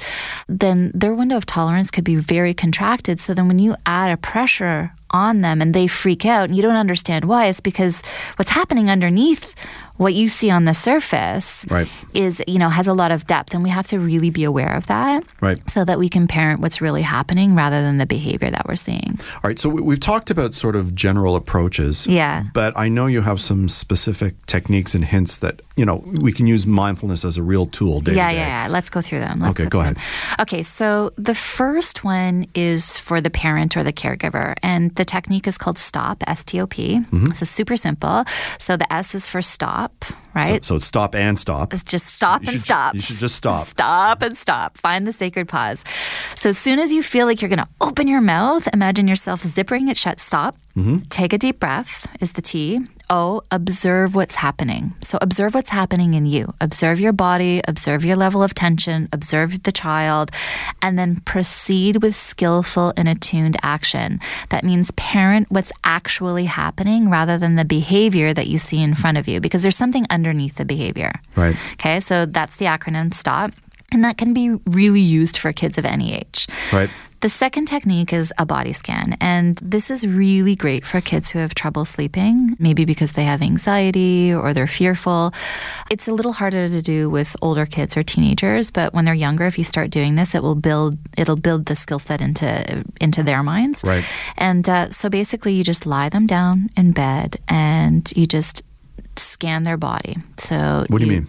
Then 0.48 0.92
their 0.94 1.14
window 1.14 1.38
of 1.38 1.46
tolerance 1.46 1.92
could 1.92 2.04
be 2.04 2.16
very 2.16 2.54
contracted. 2.54 3.20
So 3.20 3.34
then 3.34 3.48
when 3.48 3.60
you 3.60 3.76
add 3.86 4.12
a 4.12 4.18
pressure 4.18 4.92
on 5.12 5.42
them 5.42 5.62
and 5.62 5.74
they 5.74 5.88
freak 5.88 6.26
out 6.26 6.46
and 6.46 6.56
you 6.56 6.62
don't 6.62 6.76
understand 6.76 7.26
why, 7.26 7.48
it's 7.48 7.60
because 7.62 8.04
what's 8.36 8.52
happening 8.52 8.90
underneath 8.90 9.56
what 10.00 10.14
you 10.14 10.28
see 10.30 10.50
on 10.50 10.64
the 10.64 10.74
surface 10.74 11.66
Right. 11.70 11.88
is, 12.14 12.42
you 12.48 12.58
know, 12.58 12.70
has 12.70 12.88
a 12.88 12.94
lot 12.94 13.12
of 13.12 13.28
depth 13.28 13.54
and 13.54 13.62
we 13.64 13.70
have 13.70 13.86
to 13.88 14.00
really 14.00 14.30
be 14.32 14.44
aware 14.46 14.74
of 14.74 14.88
that. 14.88 15.24
Right. 15.42 15.60
So 15.70 15.84
that 15.86 16.00
we 16.00 16.08
can 16.08 16.26
parent 16.28 16.62
what's 16.62 16.80
really 16.82 17.02
happening 17.04 17.54
rather 17.54 17.82
than 17.82 17.98
the 17.98 18.06
behavior 18.06 18.50
that 18.50 18.66
we're 18.68 18.78
seeing. 18.78 19.20
All 19.44 19.48
right, 19.50 19.60
so 19.60 19.68
we- 19.70 19.82
we've 19.82 20.00
talked 20.00 20.30
about 20.32 20.54
sort 20.54 20.76
of 20.76 20.96
general 20.96 21.36
approaches. 21.36 22.08
Yeah. 22.08 22.44
But 22.54 22.72
I 22.78 22.88
know 22.90 23.08
you 23.08 23.22
have 23.22 23.40
some 23.42 23.68
specific 23.68 24.34
techniques 24.46 24.96
and 24.96 25.04
hints 25.04 25.36
that, 25.38 25.62
you 25.76 25.86
know, 25.86 25.98
we 26.06 26.32
can 26.32 26.48
use 26.48 26.66
mindfulness 26.66 27.26
as 27.26 27.38
a 27.38 27.44
real 27.44 27.66
tool 27.66 28.00
day 28.00 28.16
yeah, 28.16 28.30
to 28.30 28.34
day. 28.36 28.40
yeah, 28.40 28.64
yeah. 28.66 28.72
Let's 28.72 28.90
go 28.90 29.02
through 29.02 29.20
them. 29.20 29.42
Let's 29.42 29.52
Okay, 29.60 29.64
go, 29.70 29.80
go 29.80 29.84
through 29.84 29.94
them. 29.96 30.04
Okay, 30.40 30.64
so 30.64 31.12
the 31.18 31.36
first 31.36 32.04
one 32.06 32.48
is 32.56 32.98
for 32.98 33.20
the 33.22 33.30
parent 33.30 33.76
or 33.76 33.84
the 33.84 33.94
caregiver, 33.94 34.56
and 34.64 34.96
the 34.96 35.04
technique 35.06 35.46
is 35.48 35.58
called 35.58 35.78
STOP, 35.78 36.24
S 36.28 36.46
T 36.46 36.60
O 36.62 36.68
P. 36.68 37.00
Mm-hmm. 37.00 37.32
So 37.32 37.44
super 37.46 37.76
simple. 37.76 38.24
So 38.60 38.78
the 38.78 38.92
S 38.94 39.14
is 39.16 39.28
for 39.28 39.42
stop, 39.42 39.89
right? 40.36 40.64
So 40.64 40.76
it's 40.76 40.86
stop 40.86 41.16
and 41.16 41.38
stop. 41.40 41.74
It's 41.74 41.84
just 41.84 42.06
stop 42.08 42.42
You 42.44 42.48
and 42.50 42.54
should- 42.54 42.64
stop. 42.64 42.96
you 42.96 43.02
should 43.02 43.18
just 43.18 43.36
stop. 43.36 43.66
Stop 43.66 44.22
and 44.22 44.38
stop. 44.38 44.78
Find 44.78 45.06
the 45.08 45.12
sacred 45.14 45.48
pause. 45.48 45.84
So 46.36 46.50
as 46.50 46.58
soon 46.58 46.80
as 46.80 46.92
you 46.92 47.04
feel 47.04 47.26
like 47.26 47.42
you're 47.42 47.50
going 47.50 47.60
to 47.60 47.68
open 47.82 48.08
your 48.08 48.22
mouth, 48.22 48.68
imagine 48.74 49.08
yourself 49.08 49.42
zippering 49.44 49.90
it 49.90 49.98
shut. 49.98 50.20
Stop. 50.20 50.58
Mm-hmm. 50.78 51.00
Take 51.10 51.34
a 51.34 51.38
deep 51.38 51.60
breath 51.60 52.08
is 52.22 52.34
the 52.34 52.42
T. 52.42 52.80
O, 53.10 53.42
observe 53.52 54.16
what's 54.16 54.36
happening. 54.36 54.94
So 55.02 55.18
observe 55.22 55.54
what's 55.54 55.70
happening 55.70 56.14
in 56.14 56.26
you. 56.26 56.54
Observe 56.62 57.00
your 57.00 57.14
body, 57.14 57.62
observe 57.68 58.06
your 58.06 58.16
level 58.16 58.44
of 58.44 58.54
tension, 58.54 59.10
observe 59.12 59.64
the 59.64 59.72
child, 59.72 60.32
and 60.82 60.98
then 60.98 61.22
proceed 61.22 62.02
with 62.02 62.16
skillful 62.16 62.94
and 62.96 63.08
attuned 63.08 63.58
action. 63.62 64.20
That 64.50 64.64
means 64.64 64.92
parent 64.92 65.52
what's 65.52 65.72
actually 65.84 66.46
happening 66.46 67.10
rather 67.10 67.38
than 67.38 67.56
the 67.56 67.66
behavior 67.66 68.34
that 68.34 68.48
you 68.48 68.60
see 68.60 68.82
in 68.82 68.94
front 68.94 69.18
of 69.18 69.28
you 69.28 69.40
because 69.40 69.62
there's 69.62 69.78
something 69.78 70.06
underneath 70.10 70.56
the 70.56 70.66
behavior. 70.66 71.14
Right. 71.36 71.56
Okay, 71.74 72.00
so 72.00 72.26
that's 72.26 72.58
the 72.58 72.66
acronym 72.66 73.14
STOP. 73.14 73.54
And 73.92 74.04
that 74.04 74.18
can 74.18 74.34
be 74.34 74.56
really 74.70 75.02
used 75.02 75.38
for 75.38 75.52
kids 75.52 75.80
of 75.80 75.86
any 75.86 76.14
age. 76.14 76.48
Right. 76.72 76.92
The 77.22 77.30
second 77.30 77.66
technique 77.66 78.14
is 78.14 78.34
a 78.38 78.46
body 78.46 78.72
scan. 78.72 79.18
And 79.20 79.58
this 79.62 79.92
is 79.92 80.08
really 80.08 80.56
great 80.56 80.86
for 80.86 81.02
kids 81.02 81.30
who 81.30 81.40
have 81.40 81.54
trouble 81.54 81.84
sleeping, 81.84 82.56
maybe 82.60 82.86
because 82.86 83.14
they 83.14 83.26
have 83.26 83.42
anxiety 83.42 84.34
or 84.34 84.54
they're 84.54 84.68
fearful. 84.68 85.34
It's 85.92 86.08
a 86.08 86.14
little 86.14 86.32
harder 86.32 86.70
to 86.70 86.82
do 86.82 87.10
with 87.10 87.36
older 87.42 87.66
kids 87.66 87.98
or 87.98 88.04
teenagers, 88.04 88.72
but 88.72 88.94
when 88.94 89.04
they're 89.04 89.14
younger, 89.14 89.46
if 89.46 89.58
you 89.58 89.66
start 89.66 89.90
doing 89.90 90.16
this, 90.16 90.34
it 90.34 90.42
will 90.42 90.56
build 90.56 90.98
it'll 91.18 91.36
build 91.36 91.66
the 91.66 91.76
skill 91.76 92.00
set 92.00 92.22
into 92.22 92.86
into 93.02 93.22
their 93.22 93.44
minds. 93.44 93.84
Right. 93.84 94.06
And 94.38 94.68
uh, 94.70 94.90
so 94.92 95.10
basically, 95.10 95.54
you 95.54 95.64
just 95.64 95.86
lie 95.86 96.10
them 96.10 96.26
down 96.26 96.70
in 96.78 96.94
bed 96.94 97.38
and 97.50 98.10
you 98.16 98.28
just 98.28 98.64
scan 99.20 99.64
their 99.64 99.78
body. 99.78 100.18
So 100.38 100.86
What 100.88 101.00
do 101.00 101.06
you 101.06 101.12
mean? 101.12 101.28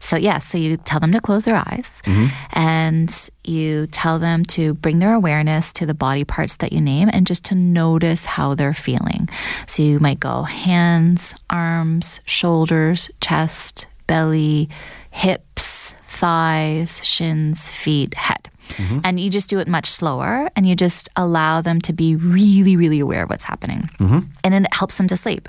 So 0.00 0.16
yeah, 0.16 0.40
so 0.40 0.58
you 0.58 0.76
tell 0.76 1.00
them 1.00 1.12
to 1.12 1.20
close 1.20 1.44
their 1.44 1.56
eyes, 1.56 2.02
mm-hmm. 2.04 2.26
and 2.52 3.30
you 3.44 3.86
tell 3.88 4.18
them 4.18 4.44
to 4.46 4.74
bring 4.74 4.98
their 4.98 5.14
awareness 5.14 5.72
to 5.74 5.86
the 5.86 5.94
body 5.94 6.24
parts 6.24 6.56
that 6.56 6.72
you 6.72 6.80
name, 6.80 7.08
and 7.12 7.26
just 7.26 7.44
to 7.46 7.54
notice 7.54 8.24
how 8.24 8.54
they're 8.54 8.74
feeling. 8.74 9.28
So 9.66 9.82
you 9.82 10.00
might 10.00 10.18
go 10.18 10.42
hands, 10.42 11.34
arms, 11.48 12.20
shoulders, 12.24 13.10
chest, 13.20 13.86
belly, 14.06 14.68
hips, 15.10 15.94
thighs, 16.02 17.04
shins, 17.04 17.68
feet, 17.70 18.14
head. 18.14 18.50
Mm-hmm. 18.70 19.00
And 19.04 19.20
you 19.20 19.30
just 19.30 19.48
do 19.48 19.58
it 19.58 19.68
much 19.68 19.86
slower 19.86 20.50
and 20.56 20.66
you 20.66 20.74
just 20.74 21.08
allow 21.16 21.60
them 21.60 21.80
to 21.82 21.92
be 21.92 22.16
really, 22.16 22.76
really 22.76 23.00
aware 23.00 23.24
of 23.24 23.30
what's 23.30 23.44
happening. 23.44 23.82
Mm-hmm. 23.98 24.20
And 24.44 24.54
then 24.54 24.64
it 24.64 24.74
helps 24.74 24.96
them 24.96 25.08
to 25.08 25.16
sleep. 25.16 25.48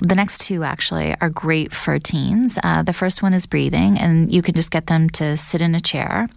The 0.00 0.14
next 0.14 0.40
two 0.40 0.64
actually 0.64 1.14
are 1.20 1.30
great 1.30 1.72
for 1.72 1.98
teens. 1.98 2.58
Uh, 2.62 2.82
the 2.82 2.92
first 2.92 3.22
one 3.22 3.34
is 3.34 3.46
breathing, 3.46 3.98
and 3.98 4.32
you 4.32 4.42
can 4.42 4.54
just 4.54 4.70
get 4.70 4.86
them 4.86 5.08
to 5.10 5.36
sit 5.36 5.62
in 5.62 5.74
a 5.74 5.80
chair 5.80 6.28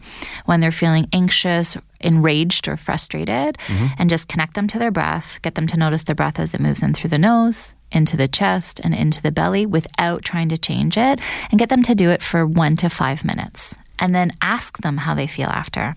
when 0.46 0.60
they're 0.60 0.72
feeling 0.72 1.08
anxious, 1.14 1.78
enraged, 2.02 2.68
or 2.68 2.78
frustrated, 2.78 3.58
mm-hmm. 3.58 3.88
and 3.98 4.10
just 4.10 4.30
connect 4.30 4.54
them 4.54 4.68
to 4.68 4.80
their 4.80 4.92
breath, 4.92 5.40
get 5.42 5.56
them 5.56 5.68
to 5.68 5.78
notice 5.78 6.04
their 6.04 6.16
breath 6.16 6.40
as 6.40 6.54
it 6.54 6.62
moves 6.62 6.82
in 6.82 6.94
through 6.94 7.10
the 7.10 7.18
nose, 7.18 7.74
into 7.92 8.16
the 8.16 8.28
chest, 8.28 8.80
and 8.84 8.94
into 8.94 9.22
the 9.22 9.32
belly 9.32 9.66
without 9.66 10.24
trying 10.24 10.50
to 10.50 10.58
change 10.58 10.98
it, 10.98 11.20
and 11.52 11.60
get 11.60 11.70
them 11.70 11.84
to 11.84 11.96
do 11.96 12.10
it 12.10 12.22
for 12.22 12.46
one 12.46 12.76
to 12.78 12.90
five 12.90 13.26
minutes 13.26 13.76
and 14.00 14.14
then 14.16 14.32
ask 14.42 14.78
them 14.80 14.98
how 14.98 15.14
they 15.14 15.28
feel 15.28 15.50
after. 15.50 15.96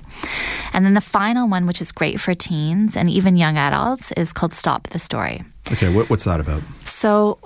And 0.72 0.84
then 0.84 0.94
the 0.94 1.00
final 1.00 1.48
one, 1.48 1.66
which 1.66 1.80
is 1.80 1.92
great 1.92 2.20
for 2.20 2.34
teens 2.34 2.96
and 2.96 3.08
even 3.10 3.36
young 3.36 3.56
adults, 3.56 4.12
is 4.12 4.32
called 4.32 4.52
Stop 4.52 4.88
the 4.88 4.98
Story. 4.98 5.44
Okay, 5.70 5.92
what, 5.92 6.10
what's 6.10 6.24
that 6.24 6.40
about? 6.40 6.62
So 6.84 7.38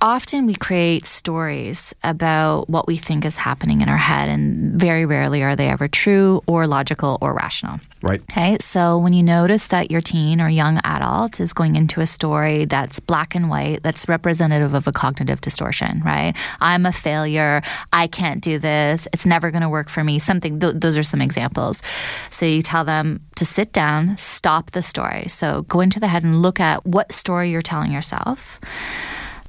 often 0.00 0.46
we 0.46 0.54
create 0.54 1.06
stories 1.06 1.94
about 2.02 2.68
what 2.68 2.86
we 2.86 2.96
think 2.96 3.24
is 3.24 3.36
happening 3.36 3.80
in 3.80 3.88
our 3.88 3.96
head, 3.96 4.28
and 4.28 4.78
very 4.78 5.06
rarely 5.06 5.42
are 5.42 5.56
they 5.56 5.68
ever 5.68 5.88
true 5.88 6.42
or 6.46 6.66
logical 6.66 7.18
or 7.20 7.32
rational. 7.34 7.80
Right. 8.02 8.20
Okay, 8.22 8.58
so 8.60 8.98
when 8.98 9.12
you 9.12 9.22
notice 9.22 9.68
that 9.68 9.90
your 9.90 10.00
teen 10.00 10.40
or 10.40 10.48
young 10.48 10.80
adult 10.84 11.40
is 11.40 11.52
going 11.52 11.76
into 11.76 12.00
a 12.00 12.06
story 12.06 12.66
that's 12.66 13.00
black 13.00 13.34
and 13.34 13.48
white, 13.48 13.82
that's 13.82 14.08
representative 14.08 14.74
of 14.74 14.86
a 14.86 14.92
cognitive 14.92 15.40
distortion, 15.40 16.02
right? 16.04 16.34
I'm 16.60 16.86
a 16.86 16.92
failure. 16.92 17.62
I 17.92 18.06
can't 18.06 18.42
do 18.42 18.58
this. 18.58 19.08
It's 19.12 19.26
never 19.26 19.50
going 19.50 19.62
to 19.62 19.68
work 19.68 19.88
for 19.88 20.04
me. 20.04 20.18
Something, 20.18 20.60
th- 20.60 20.74
those 20.76 20.98
are 20.98 21.02
some 21.02 21.22
examples. 21.22 21.82
So 22.30 22.44
you 22.46 22.62
tell 22.62 22.84
them 22.84 23.22
to 23.36 23.44
sit 23.44 23.72
down, 23.72 24.16
stop 24.18 24.72
the 24.72 24.82
story. 24.82 25.28
So 25.28 25.62
go 25.62 25.80
into 25.80 25.98
the 25.98 26.08
head 26.08 26.22
and 26.22 26.42
look 26.42 26.60
at 26.60 26.84
what 26.86 27.12
story 27.12 27.50
you're 27.50 27.62
telling 27.62 27.92
yourself 27.92 28.60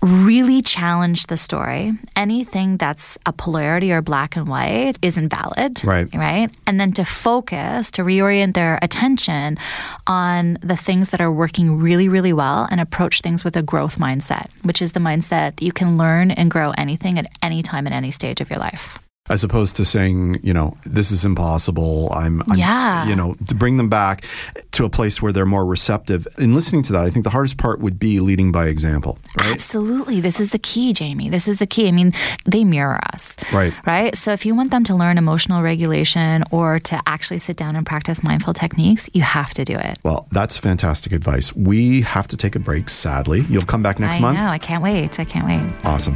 really 0.02 0.62
challenge 0.62 1.28
the 1.28 1.38
story. 1.38 1.94
Anything 2.16 2.78
that's 2.78 3.18
a 3.26 3.34
polarity 3.34 3.92
or 3.92 4.02
black 4.02 4.36
and 4.36 4.48
white 4.48 4.96
is 5.02 5.18
invalid. 5.18 5.84
Right. 5.84 6.14
Right. 6.14 6.50
And 6.66 6.80
then 6.80 6.92
to 6.94 7.06
focus, 7.06 7.92
to 7.92 8.04
reorient 8.04 8.54
their 8.54 8.80
attention 8.82 9.58
on 10.06 10.58
the 10.62 10.78
things 10.78 11.10
that 11.12 11.22
are 11.22 11.32
working 11.32 11.80
really, 11.80 12.10
really 12.10 12.34
well 12.34 12.68
and 12.70 12.82
approach 12.82 13.22
things 13.22 13.44
with 13.44 13.56
a 13.56 13.64
growth 13.64 13.98
mindset, 13.98 14.50
which 14.64 14.82
is 14.82 14.92
the 14.92 15.00
mindset 15.00 15.38
that 15.38 15.62
you 15.62 15.72
can 15.72 15.98
learn 15.98 16.32
and 16.32 16.52
grow 16.52 16.72
anything 16.78 17.18
at 17.20 17.28
any 17.42 17.64
time 17.64 17.88
at 17.88 17.94
any 17.94 18.12
stage 18.12 18.42
of 18.42 18.50
your 18.50 18.60
life. 18.60 19.07
As 19.30 19.44
opposed 19.44 19.76
to 19.78 19.86
saying, 19.86 20.40
you 20.42 20.54
know, 20.54 20.78
this 20.86 21.12
is 21.12 21.26
impossible. 21.26 22.10
I'm, 22.14 22.42
I'm 22.50 22.58
Yeah. 22.58 23.08
you 23.10 23.16
know, 23.16 23.36
to 23.48 23.56
bring 23.56 23.78
them 23.78 23.90
back 23.90 24.24
to 24.72 24.86
a 24.86 24.90
place 24.90 25.22
where 25.22 25.32
they're 25.34 25.46
more 25.46 25.66
receptive. 25.66 26.28
In 26.38 26.56
listening 26.56 26.84
to 26.84 26.94
that, 26.94 27.04
I 27.06 27.10
think 27.10 27.24
the 27.26 27.30
hardest 27.32 27.58
part 27.58 27.80
would 27.82 28.00
be 28.00 28.20
leading 28.20 28.52
by 28.52 28.68
example, 28.68 29.18
right? 29.40 29.52
Absolutely. 29.52 30.22
This 30.22 30.40
is 30.40 30.52
the 30.52 30.60
key, 30.60 30.94
Jamie. 30.94 31.30
This 31.30 31.48
is 31.48 31.60
the 31.60 31.68
key. 31.68 31.88
I 31.88 31.92
mean, 31.92 32.14
they 32.46 32.64
mirror 32.64 33.00
us. 33.14 33.36
Right. 33.52 33.74
Right. 33.86 34.16
So 34.16 34.32
if 34.32 34.46
you 34.46 34.56
want 34.56 34.72
them 34.72 34.84
to 34.86 34.96
learn 34.96 35.18
emotional 35.18 35.62
regulation 35.62 36.44
or 36.52 36.80
to 36.80 37.02
actually 37.06 37.40
sit 37.40 37.58
down 37.58 37.76
and 37.76 37.86
practice 37.86 38.24
mindful 38.24 38.54
techniques, 38.54 39.10
you 39.14 39.24
have 39.24 39.50
to 39.56 39.66
do 39.66 39.78
it. 39.78 39.98
Well, 40.04 40.28
that's 40.32 40.58
fantastic 40.58 41.12
advice. 41.12 41.54
We 41.56 42.02
have 42.02 42.28
to 42.30 42.38
take 42.38 42.56
a 42.56 42.60
break, 42.60 42.90
sadly. 42.90 43.42
You'll 43.50 43.64
come 43.64 43.84
back 43.84 44.00
next 44.00 44.18
I 44.18 44.22
month? 44.22 44.38
know. 44.38 44.48
I 44.48 44.58
can't 44.58 44.82
wait. 44.84 45.20
I 45.20 45.26
can't 45.26 45.46
wait. 45.46 45.62
Awesome. 45.84 46.16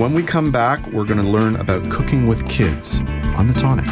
When 0.00 0.14
we 0.14 0.22
come 0.22 0.50
back, 0.50 0.84
we're 0.88 1.04
going 1.04 1.22
to 1.22 1.28
learn 1.28 1.56
about 1.56 1.88
cooking 1.90 2.23
with 2.26 2.48
kids 2.48 3.00
on 3.36 3.46
the 3.46 3.54
tonic. 3.54 3.86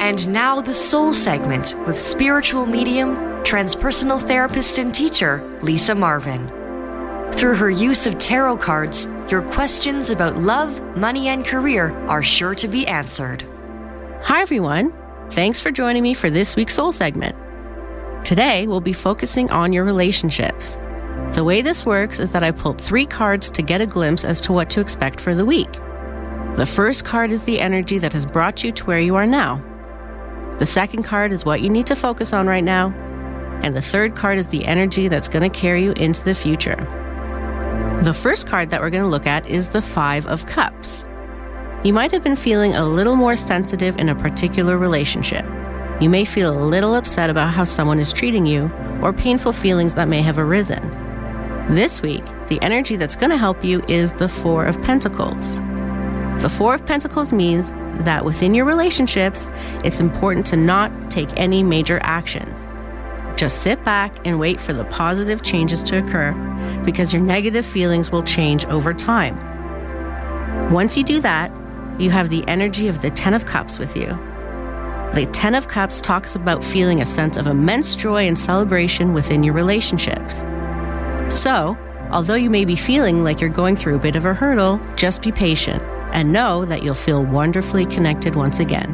And 0.00 0.28
now 0.28 0.60
the 0.60 0.74
soul 0.74 1.14
segment 1.14 1.74
with 1.86 1.98
spiritual 1.98 2.66
medium, 2.66 3.16
transpersonal 3.44 4.20
therapist, 4.20 4.78
and 4.78 4.94
teacher 4.94 5.58
Lisa 5.62 5.94
Marvin. 5.94 6.48
Through 7.32 7.54
her 7.54 7.70
use 7.70 8.06
of 8.06 8.18
tarot 8.18 8.56
cards, 8.56 9.06
your 9.30 9.42
questions 9.42 10.10
about 10.10 10.36
love, 10.36 10.80
money, 10.96 11.28
and 11.28 11.44
career 11.44 11.92
are 12.08 12.22
sure 12.22 12.54
to 12.56 12.68
be 12.68 12.86
answered. 12.86 13.44
Hi, 14.22 14.42
everyone. 14.42 14.92
Thanks 15.30 15.60
for 15.60 15.70
joining 15.70 16.02
me 16.02 16.12
for 16.12 16.28
this 16.28 16.56
week's 16.56 16.74
Soul 16.74 16.92
segment. 16.92 17.36
Today, 18.24 18.66
we'll 18.66 18.80
be 18.80 18.92
focusing 18.92 19.48
on 19.50 19.72
your 19.72 19.84
relationships. 19.84 20.76
The 21.32 21.44
way 21.44 21.62
this 21.62 21.86
works 21.86 22.18
is 22.18 22.32
that 22.32 22.42
I 22.42 22.50
pulled 22.50 22.80
three 22.80 23.06
cards 23.06 23.50
to 23.52 23.62
get 23.62 23.80
a 23.80 23.86
glimpse 23.86 24.24
as 24.24 24.40
to 24.42 24.52
what 24.52 24.68
to 24.70 24.80
expect 24.80 25.20
for 25.20 25.34
the 25.34 25.46
week. 25.46 25.72
The 26.56 26.66
first 26.66 27.04
card 27.04 27.30
is 27.30 27.44
the 27.44 27.60
energy 27.60 27.98
that 27.98 28.12
has 28.12 28.26
brought 28.26 28.64
you 28.64 28.72
to 28.72 28.84
where 28.84 29.00
you 29.00 29.14
are 29.16 29.26
now. 29.26 29.64
The 30.58 30.66
second 30.66 31.04
card 31.04 31.32
is 31.32 31.44
what 31.44 31.62
you 31.62 31.70
need 31.70 31.86
to 31.86 31.96
focus 31.96 32.32
on 32.32 32.46
right 32.46 32.64
now. 32.64 32.92
And 33.62 33.76
the 33.76 33.80
third 33.80 34.16
card 34.16 34.38
is 34.38 34.48
the 34.48 34.64
energy 34.64 35.08
that's 35.08 35.28
going 35.28 35.48
to 35.48 35.58
carry 35.58 35.84
you 35.84 35.92
into 35.92 36.24
the 36.24 36.34
future. 36.34 36.76
The 38.02 38.12
first 38.14 38.46
card 38.46 38.70
that 38.70 38.80
we're 38.80 38.90
going 38.90 39.04
to 39.04 39.08
look 39.08 39.26
at 39.26 39.46
is 39.46 39.68
the 39.68 39.82
Five 39.82 40.26
of 40.26 40.46
Cups. 40.46 41.06
You 41.84 41.92
might 41.92 42.12
have 42.12 42.22
been 42.22 42.36
feeling 42.36 42.74
a 42.74 42.86
little 42.86 43.16
more 43.16 43.36
sensitive 43.36 43.96
in 43.96 44.08
a 44.08 44.14
particular 44.14 44.76
relationship. 44.76 45.46
You 46.00 46.10
may 46.10 46.24
feel 46.24 46.52
a 46.52 46.64
little 46.64 46.94
upset 46.94 47.30
about 47.30 47.54
how 47.54 47.64
someone 47.64 48.00
is 48.00 48.12
treating 48.12 48.46
you, 48.46 48.70
or 49.02 49.12
painful 49.12 49.52
feelings 49.52 49.94
that 49.94 50.08
may 50.08 50.20
have 50.22 50.38
arisen. 50.38 50.80
This 51.70 52.02
week, 52.02 52.24
the 52.48 52.60
energy 52.62 52.96
that's 52.96 53.14
going 53.14 53.30
to 53.30 53.36
help 53.36 53.62
you 53.62 53.80
is 53.86 54.10
the 54.10 54.28
Four 54.28 54.66
of 54.66 54.82
Pentacles. 54.82 55.60
The 56.42 56.50
Four 56.52 56.74
of 56.74 56.84
Pentacles 56.84 57.32
means 57.32 57.70
that 58.04 58.24
within 58.24 58.54
your 58.54 58.64
relationships, 58.64 59.48
it's 59.84 60.00
important 60.00 60.46
to 60.46 60.56
not 60.56 61.12
take 61.12 61.28
any 61.36 61.62
major 61.62 62.00
actions. 62.02 62.66
Just 63.38 63.62
sit 63.62 63.84
back 63.84 64.26
and 64.26 64.40
wait 64.40 64.60
for 64.60 64.72
the 64.72 64.84
positive 64.86 65.42
changes 65.42 65.84
to 65.84 65.98
occur 65.98 66.32
because 66.84 67.12
your 67.12 67.22
negative 67.22 67.64
feelings 67.64 68.10
will 68.10 68.24
change 68.24 68.64
over 68.64 68.92
time. 68.92 69.38
Once 70.72 70.96
you 70.96 71.04
do 71.04 71.20
that, 71.20 71.52
you 72.00 72.10
have 72.10 72.30
the 72.30 72.42
energy 72.48 72.88
of 72.88 73.00
the 73.00 73.10
Ten 73.10 73.32
of 73.32 73.46
Cups 73.46 73.78
with 73.78 73.96
you. 73.96 74.08
The 75.14 75.30
Ten 75.32 75.54
of 75.54 75.68
Cups 75.68 76.00
talks 76.00 76.34
about 76.34 76.64
feeling 76.64 77.00
a 77.00 77.06
sense 77.06 77.36
of 77.36 77.46
immense 77.46 77.94
joy 77.94 78.26
and 78.26 78.36
celebration 78.36 79.14
within 79.14 79.44
your 79.44 79.54
relationships. 79.54 80.44
So, 81.30 81.78
although 82.10 82.34
you 82.34 82.50
may 82.50 82.64
be 82.64 82.76
feeling 82.76 83.22
like 83.22 83.40
you're 83.40 83.50
going 83.50 83.76
through 83.76 83.94
a 83.94 83.98
bit 83.98 84.16
of 84.16 84.24
a 84.24 84.34
hurdle, 84.34 84.80
just 84.96 85.22
be 85.22 85.32
patient 85.32 85.82
and 86.12 86.32
know 86.32 86.64
that 86.64 86.82
you'll 86.82 86.94
feel 86.94 87.24
wonderfully 87.24 87.86
connected 87.86 88.34
once 88.34 88.58
again. 88.58 88.92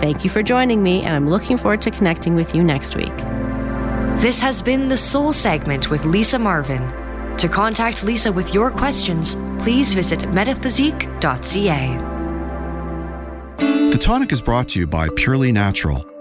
Thank 0.00 0.24
you 0.24 0.30
for 0.30 0.42
joining 0.42 0.82
me, 0.82 1.02
and 1.02 1.14
I'm 1.14 1.28
looking 1.28 1.56
forward 1.56 1.82
to 1.82 1.90
connecting 1.90 2.34
with 2.34 2.54
you 2.54 2.62
next 2.62 2.96
week. 2.96 3.16
This 4.20 4.40
has 4.40 4.62
been 4.62 4.88
the 4.88 4.96
Soul 4.96 5.32
segment 5.32 5.90
with 5.90 6.04
Lisa 6.04 6.38
Marvin. 6.38 6.82
To 7.38 7.48
contact 7.48 8.02
Lisa 8.02 8.32
with 8.32 8.52
your 8.52 8.70
questions, 8.70 9.36
please 9.60 9.94
visit 9.94 10.28
metaphysique.ca. 10.32 11.96
The 13.90 13.98
tonic 13.98 14.32
is 14.32 14.42
brought 14.42 14.68
to 14.70 14.80
you 14.80 14.86
by 14.86 15.08
Purely 15.16 15.52
Natural. 15.52 16.07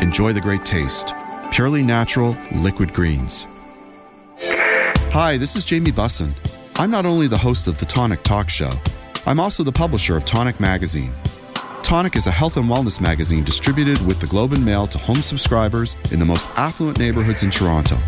enjoy 0.00 0.32
the 0.32 0.40
great 0.40 0.64
taste. 0.64 1.14
Purely 1.52 1.82
natural 1.82 2.36
liquid 2.52 2.92
greens. 2.92 3.46
Hi, 5.12 5.36
this 5.36 5.56
is 5.56 5.64
Jamie 5.64 5.92
Bussin. 5.92 6.34
I'm 6.76 6.90
not 6.90 7.06
only 7.06 7.26
the 7.26 7.38
host 7.38 7.66
of 7.66 7.78
the 7.78 7.86
Tonic 7.86 8.22
Talk 8.22 8.48
Show, 8.48 8.72
I'm 9.26 9.38
also 9.38 9.62
the 9.62 9.72
publisher 9.72 10.16
of 10.16 10.24
Tonic 10.24 10.60
Magazine. 10.60 11.12
Tonic 11.82 12.14
is 12.14 12.26
a 12.26 12.30
health 12.30 12.56
and 12.56 12.68
wellness 12.70 13.00
magazine 13.00 13.42
distributed 13.42 14.00
with 14.06 14.20
the 14.20 14.26
Globe 14.26 14.52
and 14.52 14.64
Mail 14.64 14.86
to 14.86 14.96
home 14.98 15.22
subscribers 15.22 15.96
in 16.10 16.20
the 16.20 16.24
most 16.24 16.48
affluent 16.54 16.98
neighborhoods 16.98 17.42
in 17.42 17.50
Toronto. 17.50 17.98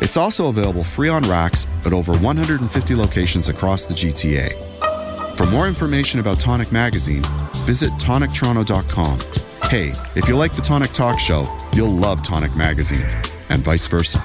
It's 0.00 0.16
also 0.16 0.48
available 0.48 0.84
free 0.84 1.08
on 1.08 1.24
racks 1.24 1.66
at 1.84 1.92
over 1.92 2.16
150 2.16 2.94
locations 2.94 3.48
across 3.48 3.86
the 3.86 3.94
GTA. 3.94 5.36
For 5.36 5.46
more 5.46 5.66
information 5.66 6.20
about 6.20 6.38
Tonic 6.38 6.70
Magazine, 6.70 7.24
visit 7.66 7.90
tonictoronto.com. 7.94 9.20
Hey, 9.68 9.92
if 10.14 10.26
you 10.26 10.34
like 10.34 10.56
the 10.56 10.62
Tonic 10.62 10.92
Talk 10.92 11.20
Show, 11.20 11.46
you'll 11.74 11.94
love 11.94 12.22
Tonic 12.22 12.56
Magazine, 12.56 13.04
and 13.50 13.62
vice 13.62 13.86
versa. 13.86 14.24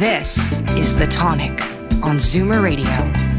This 0.00 0.62
is 0.70 0.96
The 0.96 1.06
Tonic 1.08 1.62
on 2.02 2.16
Zoomer 2.16 2.60
Radio. 2.60 3.29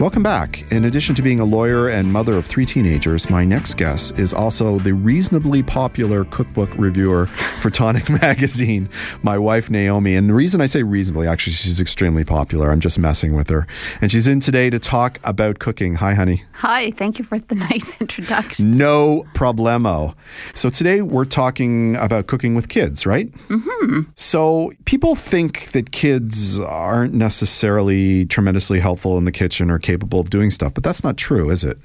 Welcome 0.00 0.22
back. 0.22 0.70
In 0.70 0.84
addition 0.84 1.16
to 1.16 1.22
being 1.22 1.40
a 1.40 1.44
lawyer 1.44 1.88
and 1.88 2.12
mother 2.12 2.34
of 2.34 2.46
three 2.46 2.64
teenagers, 2.64 3.28
my 3.28 3.44
next 3.44 3.76
guest 3.76 4.16
is 4.16 4.32
also 4.32 4.78
the 4.78 4.94
reasonably 4.94 5.60
popular 5.60 6.24
cookbook 6.26 6.70
reviewer 6.76 7.26
for 7.26 7.68
Tonic 7.68 8.08
Magazine, 8.22 8.88
my 9.24 9.36
wife 9.36 9.70
Naomi. 9.70 10.14
And 10.14 10.30
the 10.30 10.34
reason 10.34 10.60
I 10.60 10.66
say 10.66 10.84
reasonably, 10.84 11.26
actually, 11.26 11.54
she's 11.54 11.80
extremely 11.80 12.22
popular. 12.22 12.70
I'm 12.70 12.78
just 12.78 12.96
messing 12.96 13.34
with 13.34 13.48
her. 13.48 13.66
And 14.00 14.12
she's 14.12 14.28
in 14.28 14.38
today 14.38 14.70
to 14.70 14.78
talk 14.78 15.18
about 15.24 15.58
cooking. 15.58 15.96
Hi, 15.96 16.14
honey. 16.14 16.44
Hi, 16.52 16.92
thank 16.92 17.18
you 17.18 17.24
for 17.24 17.36
the 17.36 17.54
nice 17.70 18.00
introduction. 18.00 18.78
No 18.78 19.26
problemo. 19.34 20.14
So 20.54 20.70
today 20.70 21.02
we're 21.02 21.24
talking 21.24 21.96
about 21.96 22.28
cooking 22.28 22.54
with 22.54 22.68
kids, 22.68 23.04
right? 23.04 23.32
Mm-hmm. 23.48 24.02
So 24.14 24.70
people 24.84 25.16
think 25.16 25.72
that 25.72 25.90
kids 25.90 26.60
aren't 26.60 27.14
necessarily 27.14 28.26
tremendously 28.26 28.78
helpful 28.78 29.18
in 29.18 29.24
the 29.24 29.32
kitchen 29.32 29.72
or 29.72 29.80
capable 29.88 30.20
of 30.20 30.28
doing 30.28 30.50
stuff, 30.50 30.74
but 30.74 30.84
that's 30.84 31.02
not 31.02 31.16
true, 31.16 31.48
is 31.48 31.64
it? 31.64 31.78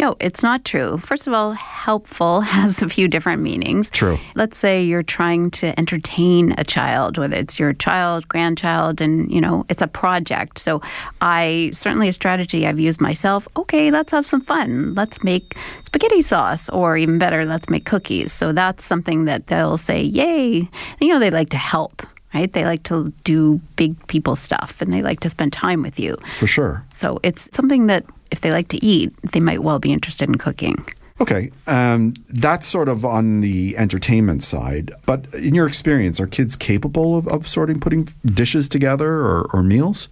No, 0.00 0.16
it's 0.20 0.42
not 0.42 0.64
true. 0.64 0.98
First 0.98 1.28
of 1.28 1.32
all, 1.32 1.52
helpful 1.52 2.40
has 2.56 2.82
a 2.82 2.88
few 2.88 3.06
different 3.06 3.40
meanings. 3.40 3.88
True. 3.88 4.18
Let's 4.34 4.58
say 4.58 4.82
you're 4.82 5.04
trying 5.04 5.52
to 5.62 5.78
entertain 5.78 6.54
a 6.58 6.64
child, 6.64 7.18
whether 7.18 7.36
it's 7.36 7.60
your 7.60 7.72
child, 7.72 8.26
grandchild, 8.26 9.00
and 9.00 9.30
you 9.30 9.40
know, 9.40 9.64
it's 9.68 9.80
a 9.80 9.86
project. 9.86 10.58
So 10.58 10.82
I 11.20 11.70
certainly 11.72 12.08
a 12.08 12.12
strategy 12.12 12.66
I've 12.66 12.80
used 12.80 13.00
myself. 13.00 13.46
Okay, 13.56 13.92
let's 13.92 14.10
have 14.10 14.26
some 14.26 14.40
fun. 14.40 14.96
Let's 14.96 15.22
make 15.22 15.56
spaghetti 15.84 16.22
sauce, 16.22 16.68
or 16.70 16.96
even 16.96 17.18
better, 17.18 17.44
let's 17.44 17.70
make 17.70 17.84
cookies. 17.84 18.32
So 18.32 18.50
that's 18.50 18.84
something 18.84 19.26
that 19.26 19.46
they'll 19.46 19.78
say, 19.78 20.02
Yay. 20.02 20.68
You 21.00 21.08
know, 21.12 21.20
they 21.20 21.30
like 21.30 21.50
to 21.50 21.56
help 21.58 22.02
right? 22.36 22.52
They 22.52 22.64
like 22.64 22.82
to 22.84 23.12
do 23.24 23.60
big 23.76 23.94
people 24.06 24.36
stuff 24.36 24.82
and 24.82 24.92
they 24.92 25.02
like 25.02 25.20
to 25.20 25.30
spend 25.30 25.52
time 25.52 25.82
with 25.82 25.98
you. 25.98 26.16
For 26.36 26.46
sure. 26.46 26.84
So 26.92 27.18
it's 27.22 27.48
something 27.52 27.86
that 27.86 28.04
if 28.30 28.40
they 28.42 28.50
like 28.50 28.68
to 28.68 28.84
eat, 28.84 29.14
they 29.32 29.40
might 29.40 29.62
well 29.62 29.78
be 29.78 29.92
interested 29.92 30.28
in 30.28 30.36
cooking. 30.36 30.84
Okay, 31.18 31.50
um, 31.66 32.12
that's 32.28 32.66
sort 32.66 32.90
of 32.90 33.02
on 33.02 33.40
the 33.40 33.74
entertainment 33.78 34.42
side. 34.42 34.92
But 35.06 35.32
in 35.32 35.54
your 35.54 35.66
experience, 35.66 36.20
are 36.20 36.26
kids 36.26 36.56
capable 36.56 37.16
of, 37.16 37.26
of 37.28 37.48
sorting 37.48 37.80
putting 37.80 38.08
dishes 38.26 38.68
together 38.68 39.10
or, 39.10 39.48
or 39.54 39.62
meals? 39.62 40.10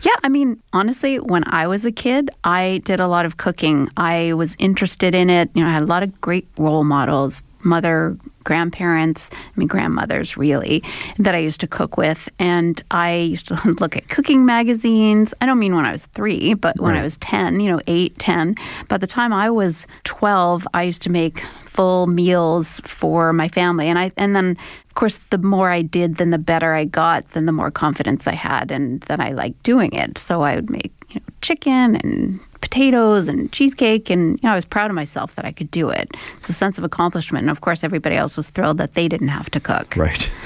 Yeah, 0.00 0.16
I 0.24 0.30
mean, 0.30 0.62
honestly, 0.72 1.20
when 1.20 1.44
I 1.46 1.66
was 1.66 1.84
a 1.84 1.92
kid, 1.92 2.30
I 2.42 2.80
did 2.86 3.00
a 3.00 3.06
lot 3.06 3.26
of 3.26 3.36
cooking. 3.36 3.90
I 3.98 4.32
was 4.32 4.56
interested 4.58 5.14
in 5.14 5.28
it. 5.28 5.50
You 5.52 5.62
know, 5.62 5.68
I 5.68 5.72
had 5.72 5.82
a 5.82 5.92
lot 5.94 6.02
of 6.02 6.18
great 6.22 6.48
role 6.56 6.84
models, 6.84 7.42
mother, 7.66 8.16
grandparents, 8.44 9.28
I 9.32 9.36
mean, 9.58 9.68
grandmothers 9.68 10.36
really, 10.36 10.82
that 11.18 11.34
I 11.34 11.38
used 11.38 11.60
to 11.60 11.66
cook 11.66 11.96
with. 11.96 12.28
And 12.38 12.80
I 12.90 13.14
used 13.16 13.48
to 13.48 13.54
look 13.80 13.96
at 13.96 14.08
cooking 14.08 14.46
magazines. 14.46 15.34
I 15.40 15.46
don't 15.46 15.58
mean 15.58 15.74
when 15.74 15.84
I 15.84 15.92
was 15.92 16.06
three, 16.06 16.54
but 16.54 16.80
when 16.80 16.92
Right. 16.94 17.00
I 17.00 17.02
was 17.02 17.16
10, 17.18 17.60
you 17.60 17.70
know, 17.70 17.80
eight, 17.86 18.18
10. 18.18 18.54
By 18.88 18.96
the 18.96 19.06
time 19.06 19.32
I 19.32 19.50
was 19.50 19.86
12, 20.04 20.66
I 20.72 20.84
used 20.84 21.02
to 21.02 21.10
make 21.10 21.40
full 21.64 22.06
meals 22.06 22.80
for 22.84 23.32
my 23.34 23.48
family. 23.48 23.88
And 23.88 23.98
I, 23.98 24.12
and 24.16 24.34
then, 24.34 24.56
of 24.86 24.94
course, 24.94 25.18
the 25.18 25.38
more 25.38 25.70
I 25.70 25.82
did, 25.82 26.16
then 26.16 26.30
the 26.30 26.38
better 26.38 26.72
I 26.72 26.84
got, 26.84 27.28
then 27.30 27.44
the 27.46 27.52
more 27.52 27.70
confidence 27.70 28.26
I 28.26 28.32
had, 28.34 28.70
and 28.70 29.02
then 29.02 29.20
I 29.20 29.32
liked 29.32 29.62
doing 29.62 29.92
it. 29.92 30.16
So 30.16 30.40
I 30.42 30.54
would 30.56 30.70
make, 30.70 30.92
you 31.10 31.20
know, 31.20 31.26
chicken 31.42 31.96
and 31.96 32.40
potatoes 32.68 33.28
and 33.28 33.50
cheesecake 33.52 34.10
and 34.10 34.22
you 34.42 34.46
know 34.46 34.52
I 34.52 34.56
was 34.56 34.64
proud 34.64 34.90
of 34.90 34.94
myself 34.96 35.34
that 35.36 35.44
I 35.44 35.52
could 35.52 35.70
do 35.70 35.88
it. 35.90 36.08
It's 36.38 36.48
a 36.48 36.52
sense 36.52 36.78
of 36.78 36.84
accomplishment 36.84 37.42
and 37.44 37.50
of 37.50 37.60
course 37.60 37.84
everybody 37.84 38.16
else 38.16 38.36
was 38.36 38.50
thrilled 38.50 38.78
that 38.78 38.94
they 38.94 39.06
didn't 39.08 39.28
have 39.28 39.48
to 39.50 39.60
cook. 39.60 39.96
Right. 39.96 40.30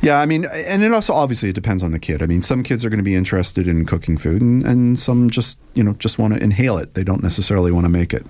Yeah, 0.00 0.20
I 0.20 0.26
mean, 0.26 0.44
and 0.44 0.84
it 0.84 0.92
also 0.92 1.12
obviously 1.12 1.48
it 1.48 1.54
depends 1.56 1.82
on 1.82 1.90
the 1.90 1.98
kid. 1.98 2.22
I 2.22 2.26
mean, 2.26 2.40
some 2.42 2.62
kids 2.62 2.84
are 2.84 2.90
going 2.90 2.98
to 2.98 3.04
be 3.04 3.16
interested 3.16 3.66
in 3.66 3.84
cooking 3.84 4.16
food, 4.16 4.40
and, 4.40 4.64
and 4.64 4.96
some 4.98 5.28
just 5.28 5.58
you 5.74 5.82
know 5.82 5.94
just 5.94 6.18
want 6.20 6.34
to 6.34 6.42
inhale 6.42 6.78
it. 6.78 6.94
They 6.94 7.02
don't 7.02 7.22
necessarily 7.22 7.72
want 7.72 7.84
to 7.84 7.88
make 7.88 8.14
it. 8.14 8.24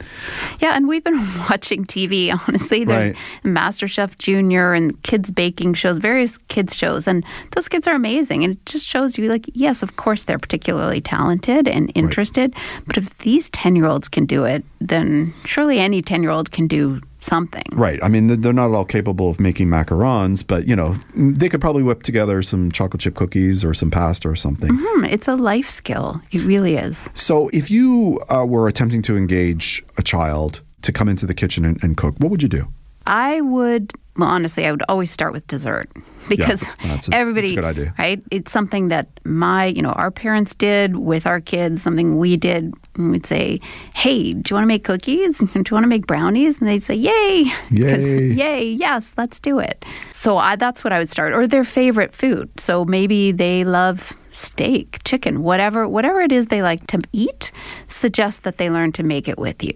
Yeah, 0.61 0.75
and 0.77 0.89
we've 0.89 1.05
been 1.05 1.19
watching 1.51 1.85
TV. 1.85 2.33
Honestly, 2.49 2.85
there's 2.85 3.09
Right. 3.09 3.17
MasterChef 3.45 4.17
Junior 4.17 4.73
and 4.73 5.01
kids 5.03 5.31
baking 5.31 5.75
shows, 5.75 5.99
various 5.99 6.39
kids 6.49 6.75
shows, 6.75 7.07
and 7.07 7.23
those 7.55 7.69
kids 7.69 7.87
are 7.87 7.95
amazing. 7.95 8.43
And 8.45 8.55
it 8.55 8.65
just 8.65 8.89
shows 8.89 9.19
you, 9.19 9.29
like, 9.29 9.45
yes, 9.53 9.83
of 9.83 9.97
course 9.97 10.25
they're 10.25 10.39
particularly 10.39 11.03
talented 11.03 11.69
and 11.69 11.93
interested, 11.95 12.55
but 12.87 12.97
if 12.97 13.19
these 13.27 13.51
ten 13.51 13.75
year 13.75 13.87
olds 13.87 14.09
can 14.09 14.25
do 14.25 14.45
it, 14.45 14.65
then 14.81 15.35
surely 15.45 15.81
any 15.81 16.01
ten 16.01 16.23
year 16.23 16.31
old 16.31 16.53
can 16.53 16.69
do 16.69 17.01
something. 17.19 17.65
Right. 17.73 17.99
I 18.05 18.09
mean, 18.09 18.41
they're 18.41 18.53
not 18.53 18.71
at 18.71 18.75
all 18.77 18.85
capable 18.85 19.29
of 19.29 19.41
making 19.41 19.67
macarons, 19.67 20.47
but 20.47 20.69
you 20.69 20.77
know, 20.77 20.97
they 21.17 21.49
could 21.49 21.61
probably 21.61 21.83
whip 21.83 22.05
together 22.05 22.41
some 22.41 22.71
chocolate 22.71 23.01
chip 23.01 23.17
cookies 23.17 23.65
or 23.65 23.75
some 23.75 23.91
pasta 23.91 24.29
or 24.29 24.37
something. 24.37 24.71
Hmm, 24.73 25.05
it's 25.07 25.27
a 25.27 25.35
life 25.35 25.69
skill. 25.69 26.23
It 26.31 26.43
really 26.45 26.77
is. 26.77 27.09
So, 27.15 27.51
if 27.53 27.69
you 27.69 28.21
uh, 28.29 28.47
were 28.47 28.69
attempting 28.69 29.03
to 29.03 29.17
engage 29.17 29.85
a 29.99 30.05
child 30.05 30.63
to 30.83 30.93
come 30.93 31.09
into 31.09 31.27
the 31.27 31.35
kitchen 31.35 31.65
and, 31.65 31.83
and 31.83 31.97
cook, 31.97 32.15
what 32.19 32.31
would 32.31 32.45
you 32.45 32.49
do? 32.49 32.69
I 33.09 33.41
would, 33.41 33.93
well, 34.19 34.29
honestly, 34.29 34.67
I 34.67 34.71
would 34.71 34.83
always 34.89 35.11
start 35.11 35.33
with 35.33 35.47
dessert 35.47 35.91
because 36.29 36.65
that's 36.83 37.09
a- 37.09 37.15
everybody, 37.15 37.49
that's 37.55 37.59
a 37.59 37.61
good 37.73 37.81
idea. 37.83 37.95
right? 37.99 38.23
It's 38.31 38.51
something 38.51 38.89
that 38.89 39.09
my, 39.25 39.67
you 39.67 39.83
know, 39.83 39.93
our 39.93 40.11
parents 40.11 40.55
did 40.55 40.97
with 40.97 41.27
our 41.27 41.41
kids, 41.41 41.83
something 41.83 42.19
we 42.19 42.37
did. 42.37 42.73
And 42.97 43.11
We'd 43.11 43.27
say, 43.27 43.61
hey, 43.95 44.33
do 44.33 44.43
you 44.51 44.55
want 44.57 44.63
to 44.65 44.69
make 44.69 44.85
cookies? 44.85 45.39
Do 45.41 45.47
you 45.55 45.65
want 45.71 45.85
to 45.85 45.89
make 45.89 46.07
brownies? 46.07 46.61
And 46.61 46.69
they'd 46.69 46.83
say, 46.83 46.95
yay. 46.95 47.45
Yay. 47.71 48.33
yay, 48.33 48.65
yes, 48.71 49.13
let's 49.19 49.39
do 49.39 49.59
it. 49.59 49.85
So 50.13 50.39
I, 50.39 50.57
that's 50.57 50.83
what 50.83 50.93
I 50.95 50.99
would 50.99 51.11
start. 51.11 51.35
Or 51.35 51.47
their 51.47 51.63
favorite 51.65 52.15
food. 52.15 52.49
So 52.59 52.87
maybe 52.87 53.33
they 53.33 53.65
love 53.65 54.15
steak, 54.33 54.99
chicken, 55.05 55.43
whatever, 55.43 55.87
whatever 55.89 56.21
it 56.21 56.31
is 56.33 56.47
they 56.49 56.63
like 56.63 56.87
to 56.87 57.01
eat, 57.13 57.53
suggest 57.89 58.45
that 58.45 58.59
they 58.59 58.69
learn 58.71 58.93
to 58.93 59.03
make 59.03 59.29
it 59.29 59.39
with 59.39 59.63
you. 59.65 59.73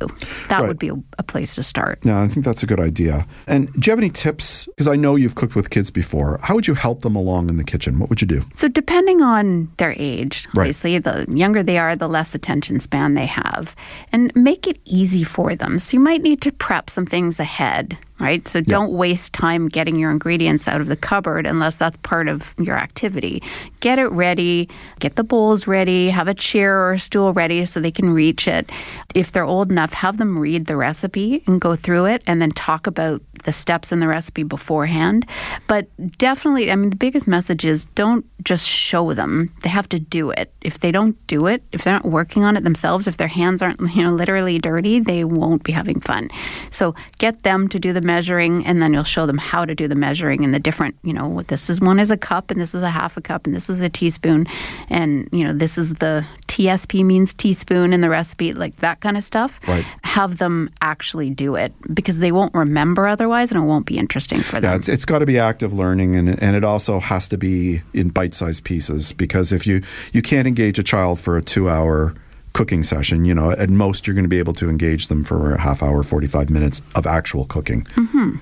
That 0.48 0.60
Right. 0.60 0.68
would 0.68 0.78
be 0.78 0.88
a, 0.90 0.94
a 1.18 1.22
place 1.22 1.54
to 1.56 1.62
start. 1.62 1.98
Yeah, 2.04 2.20
I 2.20 2.28
think 2.28 2.44
that's 2.44 2.62
a 2.62 2.66
good 2.66 2.80
idea. 2.80 3.26
And 3.46 3.72
do 3.72 3.80
you 3.88 3.90
have 3.92 3.98
any 3.98 4.10
tips? 4.10 4.29
Because 4.36 4.88
I 4.88 4.96
know 4.96 5.16
you've 5.16 5.34
cooked 5.34 5.54
with 5.54 5.70
kids 5.70 5.90
before. 5.90 6.38
How 6.42 6.54
would 6.54 6.66
you 6.66 6.74
help 6.74 7.02
them 7.02 7.16
along 7.16 7.48
in 7.50 7.56
the 7.56 7.64
kitchen? 7.64 7.98
What 7.98 8.08
would 8.10 8.20
you 8.20 8.26
do? 8.26 8.42
So, 8.54 8.68
depending 8.68 9.20
on 9.22 9.70
their 9.76 9.94
age, 9.98 10.46
Right. 10.54 10.62
obviously, 10.64 10.98
the 10.98 11.26
younger 11.28 11.62
they 11.62 11.78
are, 11.78 11.96
the 11.96 12.08
less 12.08 12.34
attention 12.34 12.80
span 12.80 13.14
they 13.14 13.26
have, 13.26 13.74
and 14.12 14.32
make 14.34 14.66
it 14.66 14.78
easy 14.84 15.24
for 15.24 15.54
them. 15.56 15.78
So, 15.78 15.96
you 15.96 16.00
might 16.00 16.22
need 16.22 16.40
to 16.42 16.52
prep 16.52 16.90
some 16.90 17.06
things 17.06 17.38
ahead, 17.40 17.98
right? 18.20 18.46
So, 18.46 18.60
don't 18.60 18.92
waste 18.92 19.32
time 19.32 19.68
getting 19.68 19.96
your 19.96 20.10
ingredients 20.10 20.68
out 20.68 20.80
of 20.80 20.88
the 20.88 20.96
cupboard 20.96 21.46
unless 21.46 21.76
that's 21.76 21.96
part 21.98 22.28
of 22.28 22.54
your 22.58 22.76
activity. 22.76 23.42
Get 23.80 23.98
it 23.98 24.10
ready, 24.10 24.68
get 24.98 25.16
the 25.16 25.24
bowls 25.24 25.66
ready, 25.66 26.10
have 26.10 26.28
a 26.28 26.34
chair 26.34 26.78
or 26.78 26.92
a 26.92 26.98
stool 26.98 27.32
ready 27.32 27.64
so 27.64 27.80
they 27.80 27.90
can 27.90 28.10
reach 28.10 28.46
it. 28.46 28.70
If 29.14 29.32
they're 29.32 29.44
old 29.44 29.70
enough, 29.70 29.92
have 29.94 30.18
them 30.18 30.38
read 30.38 30.66
the 30.66 30.76
recipe 30.76 31.42
and 31.46 31.60
go 31.60 31.74
through 31.74 32.06
it 32.06 32.22
and 32.26 32.40
then 32.40 32.50
talk 32.50 32.86
about 32.86 33.22
the 33.44 33.52
steps 33.52 33.92
in 33.92 34.00
the 34.00 34.08
recipe 34.08 34.42
beforehand. 34.42 35.26
But 35.66 35.88
definitely, 36.18 36.70
I 36.70 36.76
mean, 36.76 36.90
the 36.90 36.96
biggest 36.96 37.26
message 37.26 37.64
is 37.64 37.86
don't 37.86 38.24
just 38.44 38.68
show 38.68 39.12
them. 39.12 39.52
They 39.62 39.68
have 39.68 39.88
to 39.90 39.98
do 39.98 40.30
it. 40.30 40.52
If 40.60 40.80
they 40.80 40.92
don't 40.92 41.16
do 41.26 41.46
it, 41.46 41.62
if 41.72 41.84
they're 41.84 41.94
not 41.94 42.04
working 42.04 42.44
on 42.44 42.56
it 42.56 42.64
themselves, 42.64 43.06
if 43.06 43.16
their 43.16 43.28
hands 43.28 43.62
aren't, 43.62 43.80
you 43.94 44.02
know, 44.02 44.12
literally 44.12 44.58
dirty, 44.58 45.00
they 45.00 45.24
won't 45.24 45.62
be 45.62 45.72
having 45.72 46.00
fun. 46.00 46.28
So 46.70 46.94
get 47.18 47.42
them 47.42 47.68
to 47.68 47.78
do 47.78 47.92
the 47.92 48.00
measuring 48.10 48.66
and 48.66 48.82
then 48.82 48.92
you'll 48.92 49.04
show 49.04 49.24
them 49.24 49.38
how 49.38 49.64
to 49.64 49.74
do 49.74 49.86
the 49.86 49.94
measuring 49.94 50.44
and 50.44 50.52
the 50.52 50.58
different, 50.58 50.96
you 51.04 51.12
know, 51.12 51.42
this 51.42 51.70
is 51.70 51.80
one 51.80 52.00
is 52.00 52.10
a 52.10 52.16
cup 52.16 52.50
and 52.50 52.60
this 52.60 52.74
is 52.74 52.82
a 52.82 52.90
half 52.90 53.16
a 53.16 53.20
cup 53.20 53.46
and 53.46 53.54
this 53.54 53.70
is 53.70 53.80
a 53.80 53.88
teaspoon 53.88 54.46
and, 54.88 55.28
you 55.30 55.44
know, 55.44 55.52
this 55.52 55.78
is 55.78 55.94
the 55.94 56.26
TSP 56.48 57.04
means 57.04 57.32
teaspoon 57.32 57.92
in 57.92 58.00
the 58.00 58.10
recipe, 58.10 58.52
like 58.52 58.76
that 58.76 59.00
kind 59.00 59.16
of 59.16 59.22
stuff. 59.22 59.60
Right. 59.68 59.84
Have 60.02 60.38
them 60.38 60.68
actually 60.82 61.30
do 61.30 61.54
it 61.54 61.72
because 61.94 62.18
they 62.18 62.32
won't 62.32 62.52
remember 62.52 63.06
otherwise 63.06 63.52
and 63.52 63.62
it 63.62 63.66
won't 63.66 63.86
be 63.86 63.96
interesting 63.96 64.40
for 64.40 64.60
them. 64.60 64.72
Yeah, 64.72 64.76
it's, 64.76 64.88
it's 64.88 65.04
got 65.04 65.20
to 65.20 65.26
be 65.26 65.38
active 65.38 65.72
learning, 65.72 66.16
and 66.16 66.42
and 66.42 66.56
it 66.56 66.64
also 66.64 66.98
has 66.98 67.28
to 67.28 67.38
be 67.38 67.82
in 67.94 68.08
bite-sized 68.08 68.64
pieces. 68.64 69.12
Because 69.12 69.52
if 69.52 69.66
you 69.66 69.82
you 70.12 70.22
can't 70.22 70.48
engage 70.48 70.78
a 70.78 70.82
child 70.82 71.20
for 71.20 71.36
a 71.36 71.42
two-hour 71.42 72.14
cooking 72.52 72.82
session, 72.82 73.24
you 73.24 73.34
know, 73.34 73.50
at 73.52 73.70
most 73.70 74.06
you're 74.06 74.14
going 74.14 74.24
to 74.24 74.28
be 74.28 74.38
able 74.38 74.54
to 74.54 74.68
engage 74.68 75.08
them 75.08 75.24
for 75.24 75.54
a 75.54 75.60
half 75.60 75.82
hour, 75.82 76.02
forty-five 76.02 76.50
minutes 76.50 76.82
of 76.94 77.06
actual 77.06 77.44
cooking. 77.44 77.84
Mm-hmm. 77.84 78.36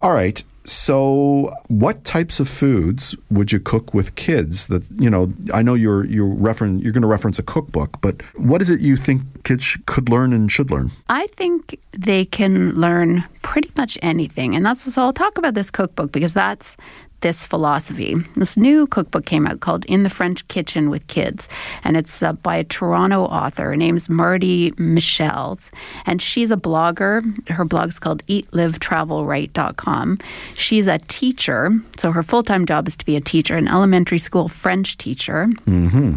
All 0.00 0.12
right. 0.12 0.42
So, 0.64 1.52
what 1.66 2.04
types 2.04 2.38
of 2.38 2.48
foods 2.48 3.16
would 3.30 3.50
you 3.50 3.58
cook 3.58 3.92
with 3.92 4.14
kids? 4.14 4.68
That 4.68 4.84
you 4.96 5.10
know, 5.10 5.32
I 5.52 5.60
know 5.62 5.74
you're 5.74 6.04
you're 6.04 6.28
you're 6.28 6.92
going 6.92 7.02
to 7.02 7.08
reference 7.08 7.38
a 7.40 7.42
cookbook, 7.42 8.00
but 8.00 8.22
what 8.36 8.62
is 8.62 8.70
it 8.70 8.80
you 8.80 8.96
think 8.96 9.22
kids 9.42 9.64
sh- 9.64 9.78
could 9.86 10.08
learn 10.08 10.32
and 10.32 10.50
should 10.52 10.70
learn? 10.70 10.92
I 11.08 11.26
think 11.28 11.80
they 11.90 12.24
can 12.24 12.72
learn 12.72 13.24
pretty 13.42 13.72
much 13.76 13.98
anything. 14.02 14.54
And 14.54 14.64
that's 14.64 14.92
so 14.92 15.02
I'll 15.02 15.12
talk 15.12 15.36
about 15.36 15.54
this 15.54 15.70
cookbook 15.70 16.12
because 16.12 16.32
that's 16.32 16.76
this 17.22 17.46
philosophy. 17.46 18.14
This 18.36 18.56
new 18.56 18.86
cookbook 18.86 19.24
came 19.24 19.46
out 19.46 19.60
called 19.60 19.84
In 19.86 20.02
the 20.02 20.10
French 20.10 20.46
Kitchen 20.48 20.90
with 20.90 21.06
Kids, 21.06 21.48
and 21.82 21.96
it's 21.96 22.22
uh, 22.22 22.34
by 22.34 22.56
a 22.56 22.64
Toronto 22.64 23.24
author. 23.24 23.70
Her 23.70 23.76
name's 23.76 24.08
Mardi 24.10 24.72
Michels, 24.76 25.70
and 26.04 26.20
she's 26.20 26.50
a 26.50 26.56
blogger. 26.56 27.22
Her 27.48 27.64
blog's 27.64 27.98
called 27.98 28.24
eatlivetravelwrite.com. 28.26 30.18
She's 30.54 30.86
a 30.86 30.98
teacher, 30.98 31.70
so 31.96 32.12
her 32.12 32.22
full 32.22 32.42
time 32.42 32.66
job 32.66 32.86
is 32.86 32.96
to 32.96 33.06
be 33.06 33.16
a 33.16 33.20
teacher, 33.20 33.56
an 33.56 33.68
elementary 33.68 34.18
school 34.18 34.48
French 34.48 34.98
teacher, 34.98 35.48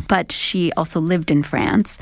but 0.07 0.31
she 0.31 0.71
also 0.73 0.99
lived 0.99 1.31
in 1.31 1.43
France 1.43 1.97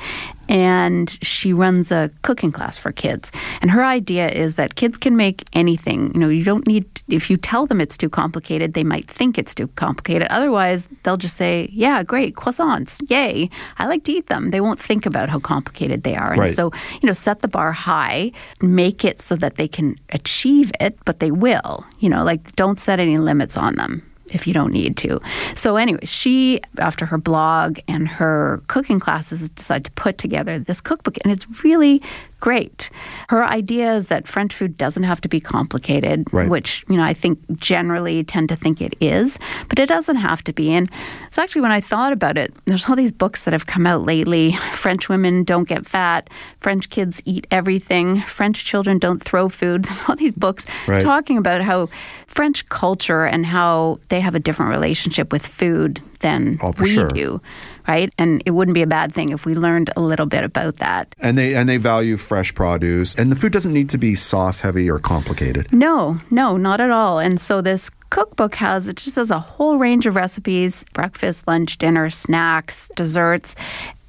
and 0.48 1.08
she 1.22 1.52
runs 1.52 1.90
a 1.92 2.10
cooking 2.22 2.52
class 2.52 2.76
for 2.76 2.92
kids. 2.92 3.32
And 3.62 3.70
her 3.70 3.84
idea 3.84 4.28
is 4.28 4.54
that 4.56 4.74
kids 4.74 4.98
can 4.98 5.16
make 5.16 5.44
anything. 5.52 6.12
You 6.14 6.20
know, 6.20 6.28
you 6.28 6.44
don't 6.44 6.66
need, 6.66 6.84
if 7.08 7.30
you 7.30 7.36
tell 7.36 7.66
them 7.66 7.80
it's 7.80 7.96
too 7.96 8.08
complicated, 8.10 8.74
they 8.74 8.84
might 8.84 9.06
think 9.06 9.38
it's 9.38 9.54
too 9.54 9.68
complicated. 9.68 10.28
Otherwise, 10.30 10.88
they'll 11.02 11.16
just 11.16 11.36
say, 11.36 11.68
yeah, 11.72 12.02
great, 12.02 12.34
croissants, 12.34 13.00
yay. 13.10 13.48
I 13.78 13.86
like 13.86 14.04
to 14.04 14.12
eat 14.12 14.26
them. 14.28 14.50
They 14.50 14.60
won't 14.60 14.80
think 14.80 15.06
about 15.06 15.28
how 15.28 15.38
complicated 15.38 16.02
they 16.02 16.14
are. 16.16 16.32
And 16.32 16.40
Right. 16.40 16.54
so, 16.54 16.70
you 17.00 17.06
know, 17.06 17.12
set 17.12 17.40
the 17.40 17.48
bar 17.48 17.72
high, 17.72 18.32
make 18.60 19.04
it 19.04 19.20
so 19.20 19.36
that 19.36 19.54
they 19.56 19.68
can 19.68 19.96
achieve 20.10 20.70
it, 20.80 20.98
but 21.04 21.18
they 21.20 21.30
will. 21.30 21.84
You 22.00 22.08
know, 22.10 22.24
like 22.24 22.54
don't 22.56 22.78
set 22.78 23.00
any 23.00 23.18
limits 23.18 23.56
on 23.56 23.76
them 23.76 24.02
if 24.34 24.46
you 24.46 24.52
don't 24.52 24.72
need 24.72 24.96
to. 24.98 25.20
So, 25.54 25.76
anyway, 25.76 26.00
she, 26.04 26.60
after 26.78 27.06
her 27.06 27.18
blog 27.18 27.78
and 27.88 28.08
her 28.08 28.62
cooking 28.66 29.00
classes, 29.00 29.48
decided 29.50 29.84
to 29.84 29.92
put 29.92 30.18
together 30.18 30.58
this 30.58 30.80
cookbook, 30.80 31.16
and 31.24 31.32
it's 31.32 31.64
really 31.64 32.02
great. 32.40 32.90
Her 33.30 33.42
idea 33.44 33.94
is 33.94 34.08
that 34.08 34.28
French 34.28 34.52
food 34.54 34.76
doesn't 34.76 35.02
have 35.04 35.20
to 35.22 35.28
be 35.28 35.40
complicated, 35.40 36.24
Right. 36.32 36.48
which, 36.48 36.84
you 36.88 36.96
know, 36.96 37.02
I 37.02 37.14
think 37.14 37.38
generally 37.56 38.22
tend 38.24 38.50
to 38.50 38.56
think 38.56 38.82
it 38.82 38.94
is, 39.00 39.38
but 39.68 39.78
it 39.78 39.88
doesn't 39.88 40.16
have 40.16 40.44
to 40.44 40.52
be. 40.52 40.70
And 40.72 40.90
it's 41.26 41.38
actually 41.38 41.62
when 41.62 41.72
I 41.72 41.80
thought 41.80 42.12
about 42.12 42.36
it, 42.36 42.52
there's 42.66 42.88
all 42.88 42.96
these 42.96 43.12
books 43.12 43.44
that 43.44 43.52
have 43.52 43.66
come 43.66 43.86
out 43.86 44.02
lately 44.02 44.52
French 44.72 45.08
women 45.08 45.44
don't 45.44 45.66
get 45.68 45.86
fat, 45.86 46.28
French 46.60 46.90
kids 46.90 47.22
eat 47.24 47.46
everything, 47.50 48.20
French 48.20 48.64
children 48.64 48.98
don't 48.98 49.22
throw 49.22 49.48
food. 49.48 49.84
There's 49.84 50.02
all 50.08 50.16
these 50.16 50.32
books 50.32 50.66
Right. 50.86 51.02
talking 51.02 51.38
about 51.38 51.62
how 51.62 51.88
French 52.26 52.68
culture 52.68 53.24
and 53.24 53.46
how 53.46 54.00
they 54.08 54.20
have 54.20 54.34
a 54.34 54.40
different 54.40 54.70
relationship 54.70 55.32
with 55.32 55.46
food 55.46 56.00
than 56.20 56.58
Oh, 56.62 56.72
we 56.80 56.90
sure. 56.90 57.08
do, 57.08 57.40
right? 57.86 58.12
And 58.18 58.42
it 58.46 58.52
wouldn't 58.52 58.74
be 58.74 58.82
a 58.82 58.86
bad 58.86 59.12
thing 59.12 59.30
if 59.30 59.46
we 59.46 59.54
learned 59.54 59.90
a 59.96 60.00
little 60.00 60.26
bit 60.26 60.44
about 60.44 60.76
that. 60.76 61.14
And 61.18 61.36
they 61.36 61.54
and 61.54 61.68
they 61.68 61.76
value 61.76 62.16
fresh 62.16 62.54
produce, 62.54 63.14
and 63.14 63.30
the 63.30 63.36
food 63.36 63.52
doesn't 63.52 63.72
need 63.72 63.88
to 63.90 63.98
be 63.98 64.14
sauce 64.14 64.60
heavy 64.60 64.90
or 64.90 64.98
complicated. 64.98 65.72
No, 65.72 66.20
no, 66.30 66.56
not 66.56 66.80
at 66.80 66.90
all. 66.90 67.18
And 67.18 67.40
so 67.40 67.60
this 67.60 67.90
cookbook 68.10 68.54
has 68.54 68.86
it 68.86 68.96
just 68.96 69.16
has 69.16 69.30
a 69.32 69.40
whole 69.40 69.76
range 69.76 70.06
of 70.06 70.14
recipes 70.14 70.84
breakfast 70.92 71.48
lunch 71.48 71.78
dinner 71.78 72.08
snacks 72.08 72.88
desserts 72.94 73.56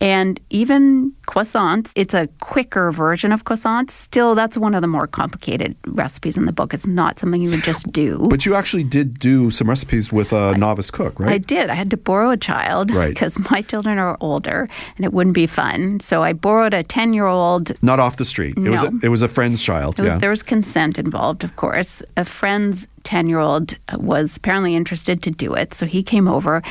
and 0.02 0.40
even 0.50 1.12
croissants 1.28 1.92
it's 1.96 2.14
a 2.14 2.28
quicker 2.40 2.92
version 2.92 3.32
of 3.32 3.44
croissants 3.46 3.92
still 3.92 4.36
that's 4.36 4.58
one 4.58 4.76
of 4.76 4.82
the 4.82 4.88
more 4.88 5.08
complicated 5.08 5.76
recipes 5.88 6.38
in 6.38 6.46
the 6.46 6.54
book 6.54 6.74
it's 6.74 6.86
not 6.88 7.18
something 7.20 7.42
you 7.42 7.50
would 7.50 7.64
just 7.64 7.92
do 7.92 8.28
But 8.30 8.46
you 8.46 8.56
actually 8.56 8.84
did 8.84 9.20
do 9.20 9.50
some 9.50 9.70
recipes 9.70 10.12
with 10.12 10.34
a 10.34 10.58
novice 10.58 10.92
cook, 10.92 11.20
right? 11.20 11.32
I 11.32 11.38
did. 11.38 11.70
I 11.70 11.76
had 11.76 11.90
to 11.92 11.98
borrow 11.98 12.30
a 12.32 12.38
child 12.38 12.92
Right. 12.92 13.10
because 13.10 13.38
my 13.52 13.62
children 13.62 13.98
are 13.98 14.18
older 14.20 14.68
and 14.98 15.06
it 15.06 15.14
wouldn't 15.14 15.36
be 15.36 15.48
fun. 15.48 16.00
So 16.00 16.24
I 16.24 16.34
borrowed 16.34 16.74
a 16.74 16.84
10 16.84 17.14
year 17.14 17.26
old 17.26 17.72
Not 17.82 18.00
off 18.00 18.18
the 18.18 18.26
street. 18.26 18.58
It 18.58 18.70
was 18.70 18.84
a, 18.84 18.92
No. 18.92 19.00
it 19.04 19.10
was 19.10 19.22
a 19.22 19.28
friend's 19.28 19.62
child. 19.64 20.00
Was, 20.00 20.12
yeah. 20.14 20.18
There 20.20 20.30
was 20.30 20.44
consent 20.44 20.98
involved, 21.00 21.44
of 21.44 21.56
course. 21.56 22.04
A 22.18 22.26
friend's 22.26 22.88
10 23.04 23.28
year 23.30 23.40
old 23.40 23.78
was 23.94 24.38
apparently 24.38 24.76
interested 24.76 25.22
to 25.24 25.32
do 25.32 25.54
it. 25.54 25.74
So 25.74 25.86
he 25.86 26.02
came 26.04 26.28
over. 26.28 26.62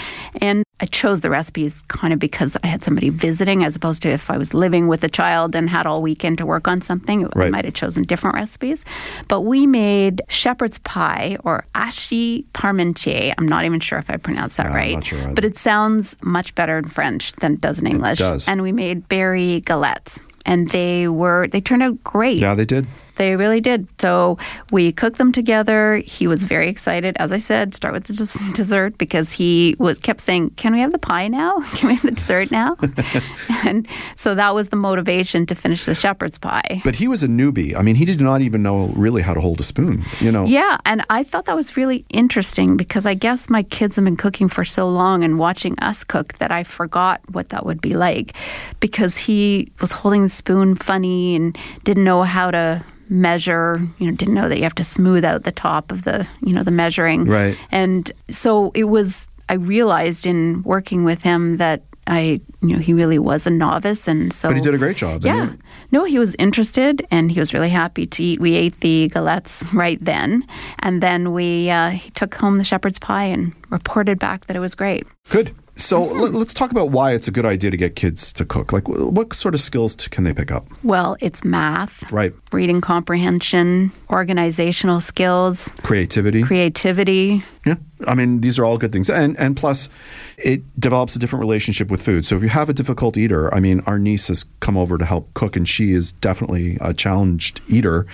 And 0.41 0.64
I 0.81 0.87
chose 0.87 1.21
the 1.21 1.31
recipes 1.31 1.81
kind 1.87 2.13
of 2.13 2.19
because 2.19 2.57
I 2.65 2.67
had 2.67 2.83
somebody 2.83 3.09
visiting, 3.09 3.63
as 3.65 3.77
opposed 3.77 4.03
to 4.03 4.09
if 4.09 4.29
I 4.29 4.37
was 4.37 4.53
living 4.53 4.89
with 4.89 5.05
a 5.05 5.09
child 5.09 5.55
and 5.55 5.71
had 5.71 5.87
all 5.87 6.03
weekend 6.03 6.39
to 6.39 6.47
work 6.47 6.67
on 6.67 6.81
something, 6.81 7.29
Right. 7.37 7.47
I 7.47 7.51
might 7.51 7.65
have 7.65 7.75
chosen 7.75 8.03
different 8.03 8.35
recipes. 8.35 8.85
But 9.29 9.43
we 9.43 9.67
made 9.69 10.21
shepherd's 10.29 10.79
pie 10.81 11.37
or 11.45 11.65
hachis 11.77 12.45
parmentier. 12.55 13.33
I'm 13.39 13.47
not 13.47 13.65
even 13.65 13.79
sure 13.79 13.99
if 14.01 14.11
I 14.11 14.17
pronounced 14.17 14.57
that 14.57 14.71
right, 14.73 14.95
not 14.95 15.07
sure 15.07 15.33
but 15.33 15.45
it 15.45 15.57
sounds 15.57 16.17
much 16.23 16.55
better 16.57 16.77
in 16.77 16.85
French 16.85 17.33
than 17.35 17.55
it 17.55 17.61
does 17.61 17.79
in 17.81 17.87
English. 17.87 18.19
does. 18.19 18.49
And 18.49 18.61
we 18.61 18.73
made 18.73 19.09
berry 19.09 19.63
galettes, 19.65 20.21
and 20.45 20.69
they 20.71 21.07
were 21.07 21.47
they 21.47 21.61
turned 21.61 21.85
out 21.85 22.03
great. 22.03 22.41
Yeah, 22.41 22.55
they 22.57 22.65
did. 22.67 22.87
They 23.17 23.37
really 23.37 23.61
did. 23.61 23.87
So 24.01 24.39
we 24.71 24.93
cooked 24.93 25.19
them 25.19 25.33
together. 25.33 25.97
He 26.05 26.27
was 26.27 26.45
very 26.45 26.69
excited. 26.69 27.17
As 27.19 27.33
I 27.33 27.39
said, 27.39 27.75
start 27.75 27.95
with 27.95 28.05
the 28.05 28.15
des- 28.15 28.53
dessert 28.55 28.99
because 28.99 29.33
he 29.33 29.77
was 29.79 29.99
kept 29.99 30.21
saying, 30.21 30.51
"Can 30.51 30.73
we 30.73 30.81
have 30.81 30.93
the 30.93 30.99
pie 30.99 31.29
now? 31.29 31.61
Can 31.75 31.89
we 31.89 31.95
have 31.95 32.05
the 32.05 32.13
dessert 32.13 32.51
now?" 32.51 32.77
and 33.65 33.87
so 34.17 34.35
that 34.35 34.55
was 34.55 34.71
the 34.71 34.77
motivation 34.77 35.47
to 35.47 35.55
finish 35.55 35.85
the 35.85 35.95
shepherd's 35.95 36.39
pie. 36.39 36.81
But 36.85 36.97
he 36.97 37.09
was 37.09 37.23
a 37.23 37.29
newbie. 37.29 37.77
I 37.77 37.83
mean, 37.83 37.95
he 37.95 38.05
did 38.05 38.21
not 38.21 38.41
even 38.41 38.63
know 38.63 38.87
really 38.89 39.23
how 39.23 39.35
to 39.35 39.41
hold 39.41 39.61
a 39.61 39.65
spoon. 39.65 40.05
You 40.21 40.33
know. 40.33 40.45
Yeah, 40.45 40.79
and 40.85 41.05
I 41.11 41.23
thought 41.23 41.45
that 41.47 41.57
was 41.57 41.77
really 41.77 42.05
interesting 42.11 42.77
because 42.77 43.07
I 43.07 43.15
guess 43.15 43.49
my 43.49 43.63
kids 43.63 43.97
have 43.97 44.05
been 44.05 44.17
cooking 44.17 44.49
for 44.49 44.65
so 44.65 44.89
long 44.89 45.25
and 45.25 45.39
watching 45.39 45.79
us 45.79 46.05
cook 46.05 46.35
that 46.35 46.51
I 46.51 46.65
forgot 46.65 47.21
what 47.33 47.51
that 47.51 47.65
would 47.65 47.81
be 47.81 47.95
like 47.95 48.35
because 48.81 49.19
he 49.19 49.71
was 49.81 49.93
holding 49.93 50.23
the 50.23 50.29
spoon 50.29 50.75
funny 50.75 51.37
and 51.37 51.57
didn't 51.85 52.05
know 52.05 52.23
how 52.23 52.51
to 52.51 52.85
measure, 53.09 53.81
you 53.99 54.11
know, 54.11 54.17
didn't 54.17 54.35
know 54.35 54.49
that 54.49 54.57
you 54.57 54.63
have 54.65 54.75
to 54.77 54.85
smooth 54.85 55.25
out 55.25 55.45
the 55.45 55.53
top 55.53 55.93
of 55.93 56.05
the, 56.05 56.29
you 56.43 56.53
know, 56.55 56.63
the 56.63 56.71
measuring. 56.71 57.25
Right. 57.25 57.57
And 57.71 58.11
so 58.29 58.71
it 58.75 58.85
was 58.85 59.29
I 59.49 59.55
realized 59.55 60.27
in 60.27 60.63
working 60.63 61.05
with 61.05 61.23
him 61.23 61.59
that 61.59 61.83
I, 62.07 62.41
you 62.61 62.69
know, 62.75 62.79
he 62.79 62.93
really 62.93 63.19
was 63.19 63.47
a 63.47 63.51
novice 63.51 64.09
and 64.09 64.33
so 64.33 64.49
But 64.49 64.57
he 64.57 64.63
did 64.63 64.75
a 64.75 64.79
great 64.79 64.97
job. 64.97 65.25
yeah. 65.25 65.53
No, 65.91 66.05
he 66.05 66.19
was 66.19 66.35
interested 66.39 67.07
and 67.11 67.31
he 67.31 67.39
was 67.39 67.55
really 67.55 67.71
happy 67.71 68.07
to 68.07 68.23
eat. 68.23 68.41
We 68.41 68.55
ate 68.55 68.81
the 68.81 69.11
galettes 69.15 69.73
right 69.73 69.99
then. 70.05 70.45
And 70.81 71.03
then 71.03 71.33
we 71.33 71.71
uh, 71.71 71.91
he 71.91 72.11
took 72.11 72.35
home 72.35 72.59
the 72.59 72.65
shepherd's 72.65 72.99
pie 72.99 73.25
and 73.25 73.53
reported 73.71 74.19
back 74.19 74.47
that 74.47 74.57
it 74.57 74.61
was 74.61 74.75
great. 74.75 75.07
Good. 75.31 75.55
So 75.77 76.07
mm-hmm. 76.07 76.21
let, 76.21 76.33
let's 76.35 76.55
talk 76.55 76.71
about 76.71 76.91
why 76.91 77.13
it's 77.13 77.27
a 77.27 77.31
good 77.33 77.45
idea 77.45 77.71
to 77.71 77.77
get 77.77 77.97
kids 77.97 78.33
to 78.35 78.45
cook. 78.45 78.73
Like, 78.73 78.85
wh- 78.85 79.13
what 79.13 79.33
sort 79.35 79.55
of 79.55 79.61
skills 79.61 79.97
t- 79.97 80.09
can 80.09 80.25
they 80.25 80.33
pick 80.33 80.53
up? 80.53 80.67
Well, 80.85 81.17
it's 81.21 81.45
math, 81.45 82.11
Right. 82.13 82.33
reading 82.53 82.81
comprehension, 82.81 83.91
organizational 84.11 85.01
skills, 85.01 85.69
Creativity. 85.83 86.43
creativity. 86.45 87.43
Yeah, 87.67 87.75
I 88.07 88.15
mean 88.15 88.41
these 88.41 88.59
are 88.59 88.65
all 88.65 88.79
good 88.79 88.93
things, 88.93 89.09
and 89.09 89.39
and 89.39 89.57
plus, 89.57 89.89
it 90.37 90.63
develops 90.79 91.15
a 91.17 91.19
different 91.19 91.41
relationship 91.41 91.91
with 91.91 92.03
food. 92.03 92.27
So 92.27 92.37
if 92.37 92.43
you 92.43 92.49
have 92.49 92.69
a 92.69 92.73
difficult 92.73 93.17
eater, 93.17 93.53
I 93.55 93.61
mean, 93.61 93.81
our 93.87 93.99
niece 93.99 94.29
has 94.29 94.47
come 94.61 94.77
over 94.77 94.99
to 94.99 95.05
help 95.05 95.33
cook, 95.35 95.57
and 95.57 95.69
she 95.69 95.93
is 95.93 96.13
definitely 96.13 96.77
a 96.81 96.93
challenged 96.93 97.61
eater. 97.69 98.07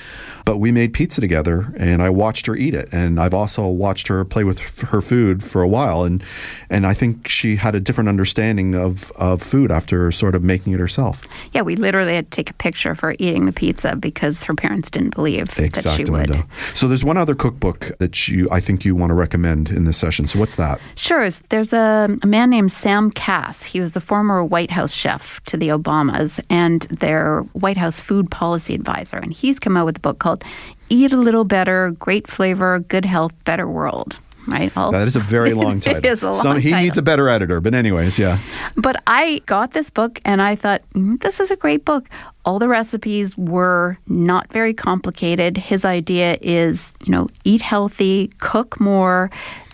But 0.44 0.58
we 0.58 0.72
made 0.72 0.92
pizza 0.92 1.20
together, 1.20 1.72
and 1.76 2.02
I 2.02 2.10
watched 2.10 2.46
her 2.46 2.56
eat 2.56 2.74
it, 2.74 2.88
and 2.92 3.18
I've 3.18 3.34
also 3.34 3.66
watched 3.68 4.08
her 4.08 4.24
play 4.24 4.44
with 4.44 4.80
her 4.80 5.00
food 5.00 5.42
for 5.42 5.62
a 5.62 5.68
while, 5.68 6.04
and 6.04 6.22
and 6.68 6.86
I 6.86 6.94
think 6.94 7.28
she 7.28 7.56
had 7.56 7.74
a 7.74 7.80
different 7.80 8.08
understanding 8.08 8.74
of 8.74 9.10
of 9.12 9.42
food 9.42 9.70
after 9.70 10.12
sort 10.12 10.34
of 10.34 10.42
making 10.42 10.74
it 10.74 10.80
herself. 10.80 11.22
Yeah, 11.52 11.62
we 11.62 11.76
literally 11.76 12.14
had 12.14 12.30
to 12.30 12.36
take 12.36 12.50
a 12.50 12.54
picture 12.54 12.90
of 12.90 13.00
her 13.00 13.14
eating 13.18 13.46
the 13.46 13.52
pizza 13.52 13.96
because 13.96 14.44
her 14.44 14.54
parents 14.54 14.90
didn't 14.90 15.14
believe 15.14 15.54
that 15.54 15.94
she 15.96 16.04
would. 16.04 16.44
So 16.74 16.86
there's 16.86 17.04
one 17.04 17.16
other 17.16 17.34
cookbook 17.34 17.92
that 17.98 18.28
you 18.28 18.48
I 18.50 18.60
think 18.60 18.84
you 18.84 18.94
want 18.94 19.10
to 19.10 19.14
recommend 19.14 19.69
in 19.70 19.84
this 19.84 19.96
session. 19.96 20.26
So 20.26 20.38
what's 20.38 20.56
that? 20.56 20.80
Sure. 20.96 21.28
There's 21.48 21.72
a, 21.72 22.18
a 22.22 22.26
man 22.26 22.50
named 22.50 22.72
Sam 22.72 23.10
Kass. 23.10 23.64
He 23.64 23.80
was 23.80 23.92
the 23.92 24.00
former 24.00 24.42
White 24.44 24.70
House 24.70 24.94
chef 24.94 25.42
to 25.44 25.56
the 25.56 25.68
Obamas 25.68 26.40
and 26.48 26.82
their 26.82 27.40
White 27.52 27.76
House 27.76 28.00
food 28.00 28.30
policy 28.30 28.74
advisor. 28.74 29.16
And 29.16 29.32
he's 29.32 29.58
come 29.58 29.76
out 29.76 29.86
with 29.86 29.98
a 29.98 30.00
book 30.00 30.18
called 30.18 30.44
Eat 30.88 31.12
a 31.12 31.16
Little 31.16 31.44
Better, 31.44 31.90
Great 31.92 32.26
Flavor, 32.26 32.80
Good 32.80 33.04
Health, 33.04 33.32
Better 33.44 33.68
World. 33.68 34.18
Right? 34.46 34.72
All- 34.76 34.90
That 34.92 35.06
is 35.06 35.16
a 35.16 35.20
very 35.20 35.52
long 35.62 35.80
title. 35.80 35.98
it 35.98 36.06
is 36.06 36.22
a 36.22 36.26
long 36.26 36.34
Some, 36.34 36.58
he 36.60 36.70
title. 36.70 36.84
needs 36.84 36.98
a 36.98 37.02
better 37.02 37.28
editor, 37.28 37.60
but 37.60 37.74
anyways, 37.74 38.18
yeah. 38.18 38.38
But 38.76 39.02
I 39.06 39.40
got 39.46 39.72
this 39.72 39.90
book 39.90 40.20
and 40.24 40.40
I 40.42 40.56
thought, 40.56 40.82
"Mm, 40.94 41.20
this 41.20 41.40
is 41.40 41.50
a 41.50 41.56
great 41.56 41.84
book. 41.84 42.08
All 42.44 42.58
the 42.58 42.68
recipes 42.68 43.36
were 43.36 43.98
not 44.08 44.50
very 44.52 44.72
complicated. 44.74 45.56
His 45.58 45.84
idea 45.84 46.38
is, 46.40 46.94
you 47.04 47.12
know, 47.12 47.28
eat 47.44 47.62
healthy, 47.62 48.30
cook 48.38 48.80
more, 48.80 49.30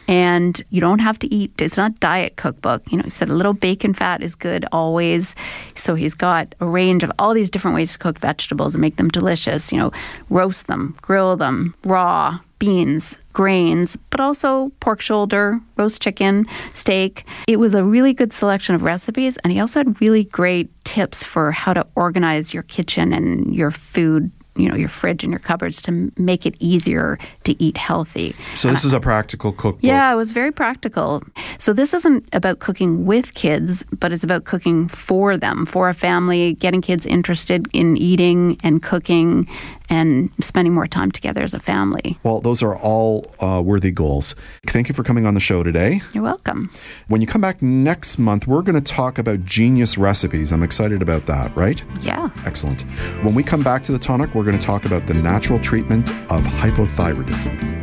and 0.08 0.60
you 0.70 0.80
don't 0.80 1.00
have 1.00 1.18
to 1.20 1.34
eat. 1.34 1.60
It's 1.60 1.76
not 1.76 1.98
diet 2.00 2.36
cookbook. 2.36 2.90
You 2.90 2.98
know, 2.98 3.04
he 3.04 3.10
said 3.10 3.28
a 3.28 3.34
little 3.34 3.52
bacon 3.52 3.94
fat 3.94 4.22
is 4.22 4.34
good 4.34 4.64
always. 4.72 5.34
So 5.74 5.94
he's 5.94 6.14
got 6.14 6.54
a 6.60 6.66
range 6.66 7.02
of 7.02 7.12
all 7.18 7.34
these 7.34 7.50
different 7.50 7.74
ways 7.74 7.92
to 7.92 7.98
cook 7.98 8.18
vegetables 8.18 8.74
and 8.74 8.82
make 8.82 8.96
them 8.96 9.08
delicious. 9.08 9.72
You 9.72 9.78
know, 9.78 9.92
roast 10.30 10.66
them, 10.66 10.96
grill 11.02 11.36
them, 11.36 11.74
raw, 11.84 12.38
beans, 12.58 13.18
grains, 13.32 13.96
but 14.10 14.20
also 14.20 14.70
pork 14.80 15.00
shoulder, 15.00 15.60
roast 15.76 16.00
chicken, 16.00 16.46
steak. 16.72 17.26
It 17.46 17.58
was 17.58 17.74
a 17.74 17.84
really 17.84 18.14
good 18.14 18.32
selection 18.32 18.74
of 18.74 18.82
recipes, 18.82 19.36
and 19.38 19.52
he 19.52 19.60
also 19.60 19.80
had 19.80 20.00
really 20.00 20.24
great 20.24 20.70
tips 20.84 21.22
for 21.22 21.52
how 21.52 21.74
to 21.74 21.86
organize 21.94 22.54
your 22.54 22.62
kitchen 22.62 23.12
and 23.12 23.54
your 23.54 23.70
food. 23.70 24.30
You 24.56 24.68
know, 24.68 24.76
your 24.76 24.88
fridge 24.88 25.22
and 25.22 25.32
your 25.32 25.40
cupboards 25.40 25.82
to 25.82 26.12
make 26.16 26.46
it 26.46 26.56
easier 26.58 27.18
to 27.44 27.62
eat 27.62 27.76
healthy. 27.76 28.34
So 28.54 28.70
this 28.70 28.84
is 28.84 28.92
a 28.92 29.00
practical 29.00 29.52
cookbook. 29.52 29.82
Yeah, 29.82 30.12
it 30.12 30.16
was 30.16 30.32
very 30.32 30.52
practical. 30.52 31.22
So 31.58 31.72
this 31.72 31.94
isn't 31.94 32.28
about 32.32 32.58
cooking 32.58 33.04
with 33.04 33.34
kids, 33.34 33.84
but 33.98 34.12
it's 34.12 34.24
about 34.24 34.44
cooking 34.44 34.88
for 34.88 35.36
them, 35.36 35.66
for 35.66 35.88
a 35.88 35.94
family, 35.94 36.54
getting 36.54 36.80
kids 36.82 37.06
interested 37.06 37.68
in 37.72 37.96
eating 37.96 38.56
and 38.62 38.82
cooking 38.82 39.48
and 39.88 40.30
spending 40.40 40.74
more 40.74 40.86
time 40.86 41.10
together 41.12 41.42
as 41.42 41.54
a 41.54 41.60
family. 41.60 42.18
Well, 42.24 42.40
those 42.40 42.62
are 42.62 42.76
all 42.76 43.24
uh, 43.40 43.62
worthy 43.64 43.92
goals. 43.92 44.34
Thank 44.66 44.88
you 44.88 44.94
for 44.94 45.04
coming 45.04 45.26
on 45.26 45.34
the 45.34 45.40
show 45.40 45.62
today. 45.62 46.02
You're 46.12 46.24
welcome. 46.24 46.70
When 47.08 47.20
you 47.20 47.26
come 47.26 47.40
back 47.40 47.62
next 47.62 48.18
month, 48.18 48.46
we're 48.46 48.62
going 48.62 48.82
to 48.82 48.92
talk 48.92 49.18
about 49.18 49.44
genius 49.44 49.96
recipes. 49.96 50.52
I'm 50.52 50.62
excited 50.62 51.02
about 51.02 51.26
that, 51.26 51.54
right? 51.54 51.84
Yeah. 52.02 52.30
Excellent. 52.44 52.82
When 53.22 53.34
we 53.34 53.44
come 53.44 53.62
back 53.62 53.84
to 53.84 53.92
the 53.92 53.98
tonic, 53.98 54.34
we're 54.34 54.44
going 54.46 54.58
to 54.58 54.64
talk 54.64 54.84
about 54.84 55.06
the 55.06 55.14
natural 55.14 55.58
treatment 55.58 56.08
of 56.30 56.42
hypothyroidism. 56.44 57.76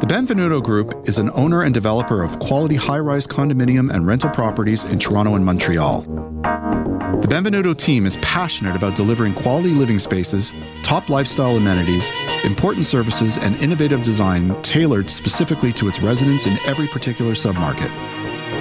The 0.00 0.06
Benvenuto 0.06 0.62
Group 0.62 1.08
is 1.08 1.18
an 1.18 1.30
owner 1.34 1.62
and 1.62 1.74
developer 1.74 2.22
of 2.22 2.38
quality 2.38 2.76
high 2.76 2.98
rise 2.98 3.26
condominium 3.26 3.92
and 3.92 4.06
rental 4.06 4.30
properties 4.30 4.84
in 4.84 4.98
Toronto 4.98 5.34
and 5.34 5.44
Montreal. 5.44 6.02
The 6.02 7.26
Benvenuto 7.26 7.76
team 7.76 8.06
is 8.06 8.16
passionate 8.18 8.76
about 8.76 8.96
delivering 8.96 9.34
quality 9.34 9.70
living 9.70 9.98
spaces, 9.98 10.52
top 10.82 11.08
lifestyle 11.08 11.56
amenities, 11.56 12.10
important 12.44 12.86
services, 12.86 13.36
and 13.38 13.56
innovative 13.56 14.02
design 14.02 14.60
tailored 14.62 15.10
specifically 15.10 15.72
to 15.74 15.88
its 15.88 16.00
residents 16.00 16.46
in 16.46 16.56
every 16.66 16.86
particular 16.86 17.32
submarket. 17.32 17.90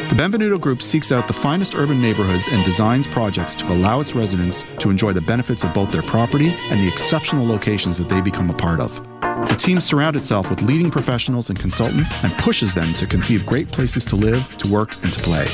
The 0.10 0.16
Benvenuto 0.16 0.60
Group 0.60 0.82
seeks 0.82 1.12
out 1.12 1.28
the 1.28 1.34
finest 1.34 1.76
urban 1.76 2.02
neighborhoods 2.02 2.48
and 2.50 2.64
designs 2.64 3.06
projects 3.06 3.58
to 3.58 3.72
allow 3.74 4.00
its 4.00 4.16
residents 4.16 4.64
to 4.80 4.90
enjoy 4.90 5.12
the 5.12 5.20
benefits 5.20 5.66
of 5.66 5.74
both 5.74 5.92
their 5.92 6.02
property 6.02 6.48
and 6.72 6.80
the 6.80 6.88
exceptional 6.88 7.46
locations 7.46 7.98
that 7.98 8.08
they 8.08 8.22
become 8.22 8.50
a 8.50 8.54
part 8.54 8.80
of. 8.80 9.17
The 9.46 9.56
team 9.56 9.80
surrounds 9.80 10.18
itself 10.18 10.50
with 10.50 10.62
leading 10.62 10.90
professionals 10.90 11.50
and 11.50 11.60
consultants 11.60 12.12
and 12.24 12.34
pushes 12.40 12.74
them 12.74 12.92
to 12.94 13.06
conceive 13.06 13.46
great 13.46 13.68
places 13.72 14.04
to 14.06 14.16
live, 14.16 14.58
to 14.58 14.72
work, 14.72 14.94
and 15.04 15.14
to 15.14 15.20
play. 15.20 15.46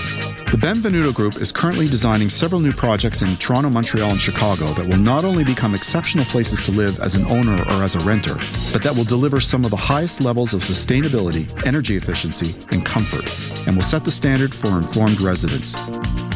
The 0.54 0.60
Benvenuto 0.60 1.14
Group 1.14 1.38
is 1.38 1.52
currently 1.52 1.88
designing 1.88 2.30
several 2.30 2.62
new 2.62 2.72
projects 2.72 3.22
in 3.22 3.36
Toronto, 3.38 3.70
Montreal, 3.70 4.12
and 4.12 4.20
Chicago 4.20 4.68
that 4.74 4.88
will 4.88 4.98
not 4.98 5.26
only 5.26 5.44
become 5.44 5.74
exceptional 5.74 6.26
places 6.26 6.64
to 6.66 6.72
live 6.72 7.00
as 7.00 7.16
an 7.16 7.26
owner 7.26 7.62
or 7.64 7.84
as 7.84 7.96
a 7.96 8.00
renter, 8.00 8.36
but 8.72 8.84
that 8.84 8.94
will 8.96 9.04
deliver 9.04 9.42
some 9.42 9.66
of 9.66 9.72
the 9.72 9.76
highest 9.78 10.22
levels 10.22 10.54
of 10.54 10.62
sustainability, 10.62 11.48
energy 11.66 11.98
efficiency, 11.98 12.56
and 12.72 12.86
comfort, 12.86 13.26
and 13.68 13.76
will 13.76 13.84
set 13.84 14.06
the 14.06 14.12
standard 14.12 14.54
for 14.54 14.78
informed 14.78 15.20
residents. 15.22 15.74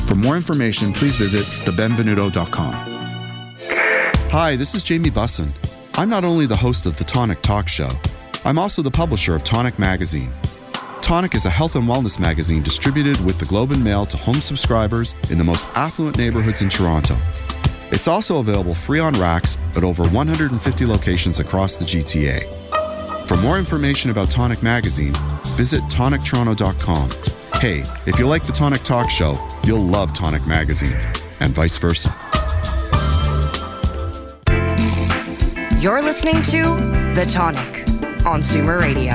For 0.08 0.16
more 0.16 0.36
information, 0.36 0.94
please 0.94 1.16
visit 1.16 1.44
thebenvenuto.com. 1.66 2.74
Hi, 4.32 4.56
this 4.56 4.74
is 4.74 4.84
Jamie 4.84 5.12
Bussin. 5.12 5.54
I'm 6.00 6.10
not 6.10 6.24
only 6.24 6.46
the 6.46 6.56
host 6.56 6.86
of 6.86 6.96
the 6.96 7.04
Tonic 7.04 7.42
Talk 7.42 7.68
Show, 7.68 7.90
I'm 8.46 8.60
also 8.60 8.84
the 8.84 8.92
publisher 8.92 9.34
of 9.34 9.44
Tonic 9.44 9.80
Magazine. 9.80 10.32
Tonic 11.02 11.34
is 11.34 11.48
a 11.48 11.50
health 11.50 11.76
and 11.76 11.86
wellness 11.86 12.20
magazine 12.20 12.62
distributed 12.62 13.20
with 13.26 13.40
the 13.40 13.46
Globe 13.46 13.72
and 13.72 13.84
Mail 13.84 14.06
to 14.06 14.16
home 14.16 14.40
subscribers 14.40 15.16
in 15.32 15.40
the 15.40 15.44
most 15.44 15.66
affluent 15.74 16.16
neighborhoods 16.16 16.62
in 16.62 16.70
Toronto. 16.70 17.18
It's 17.90 18.08
also 18.08 18.38
available 18.38 18.76
free 18.76 19.00
on 19.00 19.16
racks 19.16 19.58
at 19.76 19.84
over 19.84 20.08
150 20.08 20.86
locations 20.86 21.40
across 21.40 21.78
the 21.78 21.86
GTA. 21.86 23.28
For 23.28 23.36
more 23.36 23.58
information 23.58 24.12
about 24.12 24.30
Tonic 24.30 24.62
Magazine, 24.62 25.16
visit 25.56 25.82
tonictoronto.com. 25.86 27.10
Hey, 27.60 27.84
if 28.06 28.20
you 28.20 28.28
like 28.28 28.46
the 28.46 28.54
Tonic 28.54 28.84
Talk 28.84 29.10
Show, 29.10 29.36
you'll 29.64 29.84
love 29.84 30.14
Tonic 30.14 30.46
Magazine, 30.46 30.96
and 31.40 31.56
vice 31.56 31.78
versa. 31.78 32.16
You're 35.80 36.02
listening 36.02 36.42
to 36.42 36.64
The 37.14 37.24
Tonic 37.30 37.88
on 38.26 38.42
Zoomer 38.42 38.82
Radio. 38.82 39.12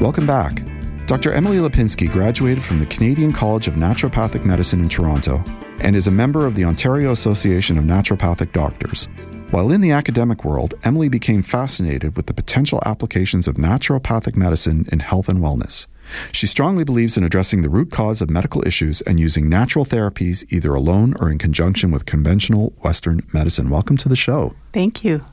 Welcome 0.00 0.26
back. 0.26 0.64
Dr. 1.06 1.32
Emily 1.32 1.58
Lipinski 1.58 2.10
graduated 2.10 2.64
from 2.64 2.80
the 2.80 2.86
Canadian 2.86 3.32
College 3.32 3.68
of 3.68 3.74
Naturopathic 3.74 4.44
Medicine 4.44 4.80
in 4.80 4.88
Toronto 4.88 5.44
and 5.78 5.94
is 5.94 6.08
a 6.08 6.10
member 6.10 6.44
of 6.44 6.56
the 6.56 6.64
Ontario 6.64 7.12
Association 7.12 7.78
of 7.78 7.84
Naturopathic 7.84 8.50
Doctors. 8.50 9.04
While 9.52 9.70
in 9.70 9.80
the 9.80 9.92
academic 9.92 10.44
world, 10.44 10.74
Emily 10.82 11.08
became 11.08 11.42
fascinated 11.42 12.16
with 12.16 12.26
the 12.26 12.34
potential 12.34 12.82
applications 12.84 13.46
of 13.46 13.54
naturopathic 13.54 14.34
medicine 14.34 14.88
in 14.90 14.98
health 14.98 15.28
and 15.28 15.38
wellness. 15.38 15.86
She 16.32 16.46
strongly 16.46 16.84
believes 16.84 17.16
in 17.16 17.24
addressing 17.24 17.62
the 17.62 17.68
root 17.68 17.90
cause 17.90 18.20
of 18.20 18.30
medical 18.30 18.66
issues 18.66 19.00
and 19.02 19.18
using 19.18 19.48
natural 19.48 19.84
therapies 19.84 20.44
either 20.52 20.74
alone 20.74 21.14
or 21.20 21.30
in 21.30 21.38
conjunction 21.38 21.90
with 21.90 22.06
conventional 22.06 22.72
Western 22.80 23.22
medicine. 23.32 23.70
Welcome 23.70 23.96
to 23.98 24.08
the 24.08 24.16
show. 24.16 24.54
Thank 24.76 25.04
you. 25.04 25.24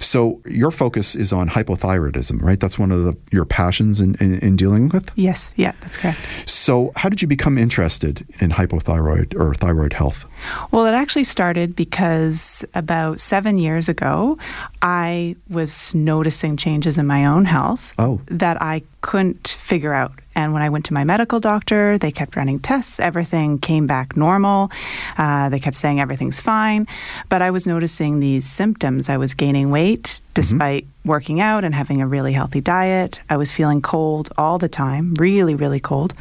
So, 0.00 0.40
your 0.44 0.72
focus 0.72 1.14
is 1.14 1.32
on 1.32 1.50
hypothyroidism, 1.50 2.42
right? 2.42 2.58
That's 2.58 2.80
one 2.80 2.90
of 2.90 3.04
the, 3.04 3.16
your 3.30 3.44
passions 3.44 4.00
in, 4.00 4.16
in, 4.16 4.40
in 4.40 4.56
dealing 4.56 4.88
with? 4.88 5.12
Yes, 5.14 5.52
yeah, 5.54 5.70
that's 5.82 5.96
correct. 5.96 6.18
So, 6.46 6.90
how 6.96 7.08
did 7.08 7.22
you 7.22 7.28
become 7.28 7.58
interested 7.58 8.26
in 8.40 8.50
hypothyroid 8.50 9.38
or 9.38 9.54
thyroid 9.54 9.92
health? 9.92 10.24
Well, 10.72 10.84
it 10.86 10.94
actually 10.94 11.22
started 11.22 11.76
because 11.76 12.64
about 12.74 13.20
seven 13.20 13.54
years 13.56 13.88
ago, 13.88 14.36
I 14.82 15.36
was 15.48 15.94
noticing 15.94 16.56
changes 16.56 16.98
in 16.98 17.06
my 17.06 17.24
own 17.24 17.44
health 17.44 17.94
Oh. 18.00 18.20
that 18.26 18.60
I 18.60 18.82
couldn't 19.00 19.56
figure 19.60 19.94
out. 19.94 20.10
And 20.38 20.52
when 20.52 20.62
I 20.62 20.68
went 20.68 20.84
to 20.84 20.94
my 20.94 21.02
medical 21.02 21.40
doctor, 21.40 21.98
they 21.98 22.12
kept 22.12 22.36
running 22.36 22.60
tests. 22.60 23.00
Everything 23.00 23.58
came 23.58 23.88
back 23.88 24.16
normal. 24.16 24.70
Uh, 25.16 25.48
they 25.48 25.58
kept 25.58 25.76
saying 25.76 25.98
everything's 25.98 26.40
fine. 26.40 26.86
But 27.28 27.42
I 27.42 27.50
was 27.50 27.66
noticing 27.66 28.20
these 28.20 28.46
symptoms. 28.48 29.08
I 29.08 29.16
was 29.16 29.34
gaining 29.34 29.72
weight 29.72 30.20
despite 30.34 30.86
working 31.04 31.40
out 31.40 31.64
and 31.64 31.74
having 31.74 32.00
a 32.00 32.06
really 32.06 32.34
healthy 32.34 32.60
diet. 32.60 33.20
I 33.28 33.36
was 33.36 33.50
feeling 33.50 33.82
cold 33.82 34.30
all 34.38 34.58
the 34.58 34.68
time, 34.68 35.14
really, 35.14 35.56
really 35.56 35.80
cold. 35.80 36.14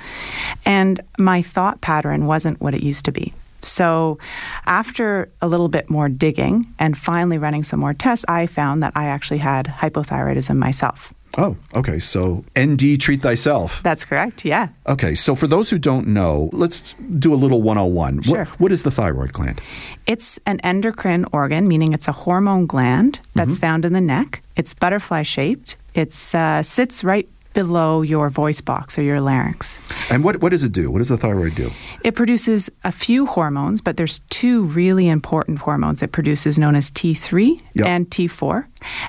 And 0.66 1.00
my 1.20 1.44
thought 1.44 1.82
pattern 1.82 2.26
wasn't 2.26 2.60
what 2.60 2.74
it 2.74 2.82
used 2.82 3.06
to 3.06 3.12
be. 3.12 3.34
So, 3.62 4.18
after 4.66 5.30
a 5.44 5.48
little 5.48 5.68
bit 5.68 5.92
more 5.92 6.10
digging 6.10 6.66
and 6.80 6.98
finally 6.98 7.38
running 7.38 7.64
some 7.64 7.80
more 7.80 7.94
tests, 7.94 8.26
I 8.28 8.48
found 8.48 8.82
that 8.82 8.94
I 8.96 9.06
actually 9.06 9.40
had 9.40 9.68
hypothyroidism 9.68 10.58
myself. 10.58 11.14
Oh, 11.38 11.56
okay. 11.76 12.00
So, 12.00 12.44
ND 12.58 13.00
treat 13.00 13.22
thyself. 13.22 13.84
That's 13.84 14.06
correct, 14.06 14.46
yeah. 14.46 14.70
Okay, 14.88 15.14
so 15.14 15.36
for 15.36 15.48
those 15.48 15.70
who 15.70 15.78
don't 15.78 16.08
know, 16.08 16.50
let's 16.52 16.96
do 16.96 17.34
a 17.34 17.36
little 17.36 17.62
101. 17.62 18.24
Sure. 18.24 18.38
What, 18.40 18.48
what 18.60 18.72
is 18.72 18.84
the 18.84 18.92
thyroid 18.92 19.34
gland? 19.34 19.62
It's 20.08 20.40
an 20.46 20.60
endocrine 20.62 21.26
organ, 21.32 21.68
meaning 21.68 21.94
it's 21.94 22.08
a 22.08 22.12
hormone 22.12 22.66
gland 22.66 23.20
that's 23.36 23.58
found 23.58 23.86
in 23.86 23.94
the 23.94 24.02
neck. 24.02 24.42
It's 24.56 24.74
butterfly 24.74 25.24
shaped. 25.24 25.76
It 25.94 26.14
uh, 26.34 26.64
sits 26.64 27.04
right 27.04 27.28
below 27.62 28.04
your 28.04 28.30
voice 28.30 28.62
box 28.62 29.00
or 29.00 29.02
your 29.02 29.20
larynx. 29.20 29.80
And 30.12 30.24
what, 30.24 30.42
what 30.44 30.50
does 30.50 30.64
it 30.64 30.72
do? 30.72 30.92
What 30.92 31.00
does 31.00 31.10
the 31.10 31.18
thyroid 31.18 31.56
do? 31.56 31.72
It 32.04 32.14
produces 32.14 32.70
a 32.84 32.92
few 32.92 33.26
hormones, 33.26 33.82
but 33.82 33.98
there's 33.98 34.20
two 34.30 34.66
really 34.66 35.08
important 35.08 35.58
hormones 35.60 36.04
it 36.04 36.12
produces 36.12 36.60
known 36.60 36.76
as 36.76 36.92
T3 36.92 37.60
Yep. 37.74 37.88
and 37.88 38.08
T4. 38.10 38.68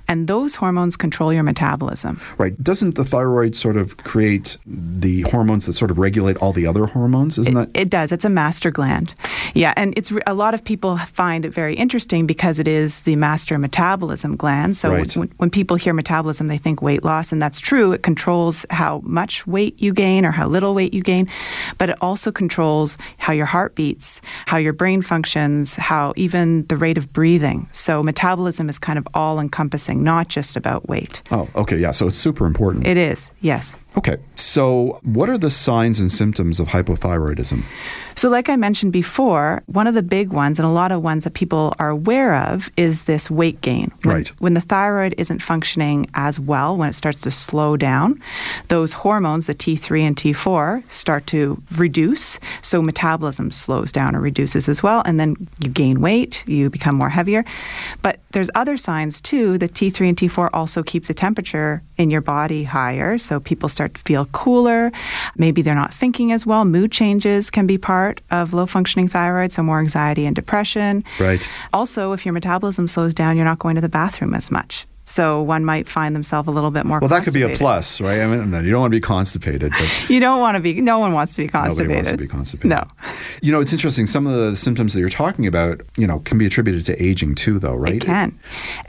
And 0.09 0.29
those 0.29 0.55
hormones 0.55 0.97
control 0.97 1.31
your 1.31 1.43
metabolism. 1.43 2.21
Right. 2.39 2.55
Doesn't 2.63 2.95
the 2.95 3.05
thyroid 3.05 3.55
sort 3.55 3.77
of 3.77 3.99
create 3.99 4.57
the 4.67 5.23
hormones 5.33 5.67
that 5.67 5.75
sort 5.75 5.91
of 5.91 5.99
regulate 5.99 6.39
all 6.39 6.53
the 6.55 6.67
other 6.67 6.87
hormones? 6.87 7.37
Isn't 7.37 7.53
that? 7.55 7.69
It 7.75 7.91
does. 7.91 8.11
It's 8.11 8.25
a 8.25 8.31
master 8.31 8.71
gland. 8.71 9.15
Yeah, 9.55 9.75
and 9.77 9.93
it's 9.99 10.11
a 10.27 10.33
lot 10.33 10.55
of 10.55 10.65
people 10.65 10.97
find 10.97 11.45
it 11.45 11.51
very 11.51 11.75
interesting 11.75 12.27
because 12.27 12.59
it 12.59 12.67
is 12.67 13.03
the 13.03 13.17
master 13.17 13.59
metabolism 13.59 14.37
gland. 14.37 14.75
So 14.79 14.89
Right. 14.91 15.15
when, 15.17 15.29
when 15.37 15.51
people 15.51 15.77
hear 15.77 15.93
metabolism, 15.93 16.49
they 16.49 16.59
think 16.59 16.81
weight 16.81 17.05
loss, 17.05 17.31
and 17.33 17.41
that's 17.43 17.61
true. 17.61 17.93
It 17.93 18.03
controls 18.03 18.38
how 18.71 19.01
much 19.05 19.47
weight 19.47 19.75
you 19.81 19.93
gain 19.93 20.25
or 20.25 20.31
how 20.31 20.47
little 20.49 20.75
weight 20.75 20.95
you 20.95 21.03
gain, 21.03 21.29
but 21.79 21.91
it 21.91 21.97
also 22.01 22.31
controls 22.31 22.97
how 23.19 23.33
your 23.33 23.47
heart 23.47 23.75
beats, 23.75 24.21
how 24.47 24.57
your 24.57 24.73
brain 24.73 25.03
functions, 25.03 25.77
how 25.77 26.13
even 26.17 26.67
the 26.67 26.77
rate 26.77 26.99
of 26.99 27.13
breathing. 27.13 27.69
So 27.73 28.03
metabolism 28.03 28.69
is 28.69 28.79
kind 28.79 28.99
of 28.99 29.07
all 29.15 29.41
encompassing, 29.41 30.05
not 30.05 30.29
just 30.29 30.57
about 30.57 30.89
weight. 30.89 31.23
oh, 31.31 31.49
okay. 31.55 31.77
Yeah. 31.77 31.93
So 31.93 32.07
it's 32.09 32.19
super 32.19 32.47
important. 32.47 32.87
It 32.87 32.97
is, 32.97 33.33
yes. 33.41 33.77
okay. 33.97 34.17
So, 34.37 35.01
what 35.03 35.29
are 35.29 35.39
the 35.39 35.51
signs 35.51 36.01
and 36.01 36.11
symptoms 36.11 36.61
of 36.61 36.69
hypothyroidism? 36.69 37.63
So, 38.19 38.29
like 38.29 38.49
I 38.49 38.57
mentioned 38.57 38.93
before, 38.93 39.63
one 39.67 39.87
of 39.87 39.95
the 39.95 40.03
big 40.03 40.33
ones, 40.33 40.59
and 40.59 40.67
a 40.67 40.73
lot 40.73 40.91
of 40.91 41.05
ones 41.05 41.23
that 41.23 41.35
people 41.35 41.73
are 41.79 41.89
aware 41.89 42.35
of, 42.35 42.69
is 42.77 43.05
this 43.05 43.31
weight 43.31 43.61
gain. 43.61 43.93
When, 44.03 44.17
Right. 44.17 44.29
When 44.41 44.55
the 44.55 44.61
thyroid 44.61 45.15
isn't 45.17 45.41
functioning 45.41 46.11
as 46.15 46.41
well, 46.41 46.77
when 46.77 46.89
it 46.89 46.95
starts 46.95 47.21
to 47.21 47.31
slow 47.31 47.77
down, 47.77 48.21
those 48.67 48.93
hormones, 48.93 49.47
the 49.47 49.55
T3 49.55 50.03
and 50.03 50.17
T4, 50.17 50.83
start 50.91 51.29
to 51.29 51.63
reduce. 51.77 52.41
So, 52.61 52.83
metabolism 52.83 53.53
slows 53.53 53.93
down 53.93 54.17
or 54.17 54.21
reduces 54.21 54.69
as 54.69 54.83
well. 54.83 55.01
And 55.07 55.21
then 55.21 55.37
you 55.61 55.69
gain 55.69 56.01
weight, 56.01 56.43
you 56.49 56.71
become 56.71 56.97
more 56.97 57.11
heavier. 57.11 57.45
But 58.03 58.19
there's 58.33 58.51
other 58.57 58.77
signs 58.77 59.21
too. 59.21 59.59
The 59.59 59.69
T3 59.69 60.09
and 60.09 60.17
T4 60.17 60.51
also 60.53 60.83
keep 60.83 61.07
the 61.07 61.15
temperature 61.15 61.83
in 61.97 62.11
your 62.11 62.21
body 62.21 62.65
higher. 62.65 63.17
So, 63.17 63.39
people 63.39 63.69
start 63.69 63.95
to 63.95 64.03
feel 64.03 64.27
cooler. 64.33 64.91
Maybe 65.37 65.63
they're 65.63 65.77
not 65.77 65.95
thinking 65.95 66.33
as 66.33 66.45
well. 66.45 66.65
Mood 66.65 66.91
changes 66.91 67.49
can 67.49 67.69
be 67.69 67.79
part 67.79 68.08
of 68.31 68.53
low 68.53 68.67
functioning 68.67 69.09
thyroid, 69.09 69.53
so 69.53 69.63
more 69.63 69.81
anxiety 69.81 70.27
and 70.27 70.37
depression. 70.37 71.05
Right. 71.19 71.49
Also, 71.73 72.13
if 72.13 72.25
your 72.25 72.33
metabolism 72.33 72.89
slows 72.89 73.15
down, 73.15 73.37
you're 73.37 73.45
not 73.45 73.59
going 73.59 73.75
to 73.75 73.81
the 73.81 73.89
bathroom 73.89 74.35
as 74.35 74.51
much. 74.51 74.87
So 75.09 75.41
one 75.41 75.65
might 75.65 75.89
find 75.89 76.15
themselves 76.15 76.49
a 76.49 76.51
little 76.51 76.71
bit 76.71 76.85
more. 76.85 77.01
Well, 77.01 77.09
that 77.09 77.25
could 77.25 77.33
be 77.33 77.41
a 77.43 77.57
plus, 77.57 77.99
right? 78.01 78.21
I 78.21 78.27
mean, 78.27 78.53
you 78.65 78.71
don't 78.71 78.81
want 78.83 78.91
to 78.93 78.97
be 78.97 79.01
constipated, 79.01 79.73
You 80.09 80.21
don't 80.21 80.39
want 80.41 80.57
to 80.57 80.61
be. 80.63 80.81
No 80.83 80.99
one 80.99 81.15
wants 81.15 81.35
to 81.37 81.43
be 81.43 81.49
constipated. 81.49 81.89
Nobody 81.89 81.95
wants 81.97 82.11
to 82.11 82.17
be 82.19 82.27
constipated. 82.29 82.71
No. 82.71 82.85
You 83.41 83.51
know, 83.53 83.61
it's 83.63 83.73
interesting. 83.73 84.07
Some 84.07 84.27
of 84.27 84.35
the 84.35 84.55
symptoms 84.55 84.93
that 84.93 85.01
you're 85.01 85.09
talking 85.09 85.47
about, 85.47 85.81
you 85.97 86.07
know, 86.07 86.19
can 86.21 86.37
be 86.37 86.45
attributed 86.45 86.85
to 86.87 87.03
aging 87.03 87.37
too, 87.37 87.59
though, 87.59 87.75
right? 87.75 87.95
It 87.95 88.03
can. 88.03 88.39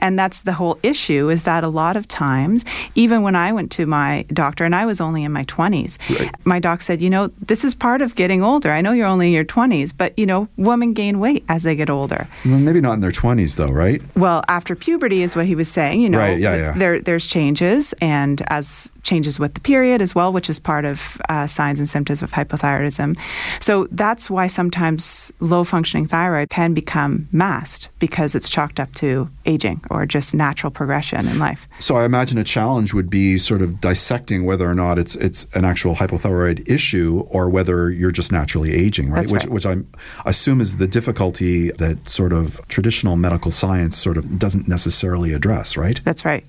And 0.02 0.18
that's 0.18 0.42
the 0.42 0.52
whole 0.52 0.78
issue 0.82 1.30
is 1.30 1.44
that 1.44 1.64
a 1.64 1.68
lot 1.68 1.96
of 1.96 2.06
times, 2.06 2.66
even 2.94 3.22
when 3.22 3.34
I 3.34 3.52
went 3.52 3.70
to 3.72 3.86
my 3.86 4.26
doctor, 4.28 4.64
and 4.66 4.74
I 4.74 4.84
was 4.84 5.00
only 5.00 5.24
in 5.24 5.32
my 5.32 5.44
20s, 5.44 5.96
Right. 6.18 6.30
my 6.44 6.58
doc 6.58 6.82
said, 6.82 7.00
you 7.00 7.08
know, 7.08 7.28
this 7.40 7.64
is 7.64 7.74
part 7.74 8.02
of 8.02 8.14
getting 8.14 8.42
older. 8.44 8.70
I 8.72 8.82
know 8.82 8.92
you're 8.92 9.06
only 9.06 9.28
in 9.28 9.32
your 9.32 9.44
20s, 9.46 9.96
but, 9.96 10.18
you 10.18 10.26
know, 10.26 10.48
women 10.58 10.92
gain 10.92 11.18
weight 11.18 11.44
as 11.48 11.62
they 11.62 11.74
get 11.74 11.88
older. 11.88 12.28
Well, 12.44 12.58
maybe 12.58 12.82
not 12.82 12.92
in 12.94 13.00
their 13.00 13.10
20s, 13.10 13.56
though, 13.56 13.70
right? 13.70 14.02
Well, 14.16 14.42
after 14.48 14.76
puberty 14.76 15.22
is 15.22 15.34
what 15.34 15.46
he 15.46 15.54
was 15.54 15.68
saying. 15.70 16.00
You 16.02 16.09
know, 16.10 16.18
Right, 16.18 16.38
yeah, 16.38 16.56
yeah. 16.56 16.72
There, 16.72 17.00
there's 17.00 17.26
changes, 17.26 17.94
and 18.00 18.42
as 18.48 18.90
changes 19.02 19.40
with 19.40 19.54
the 19.54 19.60
period 19.60 20.00
as 20.00 20.14
well, 20.14 20.32
which 20.32 20.50
is 20.50 20.58
part 20.58 20.84
of 20.84 21.20
uh, 21.28 21.46
signs 21.46 21.78
and 21.78 21.88
symptoms 21.88 22.22
of 22.22 22.30
hypothyroidism. 22.32 23.18
So 23.60 23.86
that's 23.90 24.30
why 24.30 24.46
sometimes 24.46 25.32
low 25.40 25.64
functioning 25.64 26.06
thyroid 26.06 26.50
can 26.50 26.74
become 26.74 27.28
masked 27.32 27.88
because 27.98 28.34
it's 28.34 28.48
chalked 28.48 28.78
up 28.78 28.92
to 28.94 29.28
aging 29.46 29.82
or 29.90 30.06
just 30.06 30.34
natural 30.34 30.70
progression 30.70 31.26
in 31.26 31.38
life. 31.38 31.66
So 31.80 31.96
I 31.96 32.04
imagine 32.04 32.38
a 32.38 32.44
challenge 32.44 32.94
would 32.94 33.10
be 33.10 33.38
sort 33.38 33.62
of 33.62 33.80
dissecting 33.80 34.44
whether 34.44 34.68
or 34.68 34.74
not 34.74 34.98
it's 34.98 35.16
it's 35.16 35.46
an 35.54 35.64
actual 35.64 35.94
hypothyroid 35.94 36.68
issue 36.68 37.24
or 37.30 37.48
whether 37.48 37.90
you're 37.90 38.12
just 38.12 38.32
naturally 38.32 38.72
aging, 38.72 39.10
right? 39.10 39.20
That's 39.20 39.32
which 39.32 39.42
right. 39.44 39.52
which 39.52 39.66
I 39.66 40.28
assume 40.28 40.60
is 40.60 40.76
the 40.76 40.86
difficulty 40.86 41.70
that 41.72 42.08
sort 42.08 42.32
of 42.32 42.60
traditional 42.68 43.16
medical 43.16 43.50
science 43.50 43.98
sort 43.98 44.16
of 44.16 44.38
doesn't 44.38 44.68
necessarily 44.68 45.32
address, 45.32 45.76
right? 45.76 45.99
That's 46.04 46.24
right. 46.24 46.44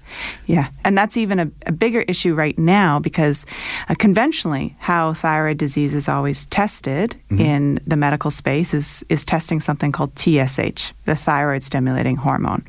Yeah. 0.45 0.69
And 0.83 0.97
that's 0.97 1.17
even 1.17 1.39
a, 1.39 1.51
a 1.65 1.71
bigger 1.71 2.01
issue 2.01 2.33
right 2.33 2.57
now 2.57 2.99
because 2.99 3.45
uh, 3.89 3.95
conventionally, 3.97 4.75
how 4.79 5.13
thyroid 5.13 5.57
disease 5.57 5.93
is 5.93 6.07
always 6.07 6.45
tested 6.45 7.15
in 7.29 7.79
the 7.87 7.95
medical 7.95 8.31
space 8.31 8.73
is, 8.73 9.03
is 9.09 9.23
testing 9.23 9.59
something 9.59 9.91
called 9.91 10.17
TSH, 10.17 10.93
the 11.05 11.15
thyroid 11.15 11.63
stimulating 11.63 12.17
hormone. 12.17 12.63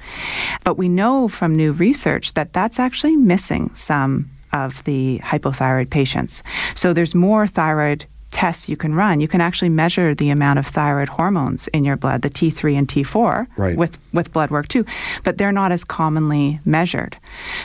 But 0.64 0.78
we 0.78 0.88
know 0.88 1.28
from 1.28 1.54
new 1.54 1.72
research 1.72 2.34
that 2.34 2.52
that's 2.52 2.78
actually 2.78 3.16
missing 3.16 3.70
some 3.74 4.30
of 4.52 4.84
the 4.84 5.18
hypothyroid 5.24 5.90
patients. 5.90 6.42
So 6.74 6.92
there's 6.92 7.14
more 7.14 7.46
thyroid 7.46 8.04
tests 8.32 8.68
you 8.68 8.76
can 8.76 8.94
run. 8.94 9.20
You 9.20 9.28
can 9.28 9.40
actually 9.40 9.68
measure 9.68 10.14
the 10.14 10.30
amount 10.30 10.58
of 10.58 10.66
thyroid 10.66 11.08
hormones 11.08 11.68
in 11.68 11.84
your 11.84 11.96
blood, 11.96 12.22
the 12.22 12.30
T3 12.30 12.76
and 12.76 12.88
T4, 12.88 13.46
Right. 13.56 13.76
with 13.76 13.98
with 14.12 14.32
blood 14.32 14.50
work 14.50 14.68
too, 14.68 14.84
but 15.24 15.38
they're 15.38 15.52
not 15.52 15.72
as 15.72 15.84
commonly 15.84 16.60
measured. 16.66 17.16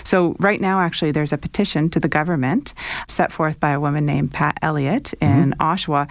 So 0.06 0.36
right 0.40 0.62
now, 0.62 0.80
actually, 0.80 1.12
there's 1.12 1.34
a 1.34 1.38
petition 1.38 1.90
to 1.90 2.00
the 2.00 2.08
government 2.08 2.74
set 3.10 3.32
forth 3.32 3.60
by 3.60 3.72
a 3.72 3.80
woman 3.80 4.06
named 4.06 4.32
Pat 4.32 4.58
Elliott 4.62 5.14
mm-hmm. 5.20 5.42
in 5.42 5.52
Oshawa, 5.60 6.10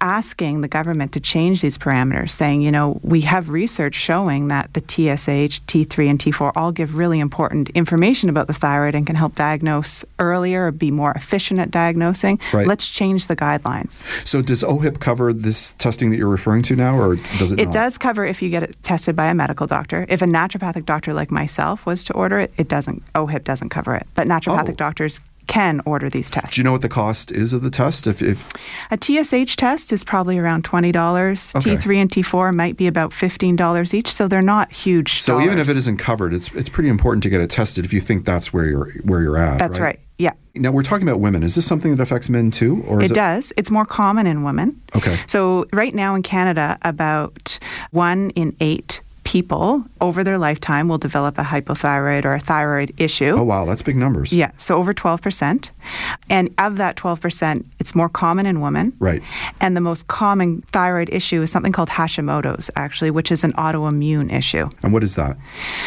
asking 0.00 0.60
the 0.60 0.68
government 0.68 1.12
to 1.12 1.20
change 1.20 1.62
these 1.62 1.78
parameters, 1.78 2.30
saying, 2.30 2.60
you 2.60 2.70
know, 2.70 3.00
we 3.02 3.22
have 3.22 3.48
research 3.48 3.94
showing 3.94 4.48
that 4.48 4.74
the 4.74 4.80
TSH, 4.80 5.60
T3, 5.62 6.10
and 6.10 6.18
T4 6.18 6.52
all 6.54 6.72
give 6.72 6.96
really 6.96 7.20
important 7.20 7.70
information 7.70 8.28
about 8.28 8.46
the 8.46 8.54
thyroid 8.54 8.94
and 8.94 9.06
can 9.06 9.16
help 9.16 9.34
diagnose 9.34 10.04
earlier 10.18 10.66
or 10.66 10.72
be 10.72 10.90
more 10.90 11.12
efficient 11.12 11.60
at 11.60 11.70
diagnosing. 11.70 12.38
Right. 12.52 12.66
Let's 12.66 12.86
change 12.86 13.26
the 13.26 13.36
guidelines. 13.36 13.97
So 14.24 14.42
does 14.42 14.62
OHIP 14.62 15.00
cover 15.00 15.32
this 15.32 15.74
testing 15.74 16.10
that 16.10 16.16
you're 16.16 16.28
referring 16.28 16.62
to 16.64 16.76
now, 16.76 16.98
or 16.98 17.16
does 17.38 17.52
it? 17.52 17.60
It 17.60 17.66
not? 17.66 17.74
does 17.74 17.98
cover 17.98 18.26
if 18.26 18.42
you 18.42 18.50
get 18.50 18.62
it 18.62 18.76
tested 18.82 19.16
by 19.16 19.26
a 19.26 19.34
medical 19.34 19.66
doctor. 19.66 20.06
If 20.08 20.22
a 20.22 20.26
naturopathic 20.26 20.84
doctor 20.86 21.12
like 21.14 21.30
myself 21.30 21.86
was 21.86 22.04
to 22.04 22.12
order 22.14 22.38
it, 22.38 22.52
it 22.56 22.68
doesn't. 22.68 23.02
OHIP 23.14 23.44
doesn't 23.44 23.68
cover 23.70 23.94
it, 23.94 24.06
but 24.14 24.26
naturopathic 24.26 24.72
Oh. 24.72 24.74
doctors 24.74 25.20
can 25.46 25.80
order 25.86 26.10
these 26.10 26.28
tests. 26.28 26.56
Do 26.56 26.60
you 26.60 26.64
know 26.64 26.72
what 26.72 26.82
the 26.82 26.90
cost 26.90 27.32
is 27.32 27.54
of 27.54 27.62
the 27.62 27.70
test? 27.70 28.06
If, 28.06 28.20
if 28.20 28.46
A 28.90 28.98
TSH 29.00 29.56
test 29.56 29.92
is 29.92 30.04
probably 30.04 30.36
around 30.38 30.64
$20. 30.64 31.56
Okay. 31.56 31.70
T3 31.76 31.96
and 31.96 32.10
T4 32.10 32.54
might 32.54 32.76
be 32.76 32.86
about 32.86 33.12
$15 33.12 33.94
each, 33.94 34.12
so 34.12 34.28
they're 34.28 34.42
not 34.42 34.70
huge 34.70 35.22
so, 35.22 35.40
even 35.40 35.58
if 35.58 35.70
it 35.70 35.76
isn't 35.78 35.96
covered, 35.96 36.34
it's 36.34 36.52
it's 36.52 36.68
pretty 36.68 36.90
important 36.90 37.22
to 37.22 37.30
get 37.30 37.40
it 37.40 37.48
tested 37.48 37.86
if 37.86 37.94
you 37.94 38.00
think 38.00 38.26
that's 38.26 38.52
where 38.52 38.66
you're 38.66 38.90
where 39.04 39.22
you're 39.22 39.38
at. 39.38 39.58
That's 39.58 39.80
right. 39.80 39.98
Yeah. 40.18 40.32
Now 40.56 40.72
we're 40.72 40.82
talking 40.82 41.08
about 41.08 41.20
women. 41.20 41.44
Is 41.44 41.54
this 41.54 41.64
something 41.64 41.94
that 41.94 42.02
affects 42.02 42.28
men 42.28 42.50
too, 42.50 42.82
or 42.88 43.00
is 43.00 43.12
It 43.12 43.14
does. 43.14 43.52
It's 43.56 43.70
more 43.70 43.86
common 43.86 44.26
in 44.26 44.42
women. 44.42 44.80
Okay. 44.96 45.16
So, 45.28 45.66
right 45.72 45.94
now 45.94 46.16
in 46.16 46.22
Canada, 46.22 46.76
about 46.82 47.58
one 47.92 48.30
in 48.30 48.56
eight 48.60 49.00
people 49.28 49.84
over 50.00 50.24
their 50.24 50.38
lifetime 50.38 50.88
will 50.88 50.96
develop 50.96 51.36
a 51.36 51.42
hypothyroid 51.42 52.24
or 52.24 52.32
a 52.32 52.40
thyroid 52.40 52.94
issue. 52.96 53.34
Oh 53.36 53.42
wow, 53.42 53.66
that's 53.66 53.82
big 53.82 53.96
numbers. 53.96 54.32
Yeah, 54.32 54.52
so 54.56 54.78
over 54.78 54.94
12%. 54.94 55.70
And 56.30 56.54
of 56.56 56.78
that 56.78 56.96
12%, 56.96 57.64
it's 57.78 57.94
more 57.94 58.08
common 58.08 58.46
in 58.46 58.62
women. 58.62 58.94
Right. 58.98 59.22
And 59.60 59.76
the 59.76 59.82
most 59.82 60.08
common 60.08 60.62
thyroid 60.72 61.10
issue 61.10 61.42
is 61.42 61.52
something 61.52 61.72
called 61.72 61.90
Hashimoto's, 61.90 62.70
actually, 62.74 63.10
which 63.10 63.30
is 63.30 63.44
an 63.44 63.52
autoimmune 63.52 64.32
issue. 64.32 64.70
And 64.82 64.94
what 64.94 65.04
is 65.04 65.14
that? 65.16 65.36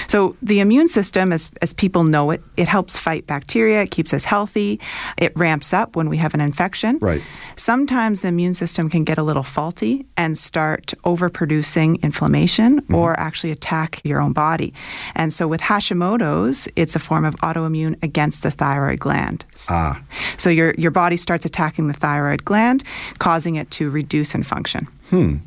So 0.07 0.35
the 0.43 0.59
immune 0.59 0.87
system, 0.87 1.33
as, 1.33 1.49
as 1.63 1.73
people 1.73 2.03
know 2.03 2.29
it, 2.29 2.43
it 2.57 2.67
helps 2.67 2.95
fight 2.95 3.25
bacteria, 3.25 3.81
it 3.81 3.89
keeps 3.89 4.13
us 4.13 4.23
healthy, 4.23 4.79
it 5.17 5.35
ramps 5.35 5.73
up 5.73 5.95
when 5.95 6.09
we 6.09 6.17
have 6.17 6.35
an 6.35 6.41
infection. 6.41 6.99
Right. 7.01 7.23
Sometimes 7.55 8.21
the 8.21 8.27
immune 8.27 8.53
system 8.53 8.87
can 8.87 9.03
get 9.03 9.17
a 9.17 9.23
little 9.23 9.43
faulty 9.43 10.05
and 10.15 10.37
start 10.37 10.93
overproducing 11.05 12.01
inflammation 12.03 12.79
or 12.93 13.13
mm-hmm. 13.13 13.30
Actually 13.31 13.51
attack 13.51 14.01
your 14.03 14.19
own 14.19 14.33
body. 14.33 14.73
And 15.15 15.31
so 15.31 15.47
with 15.47 15.61
Hashimoto's, 15.61 16.67
it's 16.75 16.97
a 16.97 16.99
form 16.99 17.23
of 17.23 17.33
autoimmune 17.37 17.95
against 18.03 18.43
the 18.43 18.51
thyroid 18.51 18.99
gland. 18.99 19.45
Ah. 19.69 20.01
So 20.37 20.49
your 20.49 20.73
your 20.77 20.91
body 20.91 21.15
starts 21.15 21.45
attacking 21.45 21.87
the 21.87 21.93
thyroid 21.93 22.43
gland, 22.43 22.83
causing 23.19 23.55
it 23.55 23.71
to 23.71 23.89
reduce 23.89 24.35
in 24.35 24.43
function. 24.43 24.87
Hmm. 25.09 25.37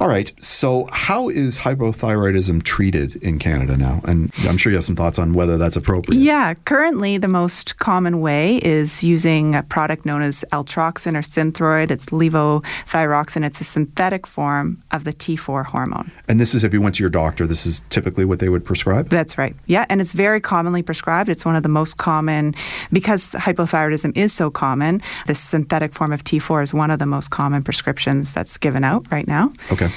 All 0.00 0.08
right. 0.08 0.32
So, 0.42 0.88
how 0.92 1.28
is 1.28 1.58
hypothyroidism 1.58 2.62
treated 2.62 3.16
in 3.16 3.38
Canada 3.38 3.76
now? 3.76 4.00
And 4.04 4.32
I'm 4.46 4.56
sure 4.56 4.70
you 4.70 4.76
have 4.76 4.84
some 4.84 4.96
thoughts 4.96 5.18
on 5.18 5.32
whether 5.32 5.58
that's 5.58 5.76
appropriate. 5.76 6.18
Yeah, 6.18 6.54
currently 6.54 7.18
the 7.18 7.28
most 7.28 7.78
common 7.78 8.20
way 8.20 8.56
is 8.58 9.02
using 9.02 9.54
a 9.54 9.62
product 9.62 10.04
known 10.04 10.22
as 10.22 10.44
Eltroxin 10.52 11.16
or 11.16 11.22
Synthroid. 11.22 11.90
It's 11.90 12.06
levothyroxine. 12.06 13.44
It's 13.44 13.60
a 13.60 13.64
synthetic 13.64 14.26
form 14.26 14.82
of 14.90 15.04
the 15.04 15.12
T4 15.12 15.66
hormone. 15.66 16.10
And 16.28 16.40
this 16.40 16.54
is 16.54 16.64
if 16.64 16.72
you 16.72 16.80
went 16.80 16.96
to 16.96 17.02
your 17.02 17.10
doctor, 17.10 17.46
this 17.46 17.66
is 17.66 17.80
typically 17.90 18.24
what 18.24 18.38
they 18.38 18.48
would 18.48 18.64
prescribe? 18.64 19.08
That's 19.08 19.36
right. 19.38 19.54
Yeah, 19.66 19.86
and 19.88 20.00
it's 20.00 20.12
very 20.12 20.40
commonly 20.40 20.82
prescribed. 20.82 21.28
It's 21.28 21.44
one 21.44 21.56
of 21.56 21.62
the 21.62 21.68
most 21.68 21.96
common 21.96 22.54
because 22.92 23.32
hypothyroidism 23.32 24.16
is 24.16 24.32
so 24.32 24.50
common. 24.50 25.02
This 25.26 25.40
synthetic 25.40 25.92
form 25.92 26.12
of 26.12 26.24
T4 26.24 26.62
is 26.62 26.74
one 26.74 26.90
of 26.90 26.98
the 26.98 27.06
most 27.06 27.30
common 27.30 27.62
prescriptions 27.62 28.32
that's 28.32 28.56
given 28.58 28.84
out 28.84 29.10
right 29.10 29.26
now. 29.26 29.52
Okay. 29.72 29.88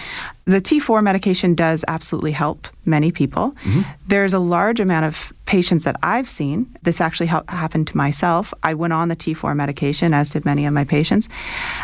The 0.45 0.61
T4 0.61 1.01
medication 1.01 1.55
does 1.55 1.83
absolutely 1.87 2.31
help 2.31 2.67
many 2.85 3.11
people. 3.11 3.51
Mm-hmm. 3.63 3.81
There's 4.07 4.33
a 4.33 4.39
large 4.39 4.79
amount 4.79 5.05
of 5.05 5.33
patients 5.47 5.85
that 5.85 5.95
I've 6.03 6.29
seen. 6.29 6.67
This 6.83 7.01
actually 7.01 7.27
hel- 7.27 7.43
happened 7.47 7.87
to 7.87 7.97
myself. 7.97 8.53
I 8.61 8.75
went 8.75 8.93
on 8.93 9.07
the 9.07 9.15
T4 9.15 9.55
medication, 9.55 10.13
as 10.13 10.29
did 10.29 10.45
many 10.45 10.67
of 10.67 10.73
my 10.73 10.83
patients. 10.83 11.29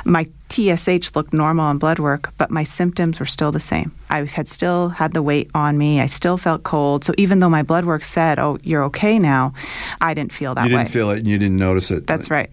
My 0.05 0.27
TSH 0.49 1.15
looked 1.15 1.33
normal 1.33 1.65
on 1.65 1.79
blood 1.79 1.97
work, 1.97 2.33
but 2.37 2.51
my 2.51 2.63
symptoms 2.63 3.19
were 3.19 3.25
still 3.25 3.51
the 3.51 3.59
same. 3.59 3.93
I 4.09 4.25
had 4.25 4.47
still 4.47 4.89
had 4.89 5.13
the 5.13 5.23
weight 5.23 5.49
on 5.55 5.77
me. 5.77 5.99
I 5.99 6.05
still 6.07 6.37
felt 6.37 6.63
cold. 6.63 7.03
So 7.03 7.13
even 7.17 7.39
though 7.39 7.49
my 7.49 7.63
blood 7.63 7.85
work 7.85 8.03
said, 8.03 8.37
"Oh, 8.37 8.59
you're 8.61 8.83
okay 8.85 9.17
now," 9.17 9.53
I 10.01 10.13
didn't 10.13 10.33
feel 10.33 10.53
that 10.55 10.69
you 10.69 10.77
didn't 10.77 10.89
feel 10.89 11.09
it 11.11 11.19
and 11.19 11.27
you 11.27 11.37
didn't 11.37 11.57
notice 11.57 11.89
it. 11.89 12.05
That's 12.05 12.29
right. 12.29 12.49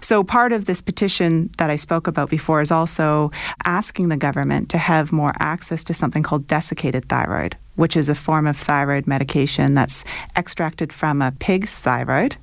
So, 0.00 0.22
part 0.24 0.52
of 0.52 0.66
this 0.66 0.80
petition 0.80 1.50
that 1.58 1.70
I 1.70 1.76
spoke 1.76 2.06
about 2.06 2.30
before 2.30 2.60
is 2.60 2.70
also 2.70 3.30
asking 3.64 4.08
the 4.08 4.16
government 4.16 4.68
to 4.70 4.78
have 4.78 5.12
more 5.12 5.32
access 5.46 5.84
to 5.84 5.94
something 5.94 6.22
called 6.22 6.46
desiccated 6.46 7.08
thyroid, 7.08 7.56
which 7.76 7.96
is 7.96 8.08
a 8.08 8.14
form 8.14 8.46
of 8.46 8.56
thyroid 8.56 9.06
medication 9.06 9.74
that's 9.74 10.04
extracted 10.36 10.92
from 10.92 11.22
a 11.22 11.32
pig's 11.38 11.80
thyroid. 11.80 12.36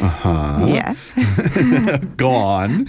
Uh 0.00 0.08
huh. 0.08 0.66
Yes. 0.66 1.12
Go 2.16 2.30
on. 2.30 2.88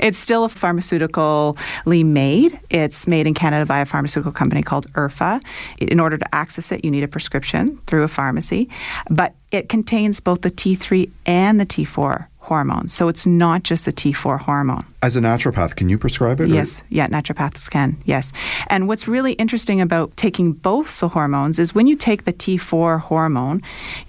It's 0.00 0.18
still 0.18 0.44
a 0.44 0.48
pharmaceutically 0.48 2.04
made. 2.04 2.58
It's 2.70 3.06
made 3.06 3.26
in 3.26 3.34
Canada 3.34 3.66
by 3.66 3.80
a 3.80 3.86
pharmaceutical 3.86 4.32
company 4.32 4.62
called 4.62 4.90
ERFA. 4.94 5.42
In 5.78 6.00
order 6.00 6.16
to 6.16 6.34
access 6.34 6.72
it, 6.72 6.84
you 6.84 6.90
need 6.90 7.04
a 7.04 7.08
prescription 7.08 7.76
through 7.86 8.04
a 8.04 8.08
pharmacy, 8.08 8.70
but 9.10 9.34
it 9.50 9.68
contains 9.68 10.20
both 10.20 10.40
the 10.40 10.50
T3 10.50 11.10
and 11.26 11.60
the 11.60 11.66
T4 11.66 12.26
hormones. 12.44 12.92
So 12.92 13.08
it's 13.08 13.26
not 13.26 13.62
just 13.62 13.84
the 13.86 13.92
T4 13.92 14.38
hormone. 14.40 14.84
As 15.02 15.16
a 15.16 15.20
naturopath, 15.20 15.76
can 15.76 15.88
you 15.88 15.98
prescribe 15.98 16.40
it? 16.40 16.44
or- 16.44 16.46
Yes, 16.46 16.82
yeah, 16.88 17.06
naturopaths 17.08 17.70
can, 17.70 17.96
yes. 18.04 18.32
And 18.68 18.86
what's 18.88 19.06
really 19.08 19.32
interesting 19.34 19.80
about 19.80 20.16
taking 20.16 20.52
both 20.52 21.00
the 21.00 21.08
hormones 21.08 21.58
is 21.58 21.74
when 21.74 21.86
you 21.86 21.96
take 21.96 22.24
the 22.24 22.32
T4 22.32 23.00
hormone, 23.00 23.60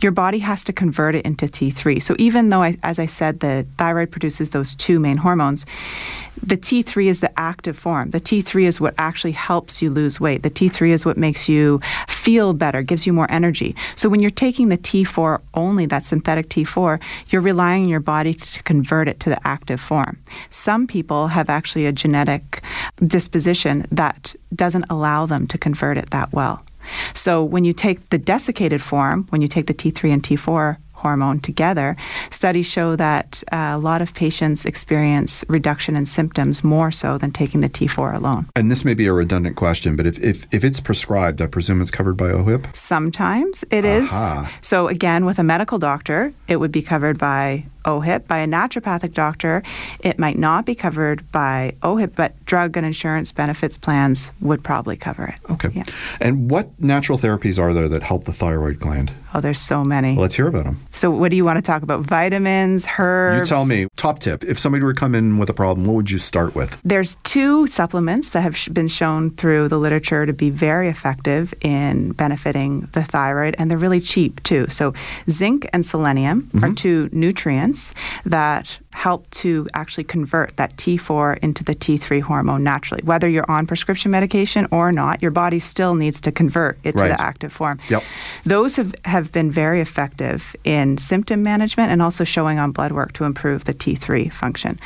your 0.01 0.11
body 0.13 0.39
has 0.39 0.63
to 0.65 0.73
convert 0.73 1.15
it 1.15 1.25
into 1.25 1.45
T3. 1.47 2.01
So 2.01 2.15
even 2.19 2.49
though, 2.49 2.61
I, 2.61 2.77
as 2.83 2.97
I 2.99 3.07
said, 3.07 3.39
the 3.39 3.65
thyroid 3.77 4.11
produces 4.11 4.51
those 4.51 4.75
two 4.75 4.99
main 4.99 5.17
hormones, 5.17 5.65
the 6.41 6.57
T3 6.57 7.05
is 7.05 7.19
the 7.19 7.39
active 7.39 7.77
form. 7.77 8.11
The 8.11 8.19
T3 8.19 8.63
is 8.63 8.79
what 8.79 8.93
actually 8.97 9.31
helps 9.31 9.81
you 9.81 9.89
lose 9.89 10.19
weight. 10.19 10.43
The 10.43 10.49
T3 10.49 10.89
is 10.89 11.05
what 11.05 11.17
makes 11.17 11.47
you 11.47 11.79
feel 12.07 12.53
better, 12.53 12.81
gives 12.81 13.07
you 13.07 13.13
more 13.13 13.29
energy. 13.29 13.75
So 13.95 14.09
when 14.09 14.19
you're 14.19 14.29
taking 14.31 14.69
the 14.69 14.77
T4 14.77 15.41
only, 15.53 15.86
that 15.88 16.03
synthetic 16.03 16.49
T4, 16.49 17.01
you're 17.29 17.41
relying 17.41 17.83
on 17.83 17.89
your 17.89 17.99
body 17.99 18.33
to 18.33 18.63
convert 18.63 19.07
it 19.07 19.19
to 19.21 19.29
the 19.29 19.47
active 19.47 19.79
form. 19.79 20.17
Some 20.49 20.88
people 20.88 21.27
have 21.27 21.49
actually 21.49 21.86
a 21.86 21.91
genetic 21.91 22.61
disposition 23.05 23.86
that 23.91 24.36
doesn't 24.53 24.86
allow 24.89 25.25
them 25.25 25.47
to 25.47 25.57
convert 25.57 25.97
it 25.97 26.09
that 26.11 26.31
well. 26.33 26.63
So 27.13 27.43
when 27.43 27.65
you 27.65 27.73
take 27.73 28.09
the 28.09 28.17
desiccated 28.17 28.81
form, 28.81 29.25
when 29.29 29.41
you 29.41 29.47
take 29.47 29.67
the 29.67 29.73
T3 29.73 30.13
and 30.13 30.23
T4 30.23 30.77
hormone 31.05 31.39
together, 31.39 31.95
studies 32.31 32.65
show 32.65 32.95
that 32.95 33.43
uh, 33.51 33.73
a 33.73 33.77
lot 33.77 34.01
of 34.01 34.15
patients 34.15 34.65
experience 34.65 35.45
reduction 35.47 35.95
in 35.95 36.05
symptoms 36.07 36.63
more 36.63 36.91
so 36.91 37.19
than 37.19 37.29
taking 37.29 37.61
the 37.61 37.69
T4 37.69 38.15
alone. 38.15 38.47
And 38.55 38.71
this 38.71 38.83
may 38.83 38.95
be 38.95 39.05
a 39.05 39.13
redundant 39.13 39.55
question, 39.55 39.95
but 39.95 40.07
if, 40.07 40.17
if, 40.19 40.51
if 40.51 40.63
it's 40.63 40.79
prescribed, 40.79 41.43
I 41.43 41.47
presume 41.47 41.79
it's 41.79 41.91
covered 41.91 42.17
by 42.17 42.29
OHIP? 42.31 42.75
Sometimes 42.75 43.63
it 43.69 43.85
is. 43.85 44.09
So, 44.61 44.87
again, 44.87 45.25
with 45.25 45.37
a 45.37 45.43
medical 45.43 45.77
doctor, 45.77 46.33
it 46.47 46.55
would 46.55 46.71
be 46.71 46.81
covered 46.81 47.19
by 47.19 47.65
OHIP. 47.86 48.27
By 48.27 48.39
a 48.39 48.47
naturopathic 48.47 49.13
doctor, 49.13 49.63
it 49.99 50.19
might 50.19 50.38
not 50.38 50.65
be 50.65 50.75
covered 50.75 51.29
by 51.31 51.75
OHIP, 51.81 52.15
but 52.15 52.33
drug 52.45 52.77
and 52.77 52.86
insurance 52.86 53.31
benefits 53.31 53.77
plans 53.77 54.31
would 54.41 54.63
probably 54.63 54.97
cover 54.97 55.25
it. 55.25 55.51
Okay. 55.51 55.69
Yeah. 55.73 55.83
And 56.19 56.49
what 56.49 56.79
natural 56.79 57.17
therapies 57.17 57.59
are 57.59 57.73
there 57.73 57.88
that 57.89 58.03
help 58.03 58.25
the 58.25 58.33
thyroid 58.33 58.79
gland? 58.79 59.11
Oh, 59.33 59.41
there's 59.41 59.59
so 59.59 59.83
many. 59.83 60.13
Well, 60.13 60.21
let's 60.21 60.36
hear 60.36 60.47
about 60.47 60.63
them. 60.63 60.79
So, 60.91 61.11
what 61.11 61.29
do 61.29 61.36
you 61.36 61.43
want 61.43 61.57
to 61.57 61.61
talk 61.61 61.83
about? 61.83 62.01
Vitamins, 62.01 62.88
herbs? 62.97 63.49
You 63.49 63.55
tell 63.55 63.65
me. 63.65 63.88
Top 63.97 64.19
tip. 64.19 64.45
If 64.45 64.57
somebody 64.57 64.81
were 64.83 64.93
to 64.93 64.99
come 64.99 65.13
in 65.13 65.38
with 65.38 65.49
a 65.49 65.53
problem, 65.53 65.86
what 65.86 65.95
would 65.95 66.09
you 66.09 66.19
start 66.19 66.55
with? 66.55 66.79
There's 66.83 67.15
two 67.23 67.67
supplements 67.67 68.29
that 68.29 68.41
have 68.41 68.57
been 68.71 68.88
shown 68.88 69.31
through 69.31 69.67
the 69.67 69.77
literature 69.77 70.25
to 70.25 70.31
be 70.31 70.49
very 70.49 70.88
effective 70.88 71.53
in 71.59 72.13
benefiting 72.13 72.88
the 72.93 73.03
thyroid, 73.03 73.55
and 73.57 73.69
they're 73.69 73.77
really 73.77 73.99
cheap 73.99 74.41
too. 74.43 74.67
So, 74.69 74.93
zinc 75.29 75.67
and 75.73 75.86
selenium 75.86 76.49
are 76.55 76.69
mm-hmm. 76.69 76.73
two 76.75 77.09
nutrients 77.11 77.74
that 78.26 78.80
help 78.95 79.29
to 79.31 79.67
actually 79.73 80.03
convert 80.05 80.55
that 80.57 80.75
T4 80.77 81.37
into 81.39 81.63
the 81.63 81.75
T3 81.75 82.21
hormone 82.21 82.63
naturally. 82.63 83.01
Whether 83.03 83.27
you're 83.29 83.49
on 83.51 83.67
prescription 83.67 84.09
medication 84.11 84.67
or 84.71 84.91
not, 84.91 85.21
your 85.21 85.31
body 85.31 85.59
still 85.59 85.95
needs 85.95 86.21
to 86.21 86.31
convert 86.31 86.77
it 86.83 86.95
Right. 86.95 87.09
to 87.09 87.13
the 87.15 87.21
active 87.21 87.51
form. 87.53 87.79
Yep. 87.89 88.03
Those 88.45 88.77
have, 88.77 88.95
have 89.05 89.31
been 89.31 89.51
very 89.51 89.81
effective 89.81 90.55
in 90.63 90.97
symptom 90.97 91.43
management 91.43 91.91
and 91.91 92.01
also 92.01 92.23
showing 92.23 92.57
on 92.57 92.71
blood 92.71 92.91
work 92.93 93.11
to 93.13 93.25
improve 93.25 93.65
the 93.65 93.73
T3 93.73 94.31
function. 94.31 94.79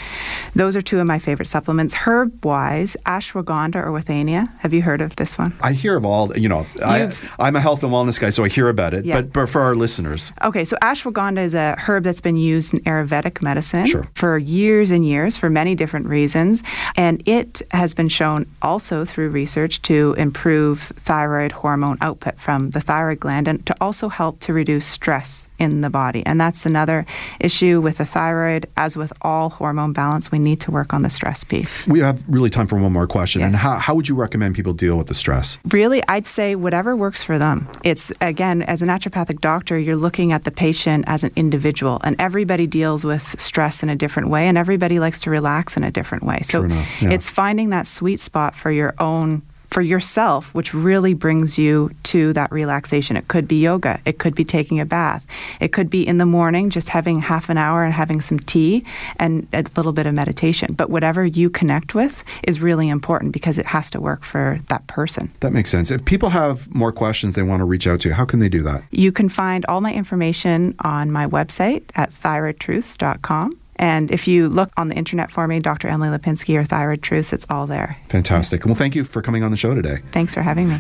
Those 0.55 0.76
are 0.76 0.82
two 0.82 0.99
of 0.99 1.05
my 1.05 1.20
favorite 1.20 1.45
supplements. 1.47 1.93
Herb 1.93 2.43
wise, 2.43 2.97
ashwagandha 3.05 3.76
or 3.76 3.91
withania. 3.91 4.49
Have 4.60 4.74
you 4.74 4.82
heard 4.82 5.01
of 5.01 5.16
this 5.18 5.38
one? 5.38 5.53
I 5.62 5.74
hear 5.74 5.95
of 5.95 6.03
all, 6.03 6.36
you 6.38 6.49
know, 6.49 6.66
I, 6.84 7.14
I'm 7.38 7.55
a 7.55 7.60
health 7.62 7.84
and 7.84 7.91
wellness 7.93 8.20
guy, 8.20 8.32
so 8.32 8.43
I 8.43 8.49
hear 8.49 8.70
about 8.70 8.93
it. 8.93 9.05
Yeah. 9.05 9.22
But, 9.22 9.34
but 9.34 9.49
for 9.49 9.62
our 9.62 9.76
listeners, 9.76 10.34
Okay, 10.43 10.66
so 10.66 10.76
ashwagandha 10.82 11.39
is 11.43 11.53
a 11.53 11.76
herb 11.78 12.03
that's 12.03 12.22
been 12.22 12.38
used 12.38 12.74
in 12.74 12.80
Ayurvedic 12.82 13.41
medicine. 13.41 13.86
Sure. 13.86 13.99
Sure. 14.04 14.12
For 14.16 14.38
years 14.38 14.91
and 14.91 15.06
years, 15.06 15.38
for 15.38 15.50
many 15.50 15.76
different 15.76 16.08
reasons. 16.08 16.64
And 16.95 17.22
it 17.28 17.62
has 17.72 17.93
been 17.93 18.10
shown 18.10 18.45
also 18.62 19.06
through 19.06 19.30
research 19.30 19.82
to 19.84 20.16
improve 20.18 20.80
thyroid 20.80 21.52
hormone 21.52 21.97
output 22.02 22.39
from 22.39 22.72
the 22.72 22.82
thyroid 22.82 23.20
gland 23.20 23.47
and 23.47 23.66
to 23.66 23.76
also 23.82 24.10
help 24.10 24.39
to 24.41 24.54
reduce 24.54 24.86
stress 24.86 25.47
in 25.58 25.82
the 25.82 25.89
body. 25.89 26.26
And 26.26 26.39
that's 26.39 26.66
another 26.66 27.06
issue 27.39 27.82
with 27.82 27.97
the 27.97 28.06
thyroid. 28.06 28.66
As 28.78 28.95
with 28.95 29.12
all 29.22 29.50
hormone 29.50 29.93
balance, 29.93 30.32
we 30.32 30.39
need 30.39 30.62
to 30.62 30.72
work 30.72 30.93
on 30.93 31.02
the 31.02 31.10
stress 31.10 31.43
piece. 31.43 31.86
We 31.88 32.00
have 32.00 32.24
really 32.28 32.50
time 32.50 32.68
for 32.68 32.78
one 32.78 32.93
more 32.93 33.08
question. 33.08 33.41
Yes. 33.41 33.47
And 33.47 33.56
how, 33.56 33.78
how 33.78 33.95
would 33.95 34.08
you 34.08 34.16
recommend 34.16 34.56
people 34.56 34.74
deal 34.74 34.97
with 34.97 35.08
the 35.08 35.14
stress? 35.14 35.58
Really, 35.66 36.02
I'd 36.08 36.28
say 36.28 36.56
whatever 36.56 36.95
works 36.95 37.24
for 37.24 37.38
them. 37.38 37.68
It's 37.84 38.12
again, 38.22 38.62
as 38.64 38.82
a 38.82 38.86
naturopathic 38.86 39.41
doctor, 39.41 39.78
you're 39.78 39.95
looking 39.95 40.32
at 40.32 40.43
the 40.43 40.52
patient 40.52 41.06
as 41.08 41.24
an 41.24 41.32
individual, 41.36 42.00
and 42.04 42.16
everybody 42.20 42.68
deals 42.68 43.04
with 43.04 43.39
stress 43.39 43.84
in 43.84 43.89
a 43.90 43.96
different 43.96 44.30
way, 44.30 44.48
and 44.48 44.58
everybody 44.58 45.00
likes 45.00 45.22
to 45.22 45.30
relax 45.30 45.78
in 45.78 45.84
a 45.84 45.92
different 45.92 46.24
way. 46.24 46.40
So 46.42 46.64
enough, 46.64 47.02
yeah. 47.02 47.12
it's 47.12 47.30
finding 47.30 47.70
that 47.72 47.88
sweet 47.88 48.20
spot 48.20 48.56
for 48.56 48.72
your 48.72 48.94
own 49.00 49.42
for 49.70 49.82
yourself, 49.82 50.54
which 50.56 50.74
really 50.74 51.14
brings 51.14 51.58
you 51.58 51.92
to 52.04 52.34
that 52.34 52.52
relaxation. 52.52 53.16
It 53.16 53.28
could 53.28 53.48
be 53.48 53.62
yoga. 53.62 54.00
It 54.06 54.18
could 54.18 54.34
be 54.36 54.44
taking 54.44 54.80
a 54.80 54.86
bath. 54.86 55.26
It 55.60 55.72
could 55.72 55.90
be 55.90 56.06
in 56.06 56.18
the 56.18 56.26
morning, 56.26 56.70
just 56.70 56.90
having 56.90 57.20
half 57.20 57.50
an 57.50 57.58
hour 57.58 57.84
and 57.84 57.94
having 57.94 58.22
some 58.22 58.40
tea 58.40 58.84
and 59.18 59.48
a 59.54 59.64
little 59.76 59.94
bit 59.94 60.06
of 60.06 60.14
meditation. 60.14 60.74
But 60.74 60.90
whatever 60.90 61.24
you 61.24 61.50
connect 61.50 61.94
with 61.94 62.24
is 62.44 62.62
really 62.62 62.90
important 62.90 63.32
because 63.32 63.58
it 63.58 63.68
has 63.68 63.92
to 63.92 64.02
work 64.02 64.24
for 64.24 64.60
that 64.70 64.86
person. 64.88 65.32
That 65.42 65.54
makes 65.54 65.70
sense. 65.70 65.92
If 65.92 66.04
people 66.06 66.30
have 66.30 66.74
more 66.74 66.92
questions 66.92 67.36
they 67.36 67.44
want 67.44 67.60
to 67.62 67.66
reach 67.66 67.86
out 67.86 68.02
to 68.02 68.10
you, 68.10 68.16
how 68.16 68.26
can 68.26 68.40
they 68.40 68.50
do 68.50 68.64
that? 68.64 68.84
You 68.92 69.12
can 69.12 69.30
find 69.30 69.66
all 69.68 69.82
my 69.82 69.94
information 69.94 70.76
on 70.80 71.12
my 71.12 71.28
website 71.28 71.84
at 71.96 72.10
thyroidtruths.com. 72.10 73.60
And 73.80 74.12
if 74.12 74.28
you 74.28 74.50
look 74.50 74.72
on 74.76 74.90
the 74.90 74.96
internet 74.96 75.32
for 75.32 75.48
me, 75.48 75.62
Dr. 75.62 75.88
Emily 75.88 76.10
Lipinski 76.10 76.60
or 76.60 76.66
Thyroid 76.66 77.02
Truths, 77.02 77.32
it's 77.32 77.48
all 77.50 77.66
there. 77.66 77.98
Fantastic. 78.10 78.66
Well, 78.66 78.76
thank 78.76 78.94
you 78.94 79.06
for 79.06 79.22
coming 79.22 79.42
on 79.42 79.52
the 79.52 79.58
show 79.58 79.74
today. 79.74 80.00
Thanks 80.12 80.34
for 80.34 80.42
having 80.42 80.68
me. 80.68 80.78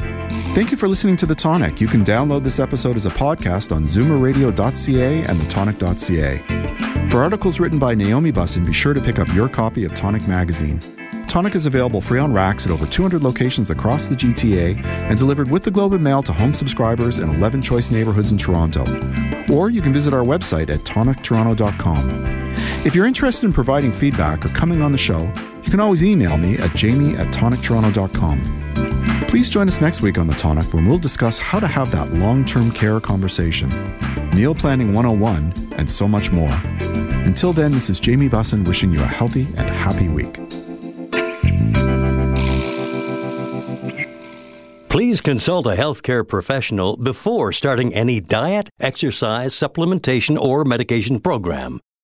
Thank 0.53 0.69
you 0.69 0.77
for 0.77 0.89
listening 0.89 1.15
to 1.17 1.25
The 1.25 1.33
Tonic. 1.33 1.79
You 1.79 1.87
can 1.87 2.03
download 2.03 2.43
this 2.43 2.59
episode 2.59 2.97
as 2.97 3.05
a 3.05 3.09
podcast 3.09 3.73
on 3.73 3.85
zoomerradio.ca 3.85 5.23
and 5.23 5.39
thetonic.ca. 5.39 7.09
For 7.09 7.23
articles 7.23 7.59
written 7.61 7.79
by 7.79 7.95
Naomi 7.95 8.33
Bussin, 8.33 8.65
be 8.65 8.73
sure 8.73 8.93
to 8.93 9.01
pick 9.01 9.17
up 9.17 9.27
your 9.33 9.47
copy 9.47 9.85
of 9.85 9.95
Tonic 9.95 10.27
Magazine. 10.27 10.81
Tonic 11.27 11.55
is 11.55 11.65
available 11.67 12.01
free 12.01 12.19
on 12.19 12.33
racks 12.33 12.65
at 12.65 12.71
over 12.71 12.85
200 12.85 13.21
locations 13.21 13.69
across 13.69 14.09
the 14.09 14.15
GTA 14.15 14.83
and 14.83 15.17
delivered 15.17 15.49
with 15.49 15.63
the 15.63 15.71
Globe 15.71 15.93
and 15.93 16.03
Mail 16.03 16.21
to 16.23 16.33
home 16.33 16.53
subscribers 16.53 17.19
in 17.19 17.29
11 17.29 17.61
choice 17.61 17.91
neighborhoods 17.91 18.33
in 18.33 18.37
Toronto. 18.37 18.83
Or 19.53 19.69
you 19.69 19.81
can 19.81 19.93
visit 19.93 20.13
our 20.13 20.23
website 20.23 20.69
at 20.69 20.79
tonictoronto.com. 20.81 22.48
If 22.85 22.95
you're 22.95 23.05
interested 23.05 23.45
in 23.45 23.51
providing 23.51 23.91
feedback 23.91 24.45
or 24.45 24.49
coming 24.49 24.81
on 24.81 24.93
the 24.93 24.97
show, 24.97 25.29
you 25.63 25.69
can 25.69 25.81
always 25.81 26.01
email 26.01 26.37
me 26.37 26.57
at 26.59 26.73
jamie 26.75 27.13
at 27.17 27.27
tonictoronto.com. 27.27 29.25
Please 29.27 29.49
join 29.49 29.67
us 29.67 29.81
next 29.81 30.01
week 30.01 30.17
on 30.17 30.27
The 30.27 30.33
Tonic 30.35 30.73
when 30.73 30.85
we'll 30.87 30.97
discuss 30.97 31.37
how 31.37 31.59
to 31.59 31.67
have 31.67 31.91
that 31.91 32.13
long 32.13 32.45
term 32.45 32.71
care 32.71 33.01
conversation, 33.01 33.69
meal 34.33 34.55
planning 34.55 34.93
101, 34.93 35.73
and 35.75 35.91
so 35.91 36.07
much 36.07 36.31
more. 36.31 36.57
Until 37.25 37.51
then, 37.51 37.73
this 37.73 37.89
is 37.89 37.99
Jamie 37.99 38.29
Bussin 38.29 38.65
wishing 38.65 38.93
you 38.93 39.01
a 39.01 39.05
healthy 39.05 39.45
and 39.57 39.69
happy 39.69 40.07
week. 40.07 40.39
Please 44.87 45.19
consult 45.19 45.67
a 45.67 45.75
healthcare 45.75 46.25
professional 46.25 46.95
before 46.95 47.51
starting 47.51 47.93
any 47.93 48.21
diet, 48.21 48.69
exercise, 48.79 49.53
supplementation, 49.53 50.37
or 50.39 50.63
medication 50.63 51.19
program. 51.19 51.79